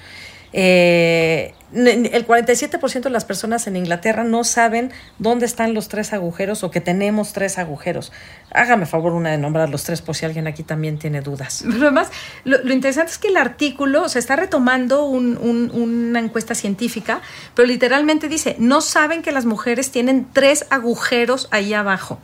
Eh, 0.56 1.56
el 1.74 2.28
47% 2.28 3.02
de 3.02 3.10
las 3.10 3.26
personas 3.26 3.66
en 3.66 3.76
Inglaterra 3.76 4.24
no 4.24 4.44
saben 4.44 4.92
dónde 5.18 5.48
están 5.48 5.74
los 5.74 5.88
tres 5.88 6.14
agujeros 6.14 6.64
o 6.64 6.70
que 6.70 6.80
tenemos 6.80 7.34
tres 7.34 7.58
agujeros. 7.58 8.12
Hágame 8.52 8.86
favor 8.86 9.14
una 9.14 9.32
de 9.32 9.40
nombrar 9.40 9.70
los 9.70 9.84
tres 9.84 10.04
por 10.04 10.16
si 10.16 10.26
alguien 10.26 10.46
aquí 10.46 10.62
también 10.62 11.00
tiene 11.00 11.22
dudas. 11.22 11.64
Pero 11.68 11.82
además, 11.82 12.12
lo, 12.44 12.72
interesante 12.72 13.12
es 13.12 13.18
que 13.18 13.30
el 13.30 13.38
artículo 13.38 14.08
se 14.08 14.20
está 14.20 14.36
retomando 14.36 15.06
una 15.06 16.20
encuesta 16.20 16.54
científica, 16.54 17.22
pero 17.56 17.68
literalmente 17.68 18.28
dice, 18.28 18.56
no 18.60 18.82
saben 18.82 19.24
que 19.24 19.32
las 19.32 19.46
mujeres 19.46 19.90
tienen 19.90 20.28
tres 20.32 20.68
agujeros 20.70 21.48
ahí 21.52 21.74
abajo. 21.74 22.20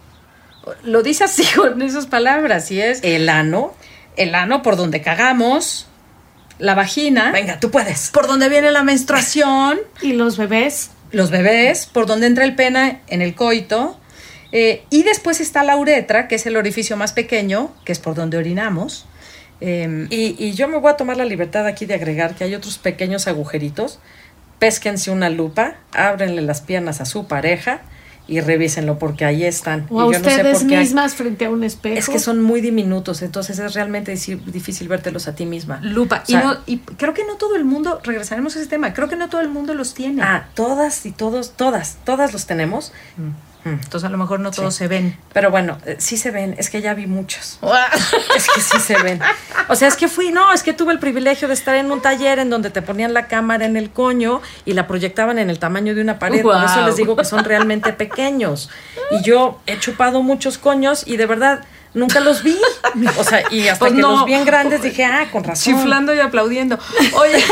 Lo 0.83 1.03
dice 1.03 1.23
así 1.23 1.43
con 1.55 1.81
esas 1.81 2.07
palabras, 2.07 2.71
y 2.71 2.81
es 2.81 2.99
el 3.03 3.29
ano, 3.29 3.73
el 4.15 4.35
ano 4.35 4.61
por 4.61 4.75
donde 4.75 5.01
cagamos, 5.01 5.87
la 6.57 6.75
vagina. 6.75 7.31
Venga, 7.31 7.59
tú 7.59 7.71
puedes. 7.71 8.09
Por 8.09 8.27
donde 8.27 8.49
viene 8.49 8.71
la 8.71 8.83
menstruación. 8.83 9.79
y 10.01 10.13
los 10.13 10.37
bebés. 10.37 10.91
Los 11.11 11.31
bebés, 11.31 11.85
por 11.87 12.05
donde 12.05 12.27
entra 12.27 12.43
el 12.43 12.55
pena 12.55 13.01
en 13.07 13.21
el 13.21 13.33
coito. 13.33 13.99
Eh, 14.51 14.83
y 14.89 15.03
después 15.03 15.39
está 15.39 15.63
la 15.63 15.77
uretra, 15.77 16.27
que 16.27 16.35
es 16.35 16.45
el 16.45 16.57
orificio 16.57 16.97
más 16.97 17.13
pequeño, 17.13 17.73
que 17.85 17.91
es 17.91 17.99
por 17.99 18.15
donde 18.15 18.37
orinamos. 18.37 19.05
Em, 19.61 20.07
y, 20.09 20.35
y, 20.43 20.53
yo 20.53 20.67
me 20.67 20.77
voy 20.77 20.91
a 20.91 20.97
tomar 20.97 21.17
la 21.17 21.25
libertad 21.25 21.67
aquí 21.67 21.85
de 21.85 21.93
agregar 21.93 22.35
que 22.35 22.45
hay 22.45 22.55
otros 22.55 22.77
pequeños 22.77 23.27
agujeritos. 23.27 23.99
Pésquense 24.57 25.11
una 25.11 25.29
lupa, 25.29 25.75
ábrenle 25.91 26.41
las 26.41 26.61
piernas 26.61 27.01
a 27.01 27.05
su 27.05 27.27
pareja 27.27 27.81
y 28.29 28.41
revísenlo 28.41 28.99
porque 28.99 29.25
ahí 29.25 29.43
están. 29.43 29.87
O 29.89 29.99
a 30.01 30.05
ustedes 30.05 30.63
mismas 30.63 31.15
frente 31.15 31.45
a 31.45 31.49
un 31.49 31.63
espejo. 31.63 31.97
Es 31.97 32.07
que 32.07 32.19
son 32.19 32.41
muy 32.41 32.61
diminutos, 32.61 33.21
entonces 33.21 33.57
es 33.59 33.73
realmente 33.73 34.13
difícil 34.45 34.87
vértelos 34.87 35.27
a 35.27 35.35
ti 35.35 35.45
misma. 35.45 35.79
Lupa. 35.81 36.23
y, 36.27 36.35
no, 36.35 36.57
y 36.65 36.77
creo 36.77 37.13
que 37.13 37.25
no 37.25 37.35
todo 37.35 37.55
el 37.55 37.65
mundo, 37.65 37.99
regresaremos 38.03 38.55
a 38.55 38.59
ese 38.59 38.69
tema, 38.69 38.93
creo 38.93 39.09
que 39.09 39.15
no 39.15 39.29
todo 39.29 39.41
el 39.41 39.49
mundo 39.49 39.73
los 39.73 39.93
tiene. 39.93 40.21
Ah, 40.21 40.49
todas 40.53 41.05
y 41.05 41.11
todos, 41.11 41.51
todas, 41.51 41.97
todas 42.05 42.31
los 42.33 42.45
tenemos. 42.45 42.93
Mm. 43.17 43.48
Mm. 43.63 43.69
Entonces 43.69 44.03
a 44.05 44.09
lo 44.09 44.17
mejor 44.17 44.39
no 44.39 44.51
todos 44.51 44.73
se 44.73 44.87
ven. 44.87 45.17
Pero 45.33 45.51
bueno, 45.51 45.77
eh, 45.85 45.97
sí 45.99 46.17
se 46.17 46.31
ven, 46.31 46.55
es 46.57 46.69
que 46.69 46.81
ya 46.81 46.93
vi 46.93 47.07
muchos. 47.07 47.59
es 48.35 48.47
que 48.53 48.61
sí 48.61 48.79
se 48.79 49.01
ven. 49.01 49.19
O 49.67 49.75
sea, 49.75 49.87
es 49.87 49.95
que 49.95 50.07
fui, 50.07 50.31
no, 50.31 50.53
es 50.53 50.63
que 50.63 50.73
tuve 50.73 50.93
el 50.93 50.99
privilegio 50.99 51.47
de 51.47 51.53
estar 51.53 51.75
en 51.75 51.91
un 51.91 52.01
taller 52.01 52.39
en 52.39 52.49
donde 52.49 52.69
te 52.69 52.81
ponían 52.81 53.13
la 53.13 53.27
cámara 53.27 53.65
en 53.65 53.75
el 53.75 53.91
coño 53.91 54.41
y 54.65 54.73
la 54.73 54.87
proyectaban 54.87 55.39
en 55.39 55.49
el 55.49 55.59
tamaño 55.59 55.93
de 55.95 56.01
una 56.01 56.19
pared. 56.19 56.41
Por 56.41 56.63
eso 56.63 56.85
les 56.85 56.95
digo 56.95 57.15
que 57.15 57.25
son 57.25 57.43
realmente 57.43 57.93
pequeños. 57.93 58.69
Y 59.11 59.21
yo 59.23 59.59
he 59.65 59.77
chupado 59.79 60.23
muchos 60.23 60.57
coños 60.57 61.03
y 61.05 61.17
de 61.17 61.25
verdad 61.25 61.65
nunca 61.93 62.19
los 62.19 62.43
vi. 62.43 62.57
O 63.17 63.23
sea, 63.23 63.43
y 63.51 63.67
hasta 63.67 63.79
pues 63.79 63.93
que 63.93 64.01
los 64.01 64.25
vi 64.25 64.33
en 64.33 64.45
grandes 64.45 64.81
dije, 64.81 65.05
ah, 65.05 65.27
con 65.31 65.43
razón. 65.43 65.75
Chiflando 65.75 66.13
y 66.13 66.19
aplaudiendo. 66.19 66.77
Oye, 67.13 67.43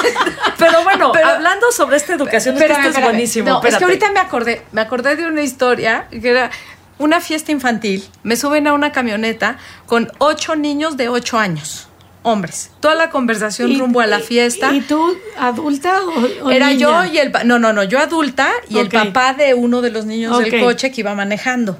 pero 0.58 0.82
bueno, 0.84 1.12
hablando 1.24 1.70
sobre 1.72 1.96
esta 1.96 2.14
educación, 2.14 2.56
esto 2.60 2.88
es 2.88 3.00
buenísimo. 3.00 3.48
No, 3.48 3.62
es 3.62 3.76
que 3.76 3.84
ahorita 3.84 4.12
me 4.12 4.20
acordé, 4.20 4.62
me 4.72 4.80
acordé 4.80 5.16
de 5.16 5.26
una 5.26 5.42
historia 5.42 6.08
que 6.10 6.28
era 6.28 6.50
una 6.98 7.20
fiesta 7.20 7.52
infantil. 7.52 8.08
Me 8.22 8.36
suben 8.36 8.66
a 8.66 8.72
una 8.72 8.92
camioneta 8.92 9.58
con 9.86 10.10
ocho 10.18 10.56
niños 10.56 10.96
de 10.96 11.08
ocho 11.08 11.38
años 11.38 11.88
hombres. 12.22 12.72
Toda 12.80 12.96
la 12.96 13.10
conversación 13.10 13.78
rumbo 13.78 14.00
a 14.00 14.06
la 14.06 14.18
fiesta. 14.18 14.74
¿Y 14.74 14.80
tú 14.80 15.16
adulta 15.38 16.00
o, 16.42 16.50
Era 16.50 16.72
yo 16.72 17.04
y 17.04 17.18
el 17.18 17.32
no, 17.44 17.60
no, 17.60 17.72
no, 17.72 17.84
yo 17.84 18.00
adulta 18.00 18.50
y 18.68 18.78
el 18.78 18.88
papá 18.88 19.34
de 19.34 19.54
uno 19.54 19.80
de 19.80 19.90
los 19.90 20.06
niños 20.06 20.36
del 20.38 20.60
coche 20.60 20.90
que 20.90 21.02
iba 21.02 21.14
manejando 21.14 21.78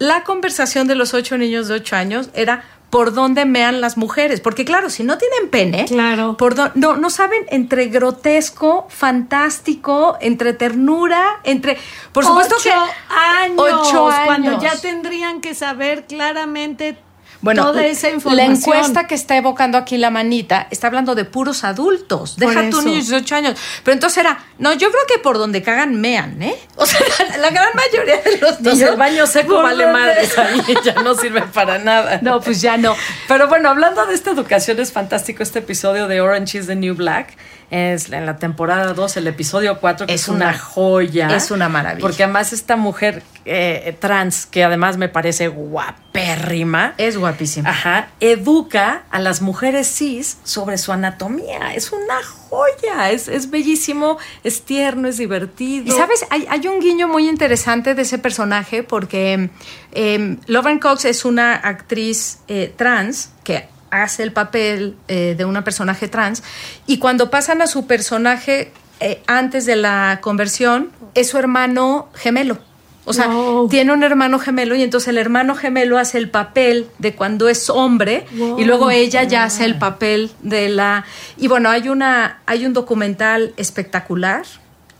la 0.00 0.24
conversación 0.24 0.88
de 0.88 0.94
los 0.94 1.12
ocho 1.12 1.36
niños 1.36 1.68
de 1.68 1.74
ocho 1.74 1.94
años 1.94 2.30
era 2.32 2.64
por 2.88 3.12
dónde 3.12 3.44
mean 3.44 3.82
las 3.82 3.98
mujeres. 3.98 4.40
Porque 4.40 4.64
claro, 4.64 4.88
si 4.88 5.04
no 5.04 5.18
tienen 5.18 5.50
pene, 5.50 5.84
claro. 5.84 6.36
por 6.38 6.56
no, 6.74 6.96
no 6.96 7.10
saben 7.10 7.44
entre 7.50 7.86
grotesco, 7.86 8.86
fantástico, 8.88 10.16
entre 10.22 10.54
ternura, 10.54 11.40
entre... 11.44 11.76
Por 12.12 12.24
supuesto 12.24 12.56
que... 12.62 12.70
Años, 12.70 13.58
ocho 13.58 14.08
años. 14.08 14.24
Cuando 14.24 14.60
ya 14.60 14.74
tendrían 14.80 15.42
que 15.42 15.54
saber 15.54 16.06
claramente 16.06 16.96
bueno, 17.42 17.64
toda 17.64 17.86
esa 17.86 18.10
información. 18.10 18.36
La 18.36 18.54
encuesta 18.54 19.06
que 19.06 19.14
está 19.14 19.36
evocando 19.36 19.78
aquí 19.78 19.96
la 19.96 20.10
manita 20.10 20.66
está 20.70 20.88
hablando 20.88 21.14
de 21.14 21.24
puros 21.24 21.64
adultos. 21.64 22.36
Deja 22.36 22.68
tu 22.70 22.82
niño 22.82 22.96
de 22.96 23.00
18 23.00 23.34
años. 23.34 23.58
Pero 23.82 23.94
entonces 23.94 24.18
era, 24.18 24.44
no, 24.58 24.72
yo 24.74 24.90
creo 24.90 25.02
que 25.08 25.18
por 25.18 25.38
donde 25.38 25.62
cagan, 25.62 26.00
mean, 26.00 26.42
¿eh? 26.42 26.54
O 26.76 26.84
sea, 26.84 27.00
la, 27.38 27.50
gran 27.50 27.70
mayoría 27.74 28.20
de 28.22 28.38
los 28.38 28.60
niños. 28.60 28.80
el 28.80 28.96
baño 28.96 29.26
seco 29.26 29.62
vale 29.62 29.86
madre, 29.86 30.28
ya 30.84 30.94
no 31.02 31.14
sirve 31.14 31.42
para 31.42 31.78
nada. 31.78 32.20
No, 32.22 32.40
pues 32.40 32.60
ya 32.60 32.76
no. 32.76 32.94
Pero 33.28 33.48
bueno, 33.48 33.70
hablando 33.70 34.04
de 34.06 34.14
esta 34.14 34.30
educación, 34.30 34.78
es 34.80 34.92
fantástico 34.92 35.42
este 35.42 35.60
episodio 35.60 36.08
de 36.08 36.20
Orange 36.20 36.58
is 36.58 36.66
the 36.66 36.76
New 36.76 36.94
Black 36.94 37.36
es 37.70 38.10
en 38.10 38.26
la 38.26 38.36
temporada 38.36 38.92
2, 38.92 39.16
el 39.16 39.28
episodio 39.28 39.78
4, 39.78 40.06
que 40.06 40.14
es, 40.14 40.28
una, 40.28 40.56
joya. 40.58 41.34
Es 41.34 41.50
una 41.50 41.68
maravilla. 41.68 42.02
Porque 42.02 42.24
además 42.24 42.52
esta 42.52 42.76
mujer 42.76 43.22
eh, 43.44 43.96
trans, 43.98 44.46
que 44.46 44.64
además 44.64 44.96
me 44.96 45.08
parece 45.08 45.48
guapérrima. 45.48 46.94
Es 46.98 47.16
guapísima. 47.16 47.70
Ajá. 47.70 48.08
Educa 48.18 49.04
a 49.10 49.20
las 49.20 49.40
mujeres 49.40 49.86
cis 49.86 50.38
sobre 50.42 50.78
su 50.78 50.92
anatomía. 50.92 51.74
Es 51.74 51.92
una 51.92 52.22
joya. 52.48 53.10
Es, 53.10 53.28
es 53.28 53.50
bellísimo, 53.50 54.18
es 54.42 54.62
tierno, 54.62 55.08
es 55.08 55.18
divertido. 55.18 55.86
Y 55.86 55.96
sabes, 55.96 56.26
hay, 56.30 56.46
hay 56.50 56.66
un 56.66 56.80
guiño 56.80 57.06
muy 57.06 57.28
interesante 57.28 57.94
de 57.94 58.02
ese 58.02 58.18
personaje 58.18 58.82
porque 58.82 59.50
eh, 59.92 60.36
Lauren 60.46 60.80
Cox 60.80 61.04
es 61.04 61.24
una 61.24 61.54
actriz 61.54 62.38
eh, 62.48 62.72
trans 62.76 63.30
que 63.44 63.68
hace 63.90 64.22
el 64.22 64.32
papel 64.32 64.96
eh, 65.08 65.34
de 65.36 65.44
una 65.44 65.64
personaje 65.64 66.08
trans 66.08 66.42
y 66.86 66.98
cuando 66.98 67.30
pasan 67.30 67.62
a 67.62 67.66
su 67.66 67.86
personaje 67.86 68.72
eh, 69.00 69.22
antes 69.26 69.66
de 69.66 69.76
la 69.76 70.18
conversión 70.20 70.90
es 71.14 71.28
su 71.28 71.38
hermano 71.38 72.08
gemelo. 72.14 72.58
O 73.06 73.12
sea, 73.12 73.28
tiene 73.70 73.92
un 73.92 74.02
hermano 74.04 74.38
gemelo 74.38 74.76
y 74.76 74.82
entonces 74.82 75.08
el 75.08 75.18
hermano 75.18 75.56
gemelo 75.56 75.98
hace 75.98 76.18
el 76.18 76.30
papel 76.30 76.86
de 76.98 77.14
cuando 77.14 77.48
es 77.48 77.68
hombre 77.70 78.26
y 78.58 78.64
luego 78.64 78.90
ella 78.90 79.24
ya 79.24 79.44
hace 79.44 79.64
el 79.64 79.78
papel 79.78 80.30
de 80.42 80.68
la... 80.68 81.04
Y 81.36 81.48
bueno, 81.48 81.70
hay, 81.70 81.88
una, 81.88 82.40
hay 82.46 82.66
un 82.66 82.72
documental 82.72 83.52
espectacular 83.56 84.42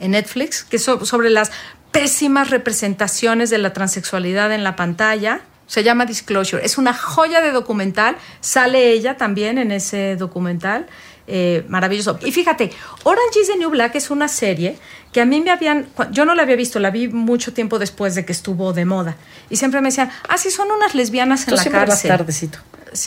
en 0.00 0.12
Netflix 0.12 0.64
que 0.64 0.76
es 0.76 0.83
sobre 0.83 1.31
las 1.31 1.53
pésimas 1.92 2.50
representaciones 2.50 3.50
de 3.50 3.59
la 3.59 3.72
transexualidad 3.72 4.50
en 4.53 4.64
la 4.64 4.76
pantalla 4.76 5.42
se 5.70 5.85
llama 5.85 6.04
Disclosure. 6.04 6.64
Es 6.66 6.78
una 6.78 6.92
joya 6.92 7.40
de 7.40 7.52
documental. 7.52 8.16
Sale 8.40 8.90
ella 8.90 9.16
también 9.16 9.56
en 9.56 9.70
ese 9.70 10.16
documental. 10.16 10.88
Eh, 11.28 11.64
maravilloso. 11.68 12.18
Y 12.24 12.33
fíjate, 12.33 12.72
Orange 13.04 13.38
is 13.40 13.46
the 13.46 13.56
New 13.56 13.70
Black 13.70 13.94
es 13.94 14.11
una 14.11 14.26
serie 14.26 14.76
que 15.12 15.20
a 15.20 15.24
mí 15.24 15.40
me 15.40 15.52
habían, 15.52 15.87
yo 16.11 16.24
no 16.24 16.35
la 16.35 16.42
había 16.42 16.56
visto, 16.56 16.80
la 16.80 16.90
vi 16.90 17.06
mucho 17.06 17.52
tiempo 17.52 17.78
después 17.78 18.16
de 18.16 18.24
que 18.24 18.33
estuvo 18.33 18.72
de 18.72 18.85
moda. 18.85 19.16
Y 19.48 19.56
siempre 19.56 19.80
me 19.80 19.90
decían, 19.90 20.11
ah, 20.28 20.38
sí, 20.38 20.50
son 20.50 20.72
unas 20.72 20.96
lesbianas 20.96 21.46
en 21.46 21.54
la 21.54 21.64
cárcel. 21.64 22.09
tardecito. 22.09 22.59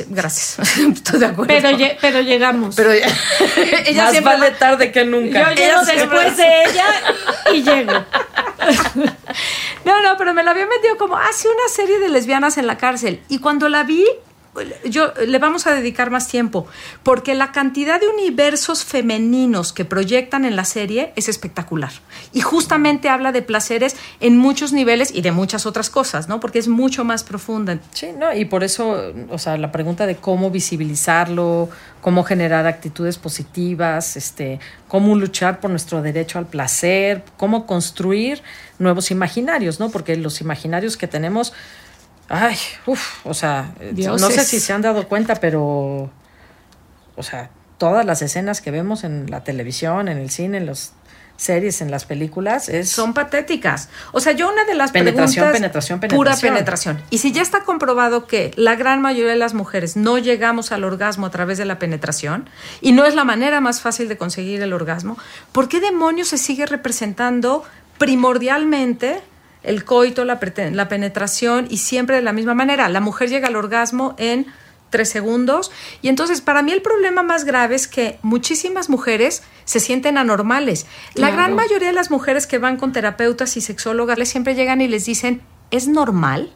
gracias, 0.08 0.70
estoy 0.78 1.20
de 1.20 1.26
acuerdo. 1.26 1.54
Pero, 1.54 1.78
pero 2.00 2.22
llegamos. 2.22 2.76
Pero 2.78 2.92
ella 2.94 3.08
Más 4.04 4.12
siempre 4.12 4.22
vale 4.22 4.52
tarde 4.52 4.90
que 4.90 5.04
nunca. 5.04 5.50
Yo 5.50 5.56
llego 5.56 5.82
después 5.84 6.38
de 6.38 6.64
ella 6.64 6.86
y 7.54 7.62
llego. 7.62 7.92
No, 9.86 10.02
no, 10.02 10.16
pero 10.18 10.34
me 10.34 10.44
la 10.44 10.52
había 10.52 10.66
metido 10.66 10.98
como, 10.98 11.18
hace 11.18 11.48
una 11.48 11.68
serie 11.70 12.00
de 12.00 12.10
lesbianas 12.10 12.58
en 12.58 12.68
la 12.68 12.78
cárcel. 12.78 13.22
Y 13.30 13.40
cuando 13.40 13.70
la 13.70 13.84
vi, 13.84 14.06
yo 14.86 15.14
le 15.26 15.40
vamos 15.40 15.66
a 15.68 15.74
dedicar 15.74 16.10
más 16.12 16.28
tiempo, 16.28 16.68
porque 17.02 17.34
la 17.34 17.52
cantidad 17.52 18.00
de 18.00 18.08
universos 18.08 18.84
femeninos 18.84 19.74
que 19.74 19.86
proyectan 19.86 20.46
en 20.46 20.56
la 20.56 20.66
serie 20.66 21.12
es 21.16 21.28
espectacular. 21.28 21.92
Y 22.34 22.42
justamente 22.42 23.10
habla 23.10 23.32
de 23.32 23.42
placeres 23.42 23.96
en 24.20 24.38
muchos 24.38 24.74
niveles 24.74 25.12
y 25.14 25.22
de 25.22 25.32
muchas 25.32 25.66
otras 25.66 25.90
cosas, 25.90 26.28
¿no? 26.28 26.40
Porque 26.40 26.60
es 26.60 26.68
mucho 26.68 27.04
más 27.04 27.24
profunda. 27.24 27.80
Sí, 27.92 28.10
¿no? 28.18 28.34
Y 28.34 28.46
por 28.46 28.64
eso, 28.64 29.14
o 29.30 29.38
sea, 29.38 29.58
la 29.58 29.72
pregunta 29.72 30.06
de 30.06 30.16
cómo 30.16 30.52
visibilizarlo, 30.52 31.70
cómo 32.02 32.24
generar 32.24 32.68
actitudes 32.68 33.18
positivas, 33.18 34.18
este, 34.18 34.60
cómo 34.88 35.16
luchar 35.16 35.60
por 35.60 35.72
nuestro 35.72 36.02
derecho 36.02 36.38
al 36.38 36.46
placer, 36.46 37.24
cómo 37.38 37.66
construir 37.66 38.44
nuevos 38.78 39.10
imaginarios, 39.10 39.80
¿no? 39.80 39.90
Porque 39.90 40.16
los 40.16 40.42
imaginarios 40.42 40.98
que 40.98 41.08
tenemos 41.08 41.54
Ay, 42.36 42.58
uff, 42.88 43.24
o 43.28 43.36
sea, 43.36 43.76
no 43.94 44.18
sé 44.18 44.44
si 44.44 44.60
se 44.60 44.74
han 44.74 44.82
dado 44.82 45.08
cuenta, 45.08 45.36
pero, 45.36 46.10
o 47.16 47.24
sea, 47.24 47.52
todas 47.78 48.08
las 48.08 48.24
escenas 48.24 48.60
que 48.60 48.72
vemos 48.72 49.04
en 49.04 49.30
la 49.30 49.44
televisión, 49.44 50.08
en 50.08 50.18
el 50.18 50.32
cine, 50.32 50.58
en 50.58 50.66
las 50.66 50.94
series, 51.38 51.82
en 51.82 51.92
las 51.92 52.06
películas, 52.06 52.70
es... 52.70 52.90
Son 52.90 53.14
patéticas. 53.14 53.90
O 54.14 54.20
sea, 54.20 54.32
yo 54.32 54.52
una 54.52 54.66
de 54.66 54.74
las 54.74 54.92
penetración, 54.92 55.52
penetración, 55.52 56.00
penetración. 56.00 56.18
Pura 56.18 56.36
penetración. 56.36 57.04
Y 57.12 57.20
si 57.20 57.32
ya 57.32 57.44
está 57.44 57.64
comprobado 57.66 58.26
que 58.26 58.52
la 58.56 58.74
gran 58.74 59.00
mayoría 59.00 59.34
de 59.34 59.38
las 59.38 59.54
mujeres 59.54 59.96
no 59.96 60.18
llegamos 60.18 60.72
al 60.72 60.86
orgasmo 60.86 61.28
a 61.28 61.30
través 61.30 61.60
de 61.60 61.66
la 61.66 61.78
penetración, 61.78 62.50
y 62.82 62.94
no 62.94 63.06
es 63.06 63.14
la 63.14 63.26
manera 63.26 63.62
más 63.62 63.82
fácil 63.82 64.10
de 64.10 64.18
conseguir 64.18 64.60
el 64.64 64.74
orgasmo, 64.74 65.20
¿por 65.52 65.70
qué 65.70 65.80
demonios 65.80 66.30
se 66.30 66.40
sigue 66.40 66.66
representando 66.66 67.64
primordialmente 68.00 69.22
el 69.64 69.86
coito, 69.86 70.26
la, 70.26 70.40
la 70.72 70.88
penetración 70.90 71.68
y 71.70 71.78
siempre 71.78 72.18
de 72.18 72.22
la 72.22 72.34
misma 72.34 72.54
manera. 72.54 72.90
La 72.90 73.00
mujer 73.00 73.30
llega 73.30 73.48
al 73.48 73.56
orgasmo 73.56 74.14
en 74.18 74.46
tres 74.90 75.10
segundos. 75.10 75.72
Y 76.02 76.10
entonces, 76.10 76.42
para 76.42 76.62
mí 76.62 76.72
el 76.72 76.82
problema 76.84 77.24
más 77.24 77.46
grave 77.46 77.76
es 77.76 77.88
que 77.88 78.20
muchísimas 78.22 78.90
mujeres 78.90 79.42
se 79.66 79.80
sienten 79.80 80.18
anormales. 80.20 80.86
La 81.16 81.28
Claro. 81.28 81.36
gran 81.36 81.56
mayoría 81.56 81.88
de 81.88 81.94
las 81.94 82.12
mujeres 82.12 82.46
que 82.46 82.60
van 82.60 82.78
con 82.78 82.92
terapeutas 82.92 83.58
y 83.58 83.62
sexólogas 83.62 84.20
les 84.20 84.30
siempre 84.30 84.54
llegan 84.54 84.82
y 84.82 84.88
les 84.88 85.06
dicen, 85.06 85.42
¿es 85.72 85.88
normal? 85.88 86.54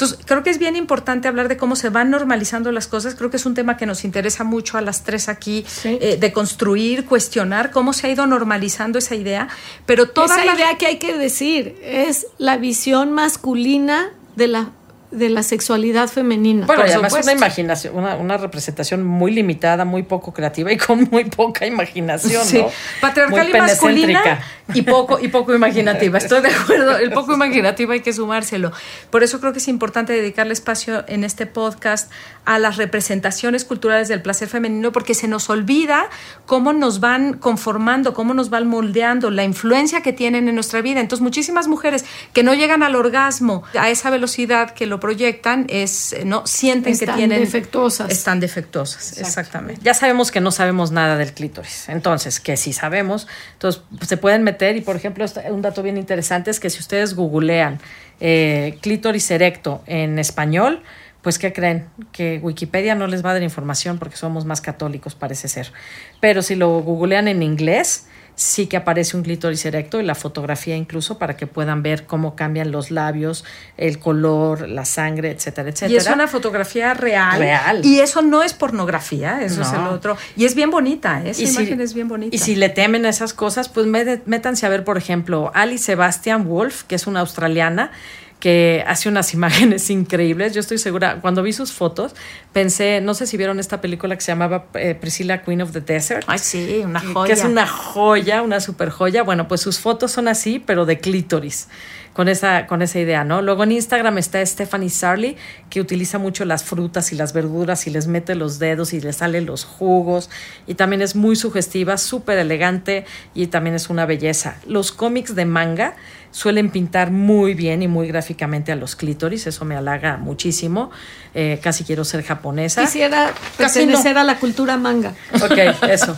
Entonces, 0.00 0.24
creo 0.24 0.42
que 0.42 0.48
es 0.48 0.58
bien 0.58 0.76
importante 0.76 1.28
hablar 1.28 1.48
de 1.48 1.58
cómo 1.58 1.76
se 1.76 1.90
van 1.90 2.08
normalizando 2.08 2.72
las 2.72 2.86
cosas. 2.86 3.14
Creo 3.14 3.28
que 3.28 3.36
es 3.36 3.44
un 3.44 3.52
tema 3.54 3.76
que 3.76 3.84
nos 3.84 4.02
interesa 4.04 4.44
mucho 4.44 4.78
a 4.78 4.80
las 4.80 5.04
tres 5.04 5.28
aquí, 5.28 5.62
Sí. 5.68 5.98
eh, 6.00 6.16
de 6.18 6.32
construir, 6.32 7.04
cuestionar 7.04 7.70
cómo 7.70 7.92
se 7.92 8.06
ha 8.06 8.10
ido 8.10 8.26
normalizando 8.26 8.98
esa 8.98 9.14
idea. 9.14 9.48
Pero 9.84 10.08
toda 10.08 10.36
Esa 10.36 10.44
la 10.46 10.54
idea 10.54 10.78
que 10.78 10.86
hay 10.86 10.98
que 10.98 11.18
decir 11.18 11.76
es 11.82 12.26
la 12.38 12.56
visión 12.56 13.12
masculina 13.12 14.10
de 14.36 14.48
la, 14.48 14.70
de 15.10 15.28
la 15.28 15.42
sexualidad 15.42 16.08
femenina. 16.08 16.66
Bueno, 16.66 16.86
y 16.86 16.90
además 16.90 17.12
supuesto. 17.12 17.32
una 17.32 17.38
imaginación, 17.38 17.96
una, 17.96 18.16
una 18.16 18.36
representación 18.36 19.04
muy 19.04 19.32
limitada, 19.32 19.84
muy 19.84 20.02
poco 20.02 20.32
creativa 20.32 20.70
y 20.72 20.76
con 20.76 21.08
muy 21.10 21.24
poca 21.24 21.66
imaginación, 21.66 22.44
Sí, 22.44 22.58
¿no? 22.58 22.70
patriarcal 23.00 23.48
Muy 23.48 23.56
y 23.56 23.60
masculina 23.60 24.40
y 24.72 24.82
poco 24.82 25.18
y 25.20 25.28
poco 25.28 25.54
imaginativa. 25.54 26.18
Estoy 26.18 26.42
de 26.42 26.48
acuerdo, 26.48 26.96
el 26.96 27.10
poco 27.10 27.34
imaginativo 27.34 27.92
hay 27.92 28.00
que 28.00 28.12
sumárselo. 28.12 28.72
Por 29.10 29.22
eso 29.22 29.40
creo 29.40 29.52
que 29.52 29.58
es 29.58 29.68
importante 29.68 30.12
dedicarle 30.12 30.52
espacio 30.52 31.04
en 31.08 31.24
este 31.24 31.46
podcast 31.46 32.10
a 32.44 32.58
las 32.58 32.76
representaciones 32.76 33.64
culturales 33.64 34.08
del 34.08 34.22
placer 34.22 34.48
femenino 34.48 34.92
porque 34.92 35.14
se 35.14 35.28
nos 35.28 35.50
olvida 35.50 36.08
cómo 36.46 36.72
nos 36.72 37.00
van 37.00 37.34
conformando, 37.34 38.14
cómo 38.14 38.34
nos 38.34 38.50
van 38.50 38.66
moldeando, 38.66 39.30
la 39.30 39.44
influencia 39.44 40.02
que 40.02 40.12
tienen 40.12 40.48
en 40.48 40.54
nuestra 40.54 40.80
vida. 40.80 41.00
Entonces, 41.00 41.22
muchísimas 41.22 41.68
mujeres 41.68 42.04
que 42.32 42.42
no 42.42 42.54
llegan 42.54 42.82
al 42.82 42.96
orgasmo 42.96 43.62
a 43.78 43.90
esa 43.90 44.10
velocidad 44.10 44.70
que 44.70 44.86
lo 44.86 45.00
proyectan 45.00 45.66
es 45.68 46.16
no 46.24 46.46
sienten 46.46 46.92
Están 46.92 47.08
que 47.08 47.14
tienen 47.14 47.40
defectuosas. 47.40 48.10
están 48.10 48.40
defectuosas, 48.40 49.18
exactamente. 49.18 49.80
Ya 49.84 49.94
sabemos 49.94 50.30
que 50.30 50.40
no 50.40 50.50
sabemos 50.50 50.90
nada 50.90 51.16
del 51.16 51.32
clítoris. 51.32 51.88
Entonces, 51.88 52.40
que 52.40 52.56
sí 52.56 52.72
sabemos. 52.72 53.28
Entonces, 53.52 53.82
se 54.06 54.16
pueden 54.16 54.42
meter 54.42 54.76
y, 54.76 54.80
por 54.80 54.96
ejemplo, 54.96 55.24
un 55.50 55.62
dato 55.62 55.82
bien 55.82 55.96
interesante 55.96 56.50
es 56.50 56.60
que 56.60 56.70
si 56.70 56.80
ustedes 56.80 57.14
googlean 57.14 57.80
eh, 58.20 58.78
clítoris 58.80 59.30
erecto 59.30 59.82
en 59.86 60.18
español, 60.18 60.82
pues, 61.22 61.38
¿qué 61.38 61.52
creen? 61.52 61.86
Que 62.12 62.38
Wikipedia 62.42 62.94
no 62.94 63.06
les 63.06 63.24
va 63.24 63.30
a 63.30 63.34
dar 63.34 63.42
información 63.42 63.98
porque 63.98 64.16
somos 64.16 64.44
más 64.44 64.60
católicos, 64.60 65.14
parece 65.14 65.48
ser. 65.48 65.72
Pero 66.20 66.42
si 66.42 66.54
lo 66.54 66.80
googlean 66.80 67.28
en 67.28 67.42
inglés, 67.42 68.06
sí 68.36 68.68
que 68.68 68.78
aparece 68.78 69.18
un 69.18 69.22
clítoris 69.22 69.66
erecto 69.66 70.00
y 70.00 70.02
la 70.02 70.14
fotografía 70.14 70.74
incluso 70.74 71.18
para 71.18 71.36
que 71.36 71.46
puedan 71.46 71.82
ver 71.82 72.06
cómo 72.06 72.36
cambian 72.36 72.70
los 72.72 72.90
labios, 72.90 73.44
el 73.76 73.98
color, 73.98 74.66
la 74.66 74.86
sangre, 74.86 75.30
etcétera, 75.30 75.68
etcétera. 75.68 75.92
Y 75.92 75.96
es 75.98 76.06
una 76.06 76.26
fotografía 76.26 76.94
real. 76.94 77.38
Real. 77.38 77.84
Y 77.84 78.00
eso 78.00 78.22
no 78.22 78.42
es 78.42 78.54
pornografía, 78.54 79.42
eso 79.42 79.60
es 79.60 79.72
el 79.74 79.80
otro. 79.88 80.16
Y 80.36 80.46
es 80.46 80.54
bien 80.54 80.70
bonita, 80.70 81.22
¿eh? 81.22 81.30
esa 81.30 81.42
Y 81.42 81.46
si- 81.48 81.56
imagen 81.56 81.82
es 81.82 81.92
bien 81.92 82.08
bonita. 82.08 82.34
Y 82.34 82.38
si 82.38 82.54
le 82.56 82.70
temen 82.70 83.04
a 83.04 83.10
esas 83.10 83.34
cosas, 83.34 83.68
pues 83.68 83.86
mé- 83.86 84.22
métanse 84.24 84.64
a 84.64 84.70
ver, 84.70 84.84
por 84.84 84.96
ejemplo, 84.96 85.50
Ali 85.54 85.76
Sebastian 85.76 86.46
Wolf, 86.48 86.84
que 86.84 86.94
es 86.94 87.06
una 87.06 87.20
australiana 87.20 87.90
que 88.40 88.82
hace 88.86 89.08
unas 89.08 89.32
imágenes 89.34 89.88
increíbles. 89.90 90.54
Yo 90.54 90.60
estoy 90.60 90.78
segura, 90.78 91.20
cuando 91.20 91.42
vi 91.42 91.52
sus 91.52 91.72
fotos, 91.72 92.14
pensé, 92.52 93.00
no 93.00 93.14
sé 93.14 93.26
si 93.26 93.36
vieron 93.36 93.60
esta 93.60 93.80
película 93.80 94.16
que 94.16 94.22
se 94.22 94.32
llamaba 94.32 94.66
eh, 94.74 94.96
Priscilla 94.98 95.42
Queen 95.42 95.62
of 95.62 95.72
the 95.72 95.80
Desert. 95.80 96.24
Ay, 96.26 96.38
sí, 96.38 96.82
una 96.84 97.00
joya. 97.00 97.26
Que 97.26 97.32
es 97.32 97.44
una 97.44 97.66
joya, 97.66 98.42
una 98.42 98.60
super 98.60 98.90
joya. 98.90 99.22
Bueno, 99.22 99.46
pues 99.46 99.60
sus 99.60 99.78
fotos 99.78 100.10
son 100.10 100.26
así, 100.26 100.58
pero 100.58 100.86
de 100.86 100.98
clítoris, 100.98 101.68
con 102.14 102.28
esa, 102.28 102.66
con 102.66 102.82
esa 102.82 102.98
idea, 102.98 103.22
¿no? 103.24 103.42
Luego 103.42 103.64
en 103.64 103.72
Instagram 103.72 104.18
está 104.18 104.44
Stephanie 104.44 104.90
Sarley, 104.90 105.36
que 105.68 105.80
utiliza 105.80 106.18
mucho 106.18 106.44
las 106.44 106.64
frutas 106.64 107.12
y 107.12 107.16
las 107.16 107.32
verduras 107.32 107.86
y 107.86 107.90
les 107.90 108.06
mete 108.06 108.34
los 108.34 108.58
dedos 108.58 108.92
y 108.92 109.00
les 109.00 109.16
salen 109.16 109.46
los 109.46 109.64
jugos. 109.64 110.30
Y 110.66 110.74
también 110.74 111.02
es 111.02 111.14
muy 111.14 111.36
sugestiva, 111.36 111.98
súper 111.98 112.38
elegante 112.38 113.04
y 113.34 113.48
también 113.48 113.76
es 113.76 113.90
una 113.90 114.06
belleza. 114.06 114.56
Los 114.66 114.92
cómics 114.92 115.34
de 115.34 115.44
manga 115.44 115.94
suelen 116.30 116.70
pintar 116.70 117.10
muy 117.10 117.54
bien 117.54 117.82
y 117.82 117.88
muy 117.88 118.08
gráficamente 118.08 118.72
a 118.72 118.76
los 118.76 118.96
clítoris, 118.96 119.46
eso 119.46 119.64
me 119.64 119.76
halaga 119.76 120.16
muchísimo. 120.16 120.90
Eh, 121.34 121.58
casi 121.62 121.84
quiero 121.84 122.04
ser 122.04 122.22
japonesa. 122.22 122.82
Quisiera 122.82 123.32
pertenecer 123.56 124.18
a 124.18 124.24
la 124.24 124.38
cultura 124.38 124.76
manga. 124.76 125.14
Ok, 125.34 125.58
eso. 125.88 126.16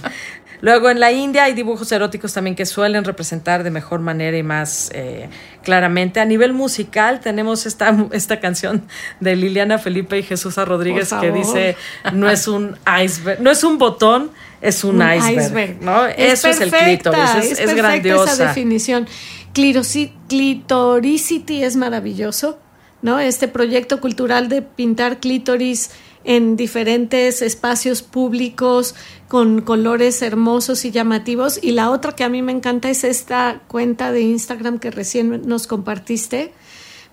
Luego 0.62 0.90
en 0.90 1.01
la 1.01 1.11
India 1.11 1.42
hay 1.44 1.55
dibujos 1.55 1.90
eróticos 1.90 2.33
también 2.33 2.55
que 2.55 2.66
suelen 2.66 3.03
representar 3.03 3.64
de 3.64 3.70
mejor 3.70 3.98
manera 3.98 4.38
y 4.38 4.44
más 4.44 4.90
eh, 4.94 5.29
claramente. 5.64 6.20
A 6.20 6.25
nivel 6.25 6.53
musical 6.53 7.18
tenemos 7.18 7.66
esta, 7.66 8.07
esta 8.12 8.38
canción 8.38 8.87
de 9.18 9.35
Liliana 9.35 9.79
Felipe 9.79 10.16
y 10.18 10.22
Jesús 10.22 10.59
A. 10.59 10.64
Rodríguez 10.64 11.12
que 11.20 11.33
dice 11.33 11.77
no 12.12 12.31
es 12.31 12.46
un 12.46 12.77
iceberg, 13.05 13.40
no 13.40 13.51
es 13.51 13.64
un 13.64 13.77
botón, 13.77 14.31
es 14.61 14.85
un, 14.85 15.03
iceberg, 15.03 15.83
¿no? 15.83 16.07
Eso 16.07 16.48
es 16.48 16.61
el 16.61 16.70
clítoris, 16.70 17.20
es, 17.38 17.44
es 17.44 17.59
perfecta 17.59 17.75
grandiosa. 17.75 18.33
esa 18.33 18.46
definición. 18.46 19.09
Clitoricity 19.53 21.62
es 21.62 21.77
maravilloso, 21.77 22.59
¿no? 23.03 23.19
Este 23.19 23.49
proyecto 23.49 24.01
cultural 24.01 24.49
de 24.49 24.62
pintar 24.62 25.21
clítoris 25.21 25.91
en 26.25 26.57
diferentes 26.57 27.43
espacios 27.43 28.03
públicos 28.03 28.95
con 29.29 29.62
colores 29.62 30.23
hermosos 30.23 30.85
y 30.85 30.91
llamativos. 30.91 31.59
Y 31.62 31.73
la 31.73 31.91
otra 31.91 32.12
que 32.12 32.25
a 32.25 32.29
mí 32.29 32.43
me 32.43 32.53
encanta 32.53 32.91
es 32.91 33.05
esta 33.05 33.62
cuenta 33.69 34.12
de 34.12 34.23
Instagram 34.23 34.79
que 34.79 34.91
recién 34.91 35.43
nos 35.47 35.67
compartiste, 35.67 36.53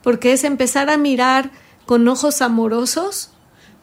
porque 0.04 0.34
es 0.34 0.44
empezar 0.44 0.90
a 0.90 0.98
mirar 0.98 1.52
con 1.86 2.08
ojos 2.08 2.42
amorosos 2.42 3.32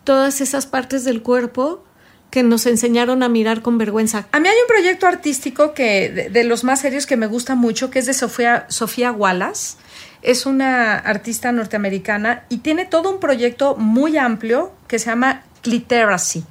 todas 0.05 0.40
esas 0.40 0.66
partes 0.66 1.05
del 1.05 1.23
cuerpo 1.23 1.83
que 2.30 2.42
nos 2.42 2.66
enseñaron 2.66 3.22
a 3.22 3.28
mirar 3.28 3.62
con 3.62 3.78
vergüenza. 3.78 4.26
A 4.32 4.40
mí 4.40 4.48
hay 4.48 4.54
un 4.60 4.66
proyecto 4.68 5.06
artístico 5.06 5.72
que 5.74 6.10
de, 6.10 6.28
de 6.30 6.44
los 6.44 6.64
más 6.64 6.80
serios 6.80 7.06
que 7.06 7.16
me 7.16 7.26
gusta 7.26 7.54
mucho, 7.54 7.88
que 7.90 7.98
es 7.98 8.06
de 8.06 8.14
Sofía, 8.14 8.66
Sofía 8.68 9.12
Wallace. 9.12 9.76
Es 10.22 10.44
una 10.44 10.94
artista 10.96 11.52
norteamericana 11.52 12.44
y 12.48 12.58
tiene 12.58 12.84
todo 12.84 13.10
un 13.10 13.20
proyecto 13.20 13.76
muy 13.76 14.16
amplio 14.16 14.72
que 14.88 14.98
se 14.98 15.06
llama 15.06 15.42
Cliteracy. 15.62 16.44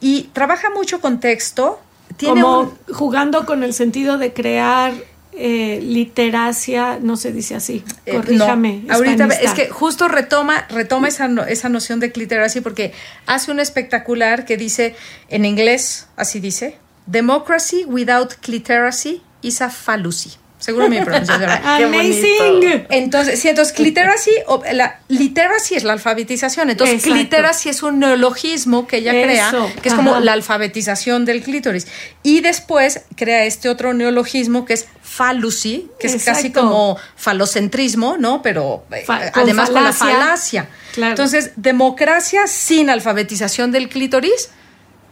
Y 0.00 0.24
trabaja 0.32 0.70
mucho 0.70 1.00
con 1.00 1.20
texto. 1.20 1.80
Tiene 2.16 2.40
como 2.42 2.60
un- 2.60 2.78
jugando 2.94 3.46
con 3.46 3.62
el 3.62 3.72
sentido 3.74 4.18
de 4.18 4.32
crear 4.32 4.92
eh, 5.40 5.80
literacia, 5.82 6.98
no 7.00 7.16
se 7.16 7.30
dice 7.32 7.54
así, 7.54 7.84
Eh, 8.06 8.16
corríjame. 8.16 8.82
no, 8.84 8.94
ahorita 8.94 9.26
es 9.26 9.52
que 9.52 9.68
justo 9.70 10.08
retoma, 10.08 10.66
retoma 10.68 11.06
esa, 11.08 11.28
no- 11.28 11.44
esa 11.44 11.68
noción 11.68 12.00
de 12.00 12.10
cliteracy 12.10 12.60
porque 12.60 12.92
hace 13.26 13.50
un 13.52 13.60
espectacular 13.60 14.44
que 14.44 14.56
dice 14.56 14.96
en 15.28 15.44
inglés, 15.44 16.08
así 16.16 16.40
dice, 16.40 16.76
Democracy 17.06 17.84
without 17.86 18.34
cliteracy 18.40 19.22
is 19.40 19.62
a 19.62 19.70
fallacy. 19.70 20.32
Seguro 20.68 20.88
mi 20.90 21.00
pronunciación. 21.00 21.48
Amazing. 21.64 22.86
Entonces, 22.90 23.40
sí, 23.40 23.48
entonces 23.48 23.72
cliteracy, 23.74 24.32
o- 24.46 24.62
la 24.72 25.00
literacy 25.08 25.76
es 25.76 25.84
la 25.84 25.94
alfabetización. 25.94 26.68
Entonces, 26.68 26.96
Exacto. 26.96 27.14
cliteracy 27.14 27.68
es 27.70 27.82
un 27.82 27.98
neologismo 27.98 28.86
que 28.86 28.98
ella 28.98 29.12
crea, 29.12 29.50
que 29.82 29.88
es 29.88 29.94
como 29.94 30.20
la 30.20 30.34
alfabetización 30.34 31.24
del 31.24 31.42
clítoris. 31.42 31.86
Y 32.22 32.40
después 32.42 33.00
crea 33.16 33.44
este 33.44 33.70
otro 33.70 33.94
neologismo 33.94 34.66
que 34.66 34.74
es 34.74 34.86
fallacy, 35.02 35.88
que 35.98 36.08
es 36.08 36.22
casi 36.24 36.52
como 36.52 36.98
falocentrismo, 37.16 38.16
¿no? 38.18 38.42
Pero 38.42 38.84
eh, 38.92 39.04
Fa- 39.06 39.32
con 39.32 39.44
además 39.44 39.70
con 39.70 39.82
la 39.84 39.92
falacia. 39.92 40.18
falacia. 40.20 40.68
Claro. 40.92 41.10
Entonces, 41.12 41.52
democracia 41.56 42.46
sin 42.46 42.90
alfabetización 42.90 43.72
del 43.72 43.88
clítoris, 43.88 44.50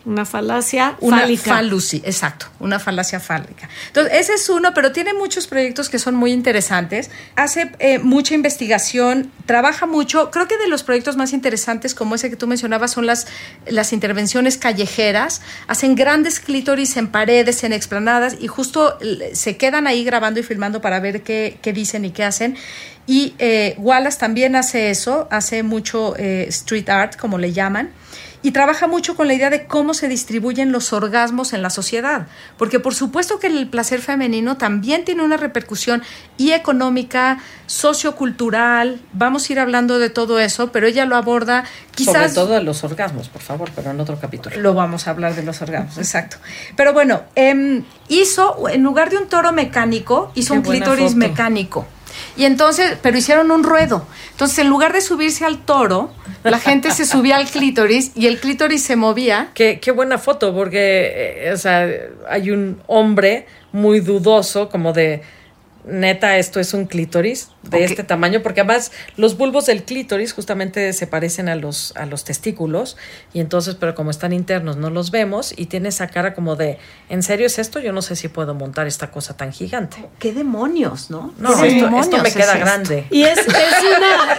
Una 0.06 0.24
falacia 0.24 0.96
una 1.00 1.18
fálica. 1.22 1.50
fallacy, 1.56 1.96
exacto, 2.04 2.46
una 2.60 2.78
falacia 2.78 3.18
fálica. 3.18 3.68
Entonces, 3.88 4.12
ese 4.20 4.34
es 4.34 4.48
uno, 4.48 4.72
pero 4.72 4.92
tiene 4.92 5.12
muchos 5.14 5.48
proyectos 5.48 5.88
que 5.90 5.98
son 5.98 6.14
muy 6.14 6.30
interesantes. 6.32 7.10
Hace 7.34 7.72
eh, 7.80 7.98
mucha 7.98 8.34
investigación, 8.34 9.32
trabaja 9.46 9.84
mucho. 9.86 10.30
Creo 10.30 10.46
que 10.46 10.58
de 10.58 10.68
los 10.68 10.84
proyectos 10.84 11.16
más 11.16 11.32
interesantes, 11.32 11.92
como 11.92 12.14
ese 12.14 12.30
que 12.30 12.36
tú 12.36 12.46
mencionabas, 12.46 12.92
son 12.92 13.04
las, 13.04 13.26
las 13.66 13.92
intervenciones 13.92 14.58
callejeras. 14.58 15.42
Hacen 15.66 15.96
grandes 15.96 16.38
clítoris 16.38 16.96
en 16.96 17.08
paredes, 17.08 17.64
en 17.64 17.72
explanadas, 17.72 18.36
y 18.40 18.46
justo 18.46 18.96
l- 19.00 19.34
se 19.34 19.56
quedan 19.56 19.88
ahí 19.88 20.04
grabando 20.04 20.38
y 20.38 20.44
filmando 20.44 20.80
para 20.80 21.00
ver 21.00 21.22
qué, 21.24 21.58
qué 21.60 21.72
dicen 21.72 22.04
y 22.04 22.10
qué 22.12 22.22
hacen. 22.22 22.56
Y 23.08 23.34
eh, 23.40 23.74
Wallace 23.78 24.18
también 24.18 24.54
hace 24.54 24.90
eso, 24.90 25.26
hace 25.32 25.64
mucho 25.64 26.14
eh, 26.16 26.46
street 26.48 26.88
art, 26.88 27.16
como 27.16 27.38
le 27.38 27.52
llaman 27.52 27.90
y 28.46 28.52
trabaja 28.52 28.86
mucho 28.86 29.16
con 29.16 29.26
la 29.26 29.34
idea 29.34 29.50
de 29.50 29.66
cómo 29.66 29.92
se 29.92 30.06
distribuyen 30.06 30.70
los 30.70 30.92
orgasmos 30.92 31.52
en 31.52 31.62
la 31.62 31.70
sociedad, 31.70 32.28
porque 32.56 32.78
por 32.78 32.94
supuesto 32.94 33.40
que 33.40 33.48
el 33.48 33.66
placer 33.66 34.00
femenino 34.00 34.56
también 34.56 35.04
tiene 35.04 35.24
una 35.24 35.36
repercusión 35.36 36.00
y 36.36 36.52
económica, 36.52 37.38
sociocultural, 37.66 39.00
vamos 39.12 39.50
a 39.50 39.52
ir 39.52 39.58
hablando 39.58 39.98
de 39.98 40.10
todo 40.10 40.38
eso, 40.38 40.70
pero 40.70 40.86
ella 40.86 41.06
lo 41.06 41.16
aborda 41.16 41.64
quizás 41.96 42.12
Sobre 42.14 42.34
todo 42.34 42.54
de 42.54 42.62
los 42.62 42.84
orgasmos, 42.84 43.28
por 43.28 43.42
favor, 43.42 43.68
pero 43.74 43.90
en 43.90 43.98
otro 43.98 44.16
capítulo. 44.20 44.56
lo 44.60 44.74
vamos 44.74 45.08
a 45.08 45.10
hablar 45.10 45.34
de 45.34 45.42
los 45.42 45.60
orgasmos, 45.60 45.98
exacto. 45.98 46.36
Pero 46.76 46.92
bueno, 46.92 47.22
em, 47.34 47.82
hizo, 48.06 48.68
en 48.68 48.84
lugar 48.84 49.10
de 49.10 49.16
un 49.16 49.26
toro 49.26 49.50
mecánico, 49.50 50.30
hizo 50.36 50.54
Qué 50.54 50.58
un 50.60 50.64
clítoris 50.64 51.06
foto. 51.06 51.16
mecánico. 51.16 51.86
Y 52.36 52.44
entonces, 52.44 52.98
pero 53.02 53.16
hicieron 53.16 53.50
un 53.50 53.64
ruedo. 53.64 54.06
Entonces, 54.30 54.58
en 54.58 54.68
lugar 54.68 54.92
de 54.92 55.00
subirse 55.00 55.44
al 55.44 55.58
toro, 55.58 56.12
la 56.42 56.58
gente 56.58 56.90
se 56.90 57.06
subía 57.06 57.36
al 57.36 57.46
clítoris 57.46 58.12
y 58.14 58.26
el 58.26 58.38
clítoris 58.38 58.82
se 58.82 58.96
movía. 58.96 59.50
Qué, 59.54 59.80
qué 59.80 59.90
buena 59.90 60.18
foto, 60.18 60.54
porque 60.54 61.46
eh, 61.46 61.52
o 61.52 61.56
sea, 61.56 61.88
hay 62.28 62.50
un 62.50 62.80
hombre 62.86 63.46
muy 63.72 64.00
dudoso, 64.00 64.68
como 64.68 64.92
de 64.92 65.22
neta, 65.86 66.36
esto 66.36 66.58
es 66.60 66.74
un 66.74 66.86
clítoris 66.86 67.48
de 67.62 67.84
este 67.84 68.02
tamaño, 68.02 68.42
porque 68.42 68.60
además 68.60 68.92
los 69.16 69.36
bulbos 69.38 69.66
del 69.66 69.84
clítoris 69.84 70.32
justamente 70.32 70.92
se 70.92 71.06
parecen 71.06 71.48
a 71.48 71.54
los, 71.54 71.96
a 71.96 72.06
los 72.06 72.24
testículos, 72.24 72.96
y 73.32 73.40
entonces, 73.40 73.76
pero 73.76 73.94
como 73.94 74.10
están 74.10 74.32
internos, 74.32 74.76
no 74.76 74.90
los 74.90 75.10
vemos, 75.10 75.54
y 75.56 75.66
tiene 75.66 75.88
esa 75.88 76.08
cara 76.08 76.34
como 76.34 76.56
de, 76.56 76.78
¿en 77.08 77.22
serio 77.22 77.46
es 77.46 77.58
esto? 77.58 77.78
Yo 77.78 77.92
no 77.92 78.02
sé 78.02 78.16
si 78.16 78.28
puedo 78.28 78.54
montar 78.54 78.86
esta 78.86 79.10
cosa 79.10 79.36
tan 79.36 79.52
gigante. 79.52 79.96
¿Qué 80.18 80.32
demonios, 80.32 81.10
no? 81.10 81.32
No, 81.38 81.60
¿Qué 81.60 81.68
esto, 81.68 81.84
demonios 81.84 82.06
esto 82.06 82.22
me 82.22 82.28
es 82.28 82.34
queda 82.34 82.52
esto? 82.54 82.64
grande. 82.64 83.06
Y 83.10 83.22
es, 83.22 83.38
es 83.38 83.46
una... 83.46 84.36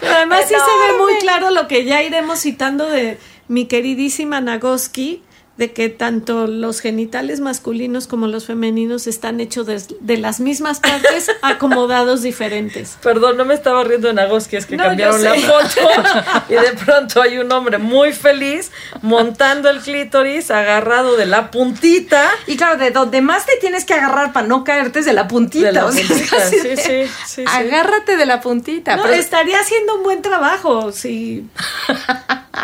Pero 0.00 0.12
además 0.16 0.40
sí 0.48 0.54
se 0.54 0.92
ve 0.92 0.98
muy 0.98 1.14
claro 1.20 1.50
lo 1.50 1.68
que 1.68 1.84
ya 1.84 2.02
iremos 2.02 2.40
citando 2.40 2.88
de 2.88 3.18
mi 3.48 3.66
queridísima 3.66 4.40
Nagoski, 4.40 5.22
de 5.58 5.72
que 5.72 5.90
tanto 5.90 6.46
los 6.46 6.80
genitales 6.80 7.40
masculinos 7.40 8.06
como 8.06 8.26
los 8.26 8.46
femeninos 8.46 9.06
están 9.06 9.38
hechos 9.38 9.66
de, 9.66 9.82
de 10.00 10.16
las 10.16 10.40
mismas 10.40 10.80
partes 10.80 11.30
acomodados 11.42 12.22
diferentes. 12.22 12.96
Perdón, 13.02 13.36
no 13.36 13.44
me 13.44 13.52
estaba 13.54 13.84
riendo 13.84 14.08
de 14.08 14.14
Nagoski, 14.14 14.56
es 14.56 14.64
que 14.66 14.76
No, 14.76 14.84
cambiaron 14.84 15.22
la 15.22 15.34
foto 15.34 15.88
y 16.48 16.54
de 16.54 16.72
pronto 16.84 17.20
hay 17.20 17.36
un 17.38 17.52
hombre 17.52 17.76
muy 17.78 18.12
feliz 18.12 18.72
montando 19.02 19.68
el 19.68 19.80
clítoris 19.80 20.50
agarrado 20.50 21.16
de 21.16 21.26
la 21.26 21.50
puntita. 21.50 22.30
Y 22.46 22.56
claro, 22.56 22.78
de 22.78 22.90
donde 22.90 23.20
más 23.20 23.44
te 23.44 23.56
tienes 23.60 23.84
que 23.84 23.92
agarrar 23.94 24.32
para 24.32 24.46
no 24.46 24.64
caerte 24.64 25.00
es 25.00 25.04
de 25.06 25.12
la 25.12 25.28
puntita. 25.28 25.66
De 25.66 25.72
la 25.72 25.84
o 25.86 25.92
sea, 25.92 26.06
puntita, 26.06 26.40
sí, 26.50 26.58
de, 26.60 26.76
sí, 26.76 26.82
sí, 26.86 27.10
sí. 27.26 27.44
Agárrate 27.46 28.16
de 28.16 28.24
la 28.26 28.40
puntita. 28.40 28.96
No, 28.96 29.02
pero- 29.02 29.14
estaría 29.14 29.60
haciendo 29.60 29.96
un 29.96 30.02
buen 30.02 30.22
trabajo 30.22 30.92
si 30.92 31.46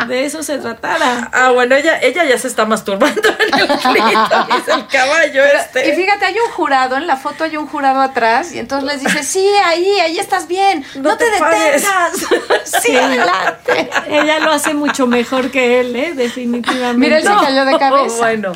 de 0.07 0.25
eso 0.25 0.43
se 0.43 0.57
tratara. 0.57 1.29
Ah, 1.33 1.51
bueno, 1.51 1.75
ella, 1.75 1.99
ella 2.01 2.25
ya 2.25 2.37
se 2.37 2.47
está 2.47 2.65
masturbando 2.65 3.21
en 3.29 3.59
el 3.59 3.67
clítoris, 3.67 4.67
el 4.75 4.87
caballo 4.87 5.43
este. 5.43 5.89
Y 5.89 5.95
fíjate, 5.95 6.25
hay 6.25 6.35
un 6.39 6.51
jurado, 6.51 6.97
en 6.97 7.07
la 7.07 7.17
foto 7.17 7.43
hay 7.43 7.57
un 7.57 7.67
jurado 7.67 8.01
atrás, 8.01 8.53
y 8.53 8.59
entonces 8.59 8.87
les 8.87 9.01
dice, 9.01 9.23
sí, 9.23 9.47
ahí, 9.65 9.99
ahí 9.99 10.19
estás 10.19 10.47
bien, 10.47 10.85
no, 10.95 11.11
No 11.11 11.17
te, 11.17 11.29
te 11.29 11.39
pares." 11.39 11.83
detengas. 11.83 12.81
sí, 12.83 12.95
adelante. 12.95 13.89
Ella 14.07 14.39
lo 14.39 14.51
hace 14.51 14.73
mucho 14.73 15.07
mejor 15.07 15.51
que 15.51 15.81
él, 15.81 15.95
¿eh? 15.95 16.13
definitivamente. 16.15 16.97
Mira, 16.97 17.17
él 17.17 17.23
se 17.23 17.45
cayó 17.45 17.65
de 17.65 17.77
cabeza. 17.77 18.17
bueno. 18.17 18.51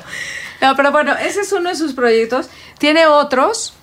No, 0.62 0.76
pero 0.76 0.92
bueno, 0.92 1.14
ese 1.18 1.42
es 1.42 1.52
uno 1.52 1.70
de 1.70 1.76
sus 1.76 1.94
proyectos. 1.94 2.48
Tiene 2.80 3.06
otros, 3.06 3.74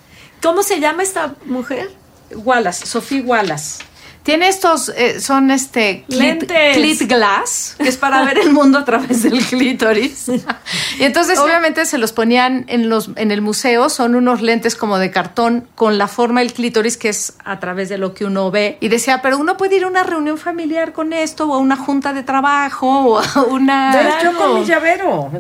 ¿Cómo 0.43 0.63
se 0.63 0.81
llama 0.81 1.03
esta 1.03 1.35
mujer? 1.45 1.91
Wallace, 2.35 2.87
Sophie 2.87 3.21
Wallace. 3.21 3.85
Tiene 4.23 4.49
estos, 4.49 4.91
eh, 4.91 5.19
son 5.21 5.51
este 5.51 6.05
clit, 6.09 6.21
Lentes. 6.43 6.77
clit 6.77 7.03
glass, 7.09 7.75
que 7.79 7.89
es 7.89 7.97
para 7.97 8.23
ver 8.25 8.39
el 8.39 8.53
mundo 8.53 8.79
a 8.79 8.85
través 8.85 9.23
del 9.23 9.41
clítoris. 9.47 10.29
Y 10.99 11.05
entonces 11.05 11.39
obviamente 11.39 11.87
se 11.87 11.97
los 11.99 12.13
ponían 12.13 12.65
en 12.69 12.89
los 12.91 13.11
en 13.17 13.31
el 13.31 13.41
museo, 13.41 13.89
son 13.89 14.15
unos 14.15 14.43
lentes 14.43 14.77
como 14.77 14.99
de 14.99 15.11
cartón 15.11 15.67
con 15.75 15.97
la 15.97 16.07
forma 16.07 16.41
del 16.41 16.53
clítoris 16.53 16.97
que 16.99 17.09
es 17.09 17.35
a 17.45 17.61
través 17.61 17.89
de 17.89 17.97
lo 17.99 18.13
que 18.13 18.25
uno 18.25 18.51
ve. 18.51 18.77
Y 18.81 18.89
decía, 18.89 19.23
pero 19.23 19.39
uno 19.39 19.57
puede 19.57 19.77
ir 19.77 19.85
a 19.85 19.87
una 19.87 20.03
reunión 20.03 20.37
familiar 20.39 20.93
con 20.93 21.13
esto, 21.13 21.47
o 21.47 21.55
a 21.55 21.59
una 21.59 21.77
junta 21.77 22.13
de 22.13 22.23
trabajo, 22.23 22.87
o 22.89 23.19
a 23.19 23.43
una... 23.49 24.23
Yo 24.23 24.37
con 24.37 24.61
mi 24.61 24.65
llavero. 24.67 25.31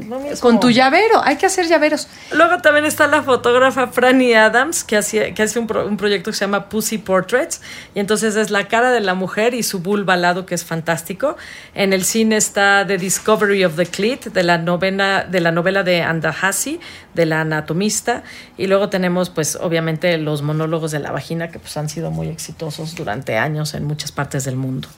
Con 0.40 0.58
tu 0.58 0.70
llavero, 0.70 1.22
hay 1.22 1.36
que 1.36 1.46
hacer 1.46 1.66
llaveros. 1.66 2.08
Luego 2.32 2.58
también 2.62 2.86
está 2.86 3.06
la 3.06 3.22
fotógrafa 3.22 3.88
Franny 3.88 4.32
Adams, 4.34 4.84
que, 4.84 4.96
hacía, 4.96 5.34
que 5.34 5.42
hace 5.42 5.58
un, 5.58 5.66
pro- 5.66 5.86
un 5.86 5.96
proyecto 5.96 6.30
que 6.30 6.36
se 6.36 6.44
llama 6.44 6.68
Pussy 6.68 6.98
Portraits. 6.98 7.60
Y 7.94 8.00
entonces 8.00 8.36
es 8.36 8.50
la 8.50 8.68
cara 8.70 8.90
de 8.90 9.00
la 9.00 9.12
mujer 9.14 9.52
y 9.52 9.62
su 9.62 9.80
vulva 9.80 10.14
al 10.14 10.22
lado, 10.22 10.46
que 10.46 10.54
es 10.54 10.64
fantástico. 10.64 11.36
En 11.74 11.92
el 11.92 12.04
cine 12.04 12.38
está 12.38 12.86
The 12.86 12.96
Discovery 12.96 13.66
of 13.66 13.76
the 13.76 13.84
Clit, 13.84 14.26
de 14.26 14.42
la, 14.42 14.56
novena, 14.56 15.24
de 15.24 15.40
la 15.40 15.52
novela 15.52 15.82
de 15.82 16.00
Andahasi, 16.00 16.80
de 17.12 17.26
la 17.26 17.42
anatomista. 17.42 18.22
Y 18.56 18.66
luego 18.68 18.88
tenemos, 18.88 19.28
pues, 19.28 19.56
obviamente, 19.56 20.16
los 20.16 20.40
monólogos 20.40 20.92
de 20.92 21.00
la 21.00 21.10
vagina, 21.10 21.50
que 21.50 21.58
pues 21.58 21.76
han 21.76 21.90
sido 21.90 22.10
muy 22.10 22.28
exitosos 22.28 22.94
durante 22.94 23.36
años 23.36 23.74
en 23.74 23.84
muchas 23.84 24.12
partes 24.12 24.44
del 24.44 24.56
mundo. 24.56 24.88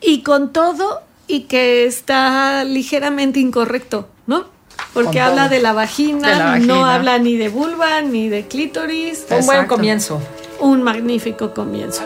Y 0.00 0.22
con 0.22 0.52
todo, 0.52 1.02
y 1.26 1.40
que 1.40 1.84
está 1.84 2.64
ligeramente 2.64 3.40
incorrecto, 3.40 4.08
¿no? 4.26 4.46
Porque 4.94 5.20
habla 5.20 5.48
de 5.48 5.60
la, 5.60 5.72
vagina, 5.72 6.28
De 6.30 6.36
la 6.36 6.44
vagina. 6.44 6.74
no 6.74 6.86
habla 6.86 7.18
ni 7.18 7.36
de 7.36 7.48
vulva, 7.48 8.00
ni 8.02 8.28
de 8.28 8.46
clítoris. 8.46 9.26
Un 9.30 9.44
buen 9.44 9.66
comienzo. 9.66 10.20
Un 10.60 10.82
magnífico 10.82 11.52
comienzo. 11.52 12.02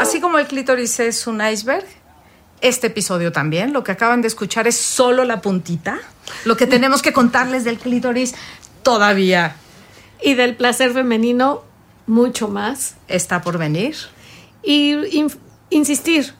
Así 0.00 0.20
como 0.20 0.38
el 0.38 0.46
clítoris 0.46 0.98
es 1.00 1.26
un 1.26 1.40
iceberg, 1.46 1.84
este 2.60 2.88
episodio 2.88 3.32
también, 3.32 3.72
lo 3.72 3.84
que 3.84 3.92
acaban 3.92 4.22
de 4.22 4.28
escuchar 4.28 4.66
es 4.66 4.76
solo 4.76 5.24
la 5.24 5.40
puntita. 5.40 5.98
Lo 6.44 6.56
que 6.56 6.66
tenemos 6.66 7.02
que 7.02 7.12
contarles 7.12 7.64
del 7.64 7.78
clítoris 7.78 8.34
todavía 8.82 9.56
Y 10.22 10.34
del 10.34 10.56
placer 10.56 10.92
femenino, 10.92 11.62
mucho 12.06 12.48
más. 12.48 12.94
está 13.08 13.40
por 13.42 13.56
venir. 13.58 13.96
Y 14.62 14.92
in- 15.16 15.32
insistir, 15.70 16.34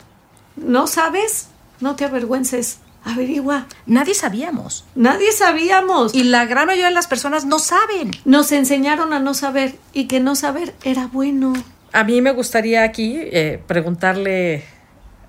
¿no 0.57 0.87
sabes? 0.87 1.49
No 1.81 1.97
te 1.97 2.05
avergüences, 2.05 2.79
averigua. 3.05 3.67
Nadie 3.87 4.15
sabíamos. 4.15 4.85
Nadie 4.95 5.33
sabíamos. 5.33 6.15
Y 6.15 6.25
la 6.25 6.45
gran 6.45 6.67
mayoría 6.67 6.89
de 6.89 6.95
las 6.95 7.07
personas 7.07 7.47
no 7.47 7.59
saben. 7.59 8.11
Nos 8.27 8.53
enseñaron 8.53 9.13
a 9.15 9.19
no 9.21 9.33
saber 9.33 9.79
y 9.95 10.07
que 10.07 10.21
no 10.21 10.35
saber 10.37 10.75
era 10.85 11.07
bueno. 11.07 11.55
A 11.93 12.05
mí 12.05 12.21
me 12.21 12.33
gustaría 12.33 12.85
aquí 12.85 13.17
eh, 13.19 13.61
preguntarle 13.67 14.65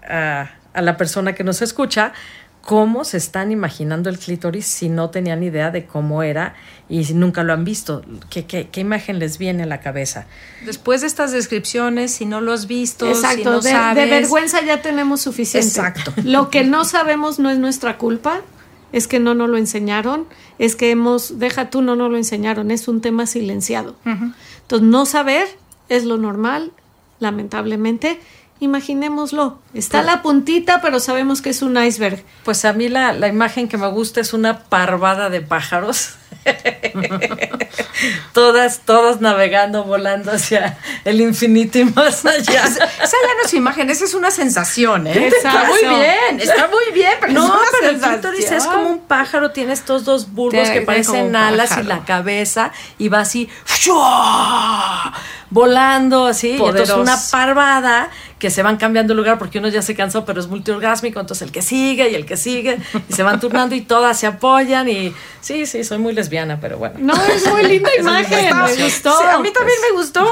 a, 0.08 0.52
a 0.74 0.82
la 0.82 0.98
persona 0.98 1.34
que 1.34 1.44
nos 1.44 1.62
escucha 1.62 2.14
cómo 2.62 3.04
se 3.04 3.18
están 3.18 3.52
imaginando 3.52 4.10
el 4.10 4.20
clítoris 4.20 4.66
si 4.66 4.88
no 4.88 5.10
tenían 5.10 5.42
idea 5.44 5.72
de 5.72 5.86
cómo 5.86 6.22
era 6.24 6.54
y 6.88 7.04
si 7.06 7.14
nunca 7.14 7.44
lo 7.44 7.54
han 7.54 7.64
visto. 7.64 8.04
¿Qué, 8.30 8.46
qué, 8.46 8.70
qué 8.70 8.82
imagen 8.82 9.20
les 9.20 9.38
viene 9.38 9.64
a 9.64 9.66
la 9.66 9.80
cabeza? 9.80 10.28
Después 10.66 11.02
de 11.02 11.08
estas 11.08 11.32
descripciones, 11.32 12.12
si 12.12 12.26
no 12.26 12.40
lo 12.40 12.54
has 12.54 12.68
visto, 12.68 13.06
si 13.06 13.12
Exacto, 13.12 13.52
no 13.52 13.62
de, 13.62 13.74
de 13.96 14.06
vergüenza 14.06 14.62
ya 14.64 14.82
tenemos 14.82 15.22
suficiente. 15.22 15.68
Exacto. 15.68 16.14
Lo 16.24 16.50
que 16.50 16.64
no 16.64 16.86
sabemos 16.86 17.40
no 17.40 17.50
es 17.50 17.58
nuestra 17.58 17.98
culpa, 17.98 18.42
es 18.92 19.08
que 19.08 19.20
no 19.20 19.34
nos 19.34 19.50
lo 19.50 19.58
enseñaron, 19.58 20.28
es 20.60 20.76
que 20.76 20.92
hemos, 20.92 21.40
deja 21.40 21.70
tú, 21.70 21.82
no 21.82 21.96
nos 21.96 22.12
lo 22.12 22.18
enseñaron, 22.18 22.72
es 22.72 22.88
un 22.88 23.02
tema 23.02 23.26
silenciado. 23.26 23.96
Entonces, 24.06 24.88
no 24.88 25.06
saber 25.06 25.48
es 25.92 26.06
lo 26.06 26.18
normal, 26.18 26.72
lamentablemente. 27.20 28.20
Imaginémoslo, 28.60 29.60
está 29.74 30.04
la 30.04 30.22
puntita, 30.22 30.82
pero 30.82 31.00
sabemos 31.00 31.42
que 31.42 31.50
es 31.50 31.62
un 31.64 31.84
iceberg. 31.84 32.24
Pues 32.44 32.64
a 32.64 32.74
mí 32.74 32.90
la, 32.90 33.12
la 33.12 33.28
imagen 33.28 33.68
que 33.68 33.78
me 33.78 33.88
gusta 33.88 34.22
es 34.22 34.34
una 34.34 34.64
parvada 34.66 35.30
de 35.30 35.42
pájaros. 35.42 36.16
todas, 38.34 38.82
todas 38.86 39.22
navegando, 39.22 39.84
volando 39.84 40.32
hacia 40.32 40.78
el 41.06 41.22
infinito 41.22 41.80
y 41.80 41.86
más 41.86 42.26
allá. 42.26 42.64
Esa 42.66 42.80
ya 42.80 43.34
no 43.38 43.46
es 43.46 43.54
imagen, 43.54 43.90
esa 43.90 44.06
es 44.06 44.14
una 44.14 44.32
sensación, 44.32 45.08
¿eh? 45.08 45.28
Está 45.28 45.66
muy 45.66 45.80
bien, 45.80 46.40
está 46.40 46.68
muy 46.68 46.94
bien, 46.94 47.12
pero 47.20 47.34
No, 47.34 47.46
es 47.46 47.50
una 47.52 47.62
pero 47.72 47.86
el 47.90 47.96
sensación. 47.96 48.22
clítoris 48.22 48.52
es 48.52 48.66
como 48.66 48.90
un 48.90 49.00
pájaro, 49.00 49.52
tiene 49.52 49.74
estos 49.74 50.06
dos 50.06 50.32
bulbos 50.32 50.70
que 50.70 50.82
parecen 50.82 51.36
alas 51.36 51.78
y 51.78 51.84
la 51.84 52.04
cabeza 52.06 52.72
y 52.98 53.10
va 53.10 53.20
así 53.20 53.50
volando 55.50 56.28
así. 56.28 56.52
Y 56.52 56.54
entonces 56.54 56.90
una 56.92 57.18
parvada 57.32 58.10
que 58.40 58.50
se 58.50 58.64
van 58.64 58.78
cambiando 58.78 59.14
de 59.14 59.18
lugar 59.18 59.38
porque 59.38 59.60
uno 59.60 59.68
ya 59.68 59.84
se 59.84 59.94
cansó, 59.94 60.26
pero 60.26 60.40
es 60.40 60.48
multiorgásmico, 60.48 61.20
entonces 61.20 61.44
el 61.44 61.52
que 61.52 61.62
sigue 61.62 62.10
y 62.10 62.16
el 62.16 62.26
que 62.26 62.38
sigue 62.38 62.80
y 63.08 63.14
se 63.14 63.22
van 63.22 63.40
turnando 63.40 63.76
y 63.76 63.82
todas 63.82 64.18
se 64.20 64.26
apoyan 64.26 64.90
y 64.90 65.14
sí, 65.42 65.68
sí, 65.68 65.84
soy 65.84 66.00
muy 66.00 66.14
lesbiana, 66.22 66.60
pero 66.60 66.78
bueno. 66.78 66.96
No, 67.00 67.14
es 67.26 67.48
muy 67.50 67.64
linda 67.64 67.90
imagen, 68.00 68.58
me 68.58 68.84
gustó. 68.84 69.18
Sí, 69.18 69.26
a 69.30 69.40
mí 69.40 69.50
también 69.52 69.78
me 69.90 69.98
gustó. 69.98 70.28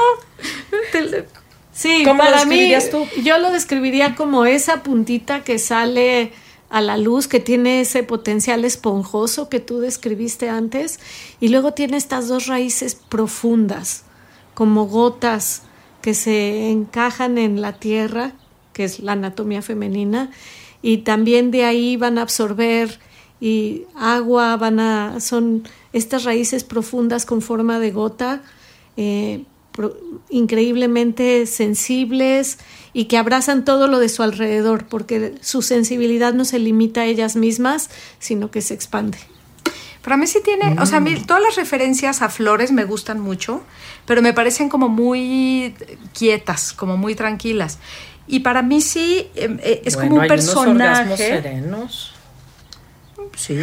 Sí, 1.72 2.02
¿Cómo 2.04 2.22
lo 2.22 2.30
para 2.30 2.44
mí, 2.44 2.72
tú? 2.90 3.06
yo 3.22 3.38
lo 3.38 3.50
describiría 3.50 4.14
como 4.14 4.44
esa 4.44 4.82
puntita 4.82 5.44
que 5.44 5.58
sale 5.58 6.32
a 6.68 6.80
la 6.80 6.96
luz, 6.96 7.26
que 7.26 7.40
tiene 7.40 7.80
ese 7.80 8.02
potencial 8.02 8.64
esponjoso 8.64 9.48
que 9.48 9.60
tú 9.60 9.80
describiste 9.80 10.48
antes, 10.48 11.00
y 11.40 11.48
luego 11.48 11.72
tiene 11.72 11.96
estas 11.96 12.28
dos 12.28 12.46
raíces 12.46 12.94
profundas, 12.94 14.04
como 14.54 14.86
gotas 14.86 15.62
que 16.00 16.14
se 16.14 16.70
encajan 16.70 17.38
en 17.38 17.60
la 17.60 17.74
tierra, 17.74 18.32
que 18.72 18.84
es 18.84 19.00
la 19.00 19.12
anatomía 19.12 19.62
femenina, 19.62 20.30
y 20.82 20.98
también 20.98 21.50
de 21.50 21.64
ahí 21.64 21.96
van 21.96 22.18
a 22.18 22.22
absorber 22.22 22.98
y 23.40 23.84
agua, 23.96 24.56
van 24.56 24.80
a, 24.80 25.20
son 25.20 25.64
estas 25.92 26.24
raíces 26.24 26.64
profundas 26.64 27.26
con 27.26 27.42
forma 27.42 27.78
de 27.78 27.90
gota, 27.90 28.42
eh, 28.96 29.44
pro- 29.72 29.96
increíblemente 30.28 31.46
sensibles 31.46 32.58
y 32.92 33.04
que 33.06 33.16
abrazan 33.16 33.64
todo 33.64 33.86
lo 33.86 33.98
de 33.98 34.08
su 34.08 34.22
alrededor, 34.22 34.86
porque 34.86 35.34
su 35.40 35.62
sensibilidad 35.62 36.34
no 36.34 36.44
se 36.44 36.58
limita 36.58 37.02
a 37.02 37.04
ellas 37.06 37.36
mismas, 37.36 37.90
sino 38.18 38.50
que 38.50 38.60
se 38.62 38.74
expande. 38.74 39.18
Para 40.02 40.16
mí 40.16 40.26
sí 40.26 40.38
tiene, 40.42 40.76
o 40.80 40.86
sea, 40.86 40.96
a 40.96 41.00
mí 41.00 41.14
todas 41.26 41.42
las 41.42 41.56
referencias 41.56 42.22
a 42.22 42.30
flores 42.30 42.72
me 42.72 42.84
gustan 42.84 43.20
mucho, 43.20 43.62
pero 44.06 44.22
me 44.22 44.32
parecen 44.32 44.68
como 44.70 44.88
muy 44.88 45.74
quietas, 46.18 46.72
como 46.72 46.96
muy 46.96 47.14
tranquilas. 47.14 47.78
Y 48.26 48.40
para 48.40 48.62
mí 48.62 48.80
sí 48.80 49.26
eh, 49.34 49.58
eh, 49.62 49.82
es 49.84 49.96
como 49.96 50.14
un 50.14 50.26
personaje. 50.28 51.16
serenos. 51.16 52.12
Sí, 53.36 53.58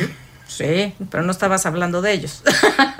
sí, 0.57 0.93
pero 1.09 1.23
no 1.23 1.31
estabas 1.31 1.65
hablando 1.65 2.01
de 2.01 2.13
ellos. 2.13 2.43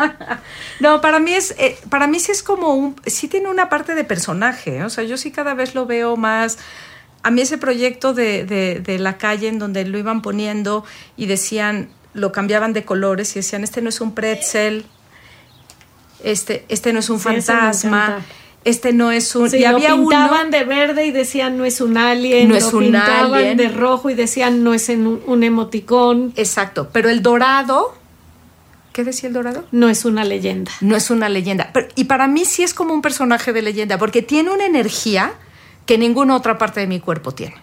no, 0.79 1.01
para 1.01 1.19
mí 1.19 1.33
es, 1.33 1.55
eh, 1.57 1.77
para 1.89 2.07
mí 2.07 2.19
sí 2.19 2.31
es 2.31 2.43
como 2.43 2.73
un, 2.73 2.95
sí 3.05 3.27
tiene 3.27 3.49
una 3.49 3.69
parte 3.69 3.95
de 3.95 4.03
personaje. 4.03 4.83
O 4.83 4.89
sea, 4.89 5.03
yo 5.03 5.17
sí 5.17 5.31
cada 5.31 5.53
vez 5.53 5.75
lo 5.75 5.85
veo 5.85 6.15
más. 6.17 6.57
A 7.23 7.31
mí 7.31 7.41
ese 7.41 7.57
proyecto 7.57 8.13
de, 8.13 8.45
de, 8.45 8.79
de 8.79 8.99
la 8.99 9.17
calle 9.17 9.47
en 9.47 9.59
donde 9.59 9.85
lo 9.85 9.97
iban 9.97 10.21
poniendo 10.21 10.85
y 11.17 11.25
decían, 11.25 11.89
lo 12.13 12.31
cambiaban 12.31 12.73
de 12.73 12.85
colores 12.85 13.31
y 13.35 13.39
decían, 13.39 13.63
este 13.63 13.81
no 13.81 13.89
es 13.89 14.01
un 14.01 14.13
pretzel, 14.13 14.85
este, 16.23 16.65
este 16.69 16.93
no 16.93 16.99
es 16.99 17.09
un 17.09 17.19
Sí, 17.19 17.29
ese 17.29 17.53
me 17.53 17.59
fantasma. 17.59 18.25
Este 18.67 18.93
no 18.93 19.11
es 19.11 19.35
un... 19.35 19.49
Sí, 19.49 19.57
y 19.57 19.61
lo 19.61 19.69
había 19.69 19.95
pintaban 19.95 20.47
uno... 20.47 20.57
de 20.57 20.63
verde 20.63 21.05
y 21.05 21.11
decían 21.11 21.57
no 21.57 21.65
es 21.65 21.81
un 21.81 21.97
alien, 21.97 22.49
No 22.49 22.55
es 22.55 22.71
lo 22.71 22.77
un 22.77 22.83
pintaban 22.85 23.33
alien. 23.33 23.57
de 23.57 23.69
rojo 23.69 24.09
y 24.09 24.13
decían 24.13 24.63
no 24.63 24.73
es 24.73 24.89
en 24.89 25.07
un, 25.07 25.21
un 25.25 25.43
emoticón, 25.43 26.33
Exacto, 26.35 26.89
pero 26.91 27.09
el 27.09 27.21
dorado... 27.21 27.95
¿Qué 28.93 29.03
decía 29.03 29.27
el 29.27 29.33
dorado? 29.33 29.63
no 29.71 29.89
es 29.89 30.05
una 30.05 30.23
leyenda. 30.25 30.71
No 30.81 30.95
es 30.95 31.11
una 31.11 31.29
leyenda. 31.29 31.69
Pero- 31.71 31.87
y 31.95 32.05
para 32.05 32.27
mí 32.27 32.45
sí 32.45 32.63
es 32.63 32.73
como 32.73 32.93
un 32.95 33.01
personaje 33.03 33.53
de 33.53 33.61
leyenda, 33.61 33.97
porque 33.99 34.21
tiene 34.23 34.49
una 34.49 34.65
energía 34.65 35.33
que 35.85 35.97
ninguna 35.99 36.35
otra 36.35 36.57
parte 36.57 36.79
de 36.79 36.87
mi 36.87 36.99
cuerpo 36.99 37.31
tiene. 37.33 37.55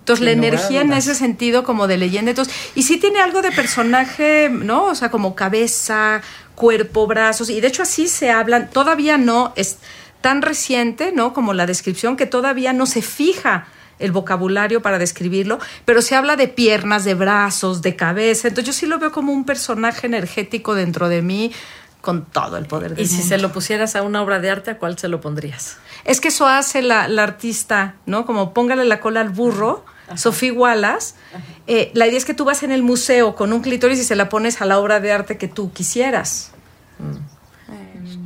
Entonces, 0.00 0.24
la 0.24 0.32
energía 0.32 0.80
en 0.80 0.92
ese 0.92 1.14
sentido 1.14 1.62
como 1.62 1.86
de 1.86 1.96
leyenda. 1.96 2.30
Entonces, 2.30 2.52
y 2.74 2.82
sí 2.82 2.96
tiene 2.96 3.20
algo 3.20 3.40
de 3.42 3.52
personaje, 3.52 4.48
¿no? 4.50 4.86
O 4.86 4.94
sea, 4.96 5.10
como 5.12 5.36
cabeza, 5.36 6.22
cuerpo, 6.56 7.06
brazos. 7.06 7.48
Y 7.50 7.60
de 7.60 7.68
hecho 7.68 7.82
así 7.82 8.08
se 8.08 8.30
hablan. 8.32 8.70
Todavía 8.70 9.16
no 9.18 9.52
es 9.54 9.78
tan 10.20 10.42
reciente, 10.42 11.12
¿no? 11.12 11.32
Como 11.32 11.54
la 11.54 11.66
descripción, 11.66 12.16
que 12.16 12.26
todavía 12.26 12.72
no 12.72 12.86
se 12.86 13.02
fija 13.02 13.66
el 13.98 14.12
vocabulario 14.12 14.80
para 14.80 14.98
describirlo, 14.98 15.58
pero 15.84 16.00
se 16.02 16.16
habla 16.16 16.36
de 16.36 16.48
piernas, 16.48 17.04
de 17.04 17.14
brazos, 17.14 17.82
de 17.82 17.96
cabeza. 17.96 18.48
Entonces 18.48 18.74
yo 18.74 18.78
sí 18.78 18.86
lo 18.86 18.98
veo 18.98 19.12
como 19.12 19.32
un 19.32 19.44
personaje 19.44 20.06
energético 20.06 20.74
dentro 20.74 21.08
de 21.08 21.20
mí 21.22 21.52
con 22.00 22.24
todo 22.24 22.56
el 22.56 22.64
poder 22.64 22.94
del 22.94 23.04
Y 23.04 23.08
si 23.08 23.16
mundo. 23.16 23.28
se 23.28 23.38
lo 23.38 23.52
pusieras 23.52 23.94
a 23.96 24.02
una 24.02 24.22
obra 24.22 24.40
de 24.40 24.48
arte, 24.50 24.70
¿a 24.70 24.78
cuál 24.78 24.98
se 24.98 25.08
lo 25.08 25.20
pondrías? 25.20 25.76
Es 26.06 26.20
que 26.20 26.28
eso 26.28 26.46
hace 26.46 26.80
la, 26.80 27.08
la 27.08 27.24
artista, 27.24 27.96
¿no? 28.06 28.24
Como 28.24 28.54
póngale 28.54 28.86
la 28.86 29.00
cola 29.00 29.20
al 29.20 29.28
burro, 29.28 29.84
Sofía 30.16 30.52
Wallace. 30.52 31.14
Eh, 31.66 31.90
la 31.94 32.06
idea 32.06 32.16
es 32.18 32.24
que 32.24 32.34
tú 32.34 32.44
vas 32.44 32.62
en 32.62 32.72
el 32.72 32.82
museo 32.82 33.36
con 33.36 33.52
un 33.52 33.60
clítoris 33.60 34.00
y 34.00 34.04
se 34.04 34.16
la 34.16 34.28
pones 34.28 34.60
a 34.62 34.64
la 34.64 34.78
obra 34.78 34.98
de 34.98 35.12
arte 35.12 35.36
que 35.36 35.46
tú 35.46 35.72
quisieras. 35.72 36.52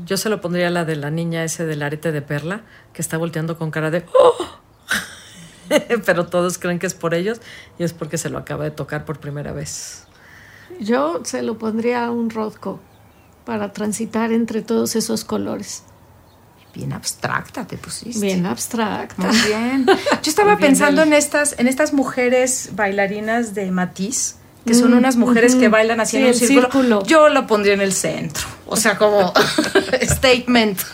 Yo 0.05 0.17
se 0.17 0.29
lo 0.29 0.41
pondría 0.41 0.69
a 0.69 0.71
la 0.71 0.85
de 0.85 0.97
la 0.97 1.11
niña 1.11 1.45
ese 1.45 1.67
del 1.67 1.83
arete 1.83 2.13
de 2.13 2.23
perla, 2.23 2.63
que 2.93 3.03
está 3.03 3.17
volteando 3.17 3.57
con 3.57 3.71
cara 3.71 3.91
de 3.91 4.05
¡Oh! 4.19 4.65
Pero 6.07 6.27
todos 6.27 6.59
creen 6.59 6.79
que 6.79 6.87
es 6.87 6.95
por 6.95 7.15
ellos 7.15 7.41
y 7.79 7.85
es 7.85 7.93
porque 7.93 8.19
se 8.19 8.29
lo 8.29 8.39
acaba 8.39 8.65
de 8.65 8.71
tocar 8.71 9.05
por 9.05 9.19
primera 9.19 9.53
vez. 9.53 10.05
Yo 10.81 11.21
se 11.25 11.43
lo 11.43 11.59
pondría 11.59 12.05
a 12.05 12.11
un 12.11 12.31
Rothko 12.31 12.81
para 13.45 13.73
transitar 13.73 14.33
entre 14.33 14.63
todos 14.63 14.97
esos 14.97 15.25
colores. 15.25 15.85
Bien 16.75 16.93
abstracta 16.93 17.67
te 17.67 17.77
pusiste. 17.79 18.21
Bien 18.25 18.47
abstracta. 18.47 19.29
Muy 19.29 19.39
bien. 19.47 19.87
Yo 20.23 20.31
estaba 20.31 20.57
bien, 20.57 20.71
pensando 20.71 21.03
en 21.03 21.13
estas, 21.13 21.59
en 21.59 21.69
estas 21.69 21.93
mujeres 21.93 22.71
bailarinas 22.75 23.55
de 23.55 23.71
Matisse, 23.71 24.37
que 24.67 24.75
son 24.75 24.93
Mm, 24.93 24.99
unas 24.99 25.17
mujeres 25.17 25.55
que 25.57 25.69
bailan 25.69 26.01
así 26.01 26.13
Sí, 26.13 26.17
en 26.19 26.23
un 26.25 26.29
el 26.31 26.35
círculo. 26.37 26.61
círculo. 26.63 27.05
Yo 27.07 27.29
lo 27.29 27.47
pondría 27.47 27.75
en 27.75 27.81
el 27.81 27.93
centro. 27.93 28.45
O 28.67 28.77
sea, 28.77 28.97
como 28.99 29.33
statement. 30.03 30.81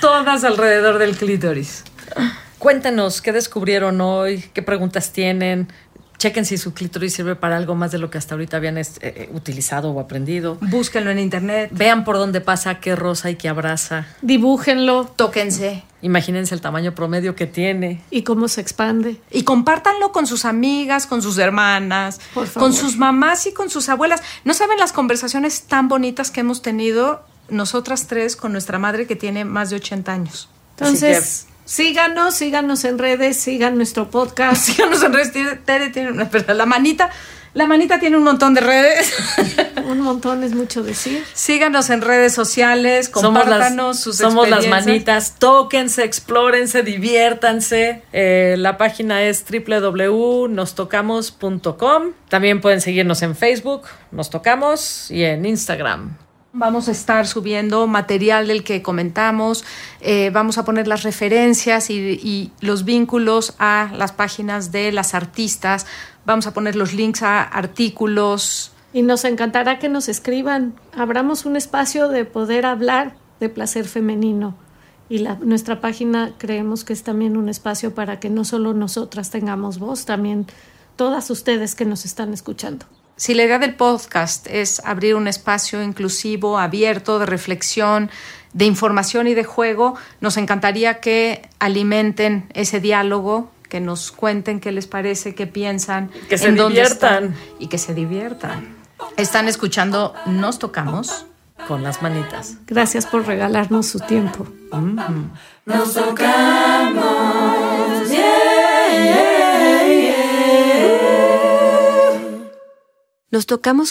Todas 0.00 0.44
alrededor 0.44 0.98
del 0.98 1.16
clítoris. 1.16 1.84
Cuéntanos, 2.58 3.20
¿qué 3.20 3.32
descubrieron 3.32 4.00
hoy? 4.00 4.44
¿Qué 4.54 4.62
preguntas 4.62 5.12
tienen? 5.12 5.68
Chequen 6.24 6.46
si 6.46 6.56
su 6.56 6.72
clítoris 6.72 7.12
sirve 7.12 7.36
para 7.36 7.58
algo 7.58 7.74
más 7.74 7.92
de 7.92 7.98
lo 7.98 8.08
que 8.08 8.16
hasta 8.16 8.34
ahorita 8.34 8.56
habían 8.56 8.78
es- 8.78 8.96
eh, 9.02 9.28
eh, 9.28 9.30
utilizado 9.34 9.90
o 9.90 10.00
aprendido. 10.00 10.56
Búsquenlo 10.62 11.10
en 11.10 11.18
internet. 11.18 11.68
Vean 11.70 12.02
por 12.02 12.16
dónde 12.16 12.40
pasa, 12.40 12.80
qué 12.80 12.96
rosa 12.96 13.28
y 13.28 13.36
qué 13.36 13.50
abraza. 13.50 14.06
Dibújenlo 14.22 15.04
Tóquense. 15.04 15.82
Imagínense 16.00 16.54
el 16.54 16.62
tamaño 16.62 16.94
promedio 16.94 17.34
que 17.36 17.46
tiene. 17.46 18.00
y 18.10 18.22
cómo 18.22 18.48
se 18.48 18.62
expande. 18.62 19.20
Y 19.30 19.42
compártanlo 19.44 20.12
con 20.12 20.26
sus 20.26 20.46
amigas, 20.46 21.06
con 21.06 21.20
sus 21.20 21.36
hermanas, 21.36 22.18
Por 22.32 22.46
favor. 22.46 22.70
con 22.70 22.72
sus 22.78 22.96
mamás 22.96 23.44
y 23.46 23.52
con 23.52 23.68
sus 23.68 23.90
abuelas. 23.90 24.22
No 24.44 24.54
saben 24.54 24.78
las 24.78 24.94
conversaciones 24.94 25.64
tan 25.64 25.88
bonitas 25.88 26.30
que 26.30 26.40
hemos 26.40 26.62
tenido 26.62 27.22
nosotras 27.50 28.06
tres 28.06 28.34
con 28.34 28.52
nuestra 28.52 28.78
madre 28.78 29.06
que 29.06 29.14
tiene 29.14 29.44
más 29.44 29.68
de 29.68 29.76
80 29.76 30.10
años. 30.14 30.48
Entonces, 30.78 31.48
síganos, 31.64 32.34
síganos 32.34 32.84
en 32.84 32.98
redes, 32.98 33.38
sigan 33.38 33.76
nuestro 33.76 34.10
podcast. 34.10 34.64
Síganos 34.66 35.02
en 35.02 35.12
redes. 35.12 35.32
Tere 35.64 35.90
tiene 35.90 36.10
una, 36.10 36.24
espera, 36.24 36.54
la 36.54 36.66
manita, 36.66 37.10
la 37.54 37.66
manita 37.66 37.98
tiene 38.00 38.16
un 38.16 38.24
montón 38.24 38.54
de 38.54 38.60
redes. 38.60 39.12
Un 39.84 40.00
montón 40.00 40.42
es 40.42 40.54
mucho 40.54 40.82
decir. 40.82 41.22
Síganos 41.34 41.90
en 41.90 42.00
redes 42.00 42.32
sociales, 42.32 43.10
Somos 43.12 43.22
compártanos 43.22 43.96
las, 43.96 44.02
sus 44.02 44.16
somos 44.16 44.48
las 44.48 44.66
manitas. 44.66 45.34
Tóquense, 45.38 46.04
explórense, 46.04 46.82
diviértanse. 46.82 48.02
Eh, 48.12 48.54
la 48.58 48.78
página 48.78 49.22
es 49.22 49.44
www.nostocamos.com. 49.44 52.02
También 52.28 52.62
pueden 52.62 52.80
seguirnos 52.80 53.20
en 53.22 53.36
Facebook, 53.36 53.82
Nos 54.10 54.30
Tocamos, 54.30 55.10
y 55.10 55.24
en 55.24 55.44
Instagram. 55.44 56.16
Vamos 56.56 56.86
a 56.86 56.92
estar 56.92 57.26
subiendo 57.26 57.88
material 57.88 58.46
del 58.46 58.62
que 58.62 58.80
comentamos, 58.80 59.64
eh, 60.00 60.30
vamos 60.32 60.56
a 60.56 60.64
poner 60.64 60.86
las 60.86 61.02
referencias 61.02 61.90
y, 61.90 61.96
y 61.96 62.52
los 62.60 62.84
vínculos 62.84 63.54
a 63.58 63.90
las 63.96 64.12
páginas 64.12 64.70
de 64.70 64.92
las 64.92 65.14
artistas, 65.14 65.84
vamos 66.24 66.46
a 66.46 66.54
poner 66.54 66.76
los 66.76 66.92
links 66.94 67.24
a 67.24 67.42
artículos. 67.42 68.70
Y 68.92 69.02
nos 69.02 69.24
encantará 69.24 69.80
que 69.80 69.88
nos 69.88 70.08
escriban. 70.08 70.74
Abramos 70.96 71.44
un 71.44 71.56
espacio 71.56 72.06
de 72.06 72.24
poder 72.24 72.66
hablar 72.66 73.16
de 73.40 73.48
placer 73.48 73.88
femenino. 73.88 74.54
Y 75.08 75.18
la, 75.18 75.34
nuestra 75.34 75.80
página 75.80 76.34
creemos 76.38 76.84
que 76.84 76.92
es 76.92 77.02
también 77.02 77.36
un 77.36 77.48
espacio 77.48 77.96
para 77.96 78.20
que 78.20 78.30
no 78.30 78.44
solo 78.44 78.74
nosotras 78.74 79.30
tengamos 79.30 79.80
voz, 79.80 80.04
también 80.04 80.46
todas 80.94 81.30
ustedes 81.30 81.74
que 81.74 81.84
nos 81.84 82.04
están 82.04 82.32
escuchando. 82.32 82.86
Si 83.16 83.34
la 83.34 83.44
idea 83.44 83.58
del 83.58 83.74
podcast 83.74 84.46
es 84.48 84.80
abrir 84.84 85.14
un 85.14 85.28
espacio 85.28 85.82
inclusivo, 85.82 86.58
abierto, 86.58 87.18
de 87.18 87.26
reflexión, 87.26 88.10
de 88.52 88.64
información 88.64 89.28
y 89.28 89.34
de 89.34 89.44
juego, 89.44 89.94
nos 90.20 90.36
encantaría 90.36 91.00
que 91.00 91.48
alimenten 91.60 92.46
ese 92.54 92.80
diálogo, 92.80 93.50
que 93.68 93.80
nos 93.80 94.10
cuenten 94.10 94.58
qué 94.60 94.72
les 94.72 94.86
parece, 94.86 95.34
qué 95.34 95.46
piensan, 95.46 96.10
Que 96.28 96.38
se 96.38 96.48
en 96.48 96.56
dónde 96.56 96.80
diviertan. 96.80 97.24
están 97.24 97.36
y 97.60 97.68
que 97.68 97.78
se 97.78 97.94
diviertan. 97.94 98.74
Están 99.16 99.48
escuchando 99.48 100.14
Nos 100.26 100.58
Tocamos. 100.58 101.26
Con 101.68 101.84
las 101.84 102.02
manitas. 102.02 102.56
Gracias 102.66 103.06
por 103.06 103.26
regalarnos 103.26 103.86
su 103.86 104.00
tiempo. 104.00 104.44
Nos 105.64 105.94
tocamos 105.94 107.73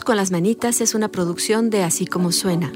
con 0.05 0.15
las 0.15 0.31
manitas 0.31 0.79
es 0.79 0.95
una 0.95 1.09
producción 1.09 1.69
de 1.69 1.83
Así 1.83 2.05
como 2.05 2.31
suena, 2.31 2.71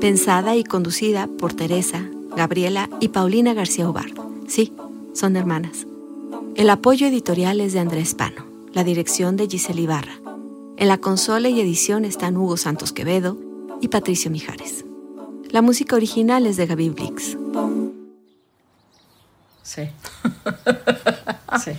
pensada 0.00 0.56
y 0.56 0.64
conducida 0.64 1.28
por 1.28 1.54
Teresa, 1.54 2.04
Gabriela 2.34 2.90
y 2.98 3.08
Paulina 3.10 3.54
García 3.54 3.88
Obar. 3.88 4.10
Sí, 4.48 4.72
son 5.14 5.36
hermanas. 5.36 5.86
El 6.56 6.68
apoyo 6.68 7.06
editorial 7.06 7.60
es 7.60 7.74
de 7.74 7.78
Andrés 7.78 8.16
Pano, 8.16 8.44
la 8.72 8.82
dirección 8.82 9.36
de 9.36 9.46
Giselle 9.46 9.82
Ibarra. 9.82 10.14
En 10.78 10.88
la 10.88 10.98
consola 10.98 11.48
y 11.48 11.60
edición 11.60 12.04
están 12.04 12.36
Hugo 12.36 12.56
Santos 12.56 12.92
Quevedo 12.92 13.38
y 13.80 13.86
Patricio 13.86 14.32
Mijares. 14.32 14.84
La 15.48 15.62
música 15.62 15.94
original 15.94 16.44
es 16.48 16.56
de 16.56 16.66
Gaby 16.66 16.88
Blix. 16.88 17.36
Sí. 19.62 19.82
sí. 21.64 21.70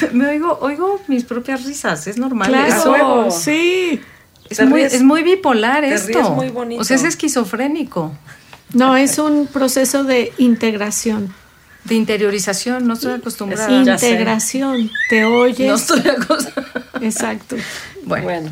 Me 0.12 0.26
oigo, 0.28 0.58
oigo 0.60 1.00
mis 1.08 1.24
propias 1.24 1.64
risas, 1.64 2.06
es 2.06 2.18
normal. 2.18 2.48
Claro, 2.48 3.26
eso. 3.26 3.38
sí. 3.40 4.00
Es 4.48 4.60
muy, 4.64 4.82
ríes- 4.82 4.92
es 4.94 5.02
muy 5.02 5.22
bipolar 5.24 5.80
te 5.82 5.94
esto. 5.94 6.06
ríes 6.08 6.30
muy 6.30 6.48
bonito. 6.50 6.80
O 6.80 6.84
sea, 6.84 6.96
es 6.96 7.04
esquizofrénico. 7.04 8.16
No, 8.72 8.96
es 8.96 9.18
un 9.18 9.46
proceso 9.48 10.04
de 10.04 10.32
integración. 10.38 11.32
De 11.84 11.94
interiorización, 11.94 12.86
no 12.86 12.94
estoy 12.94 13.12
acostumbrada. 13.14 13.70
Integración. 13.70 14.90
Te 15.08 15.24
oyes. 15.24 15.68
No 15.68 15.74
estoy 15.76 16.00
acostumbrada. 16.00 16.82
Exacto. 17.00 17.56
Bueno, 18.04 18.24
Bueno, 18.24 18.50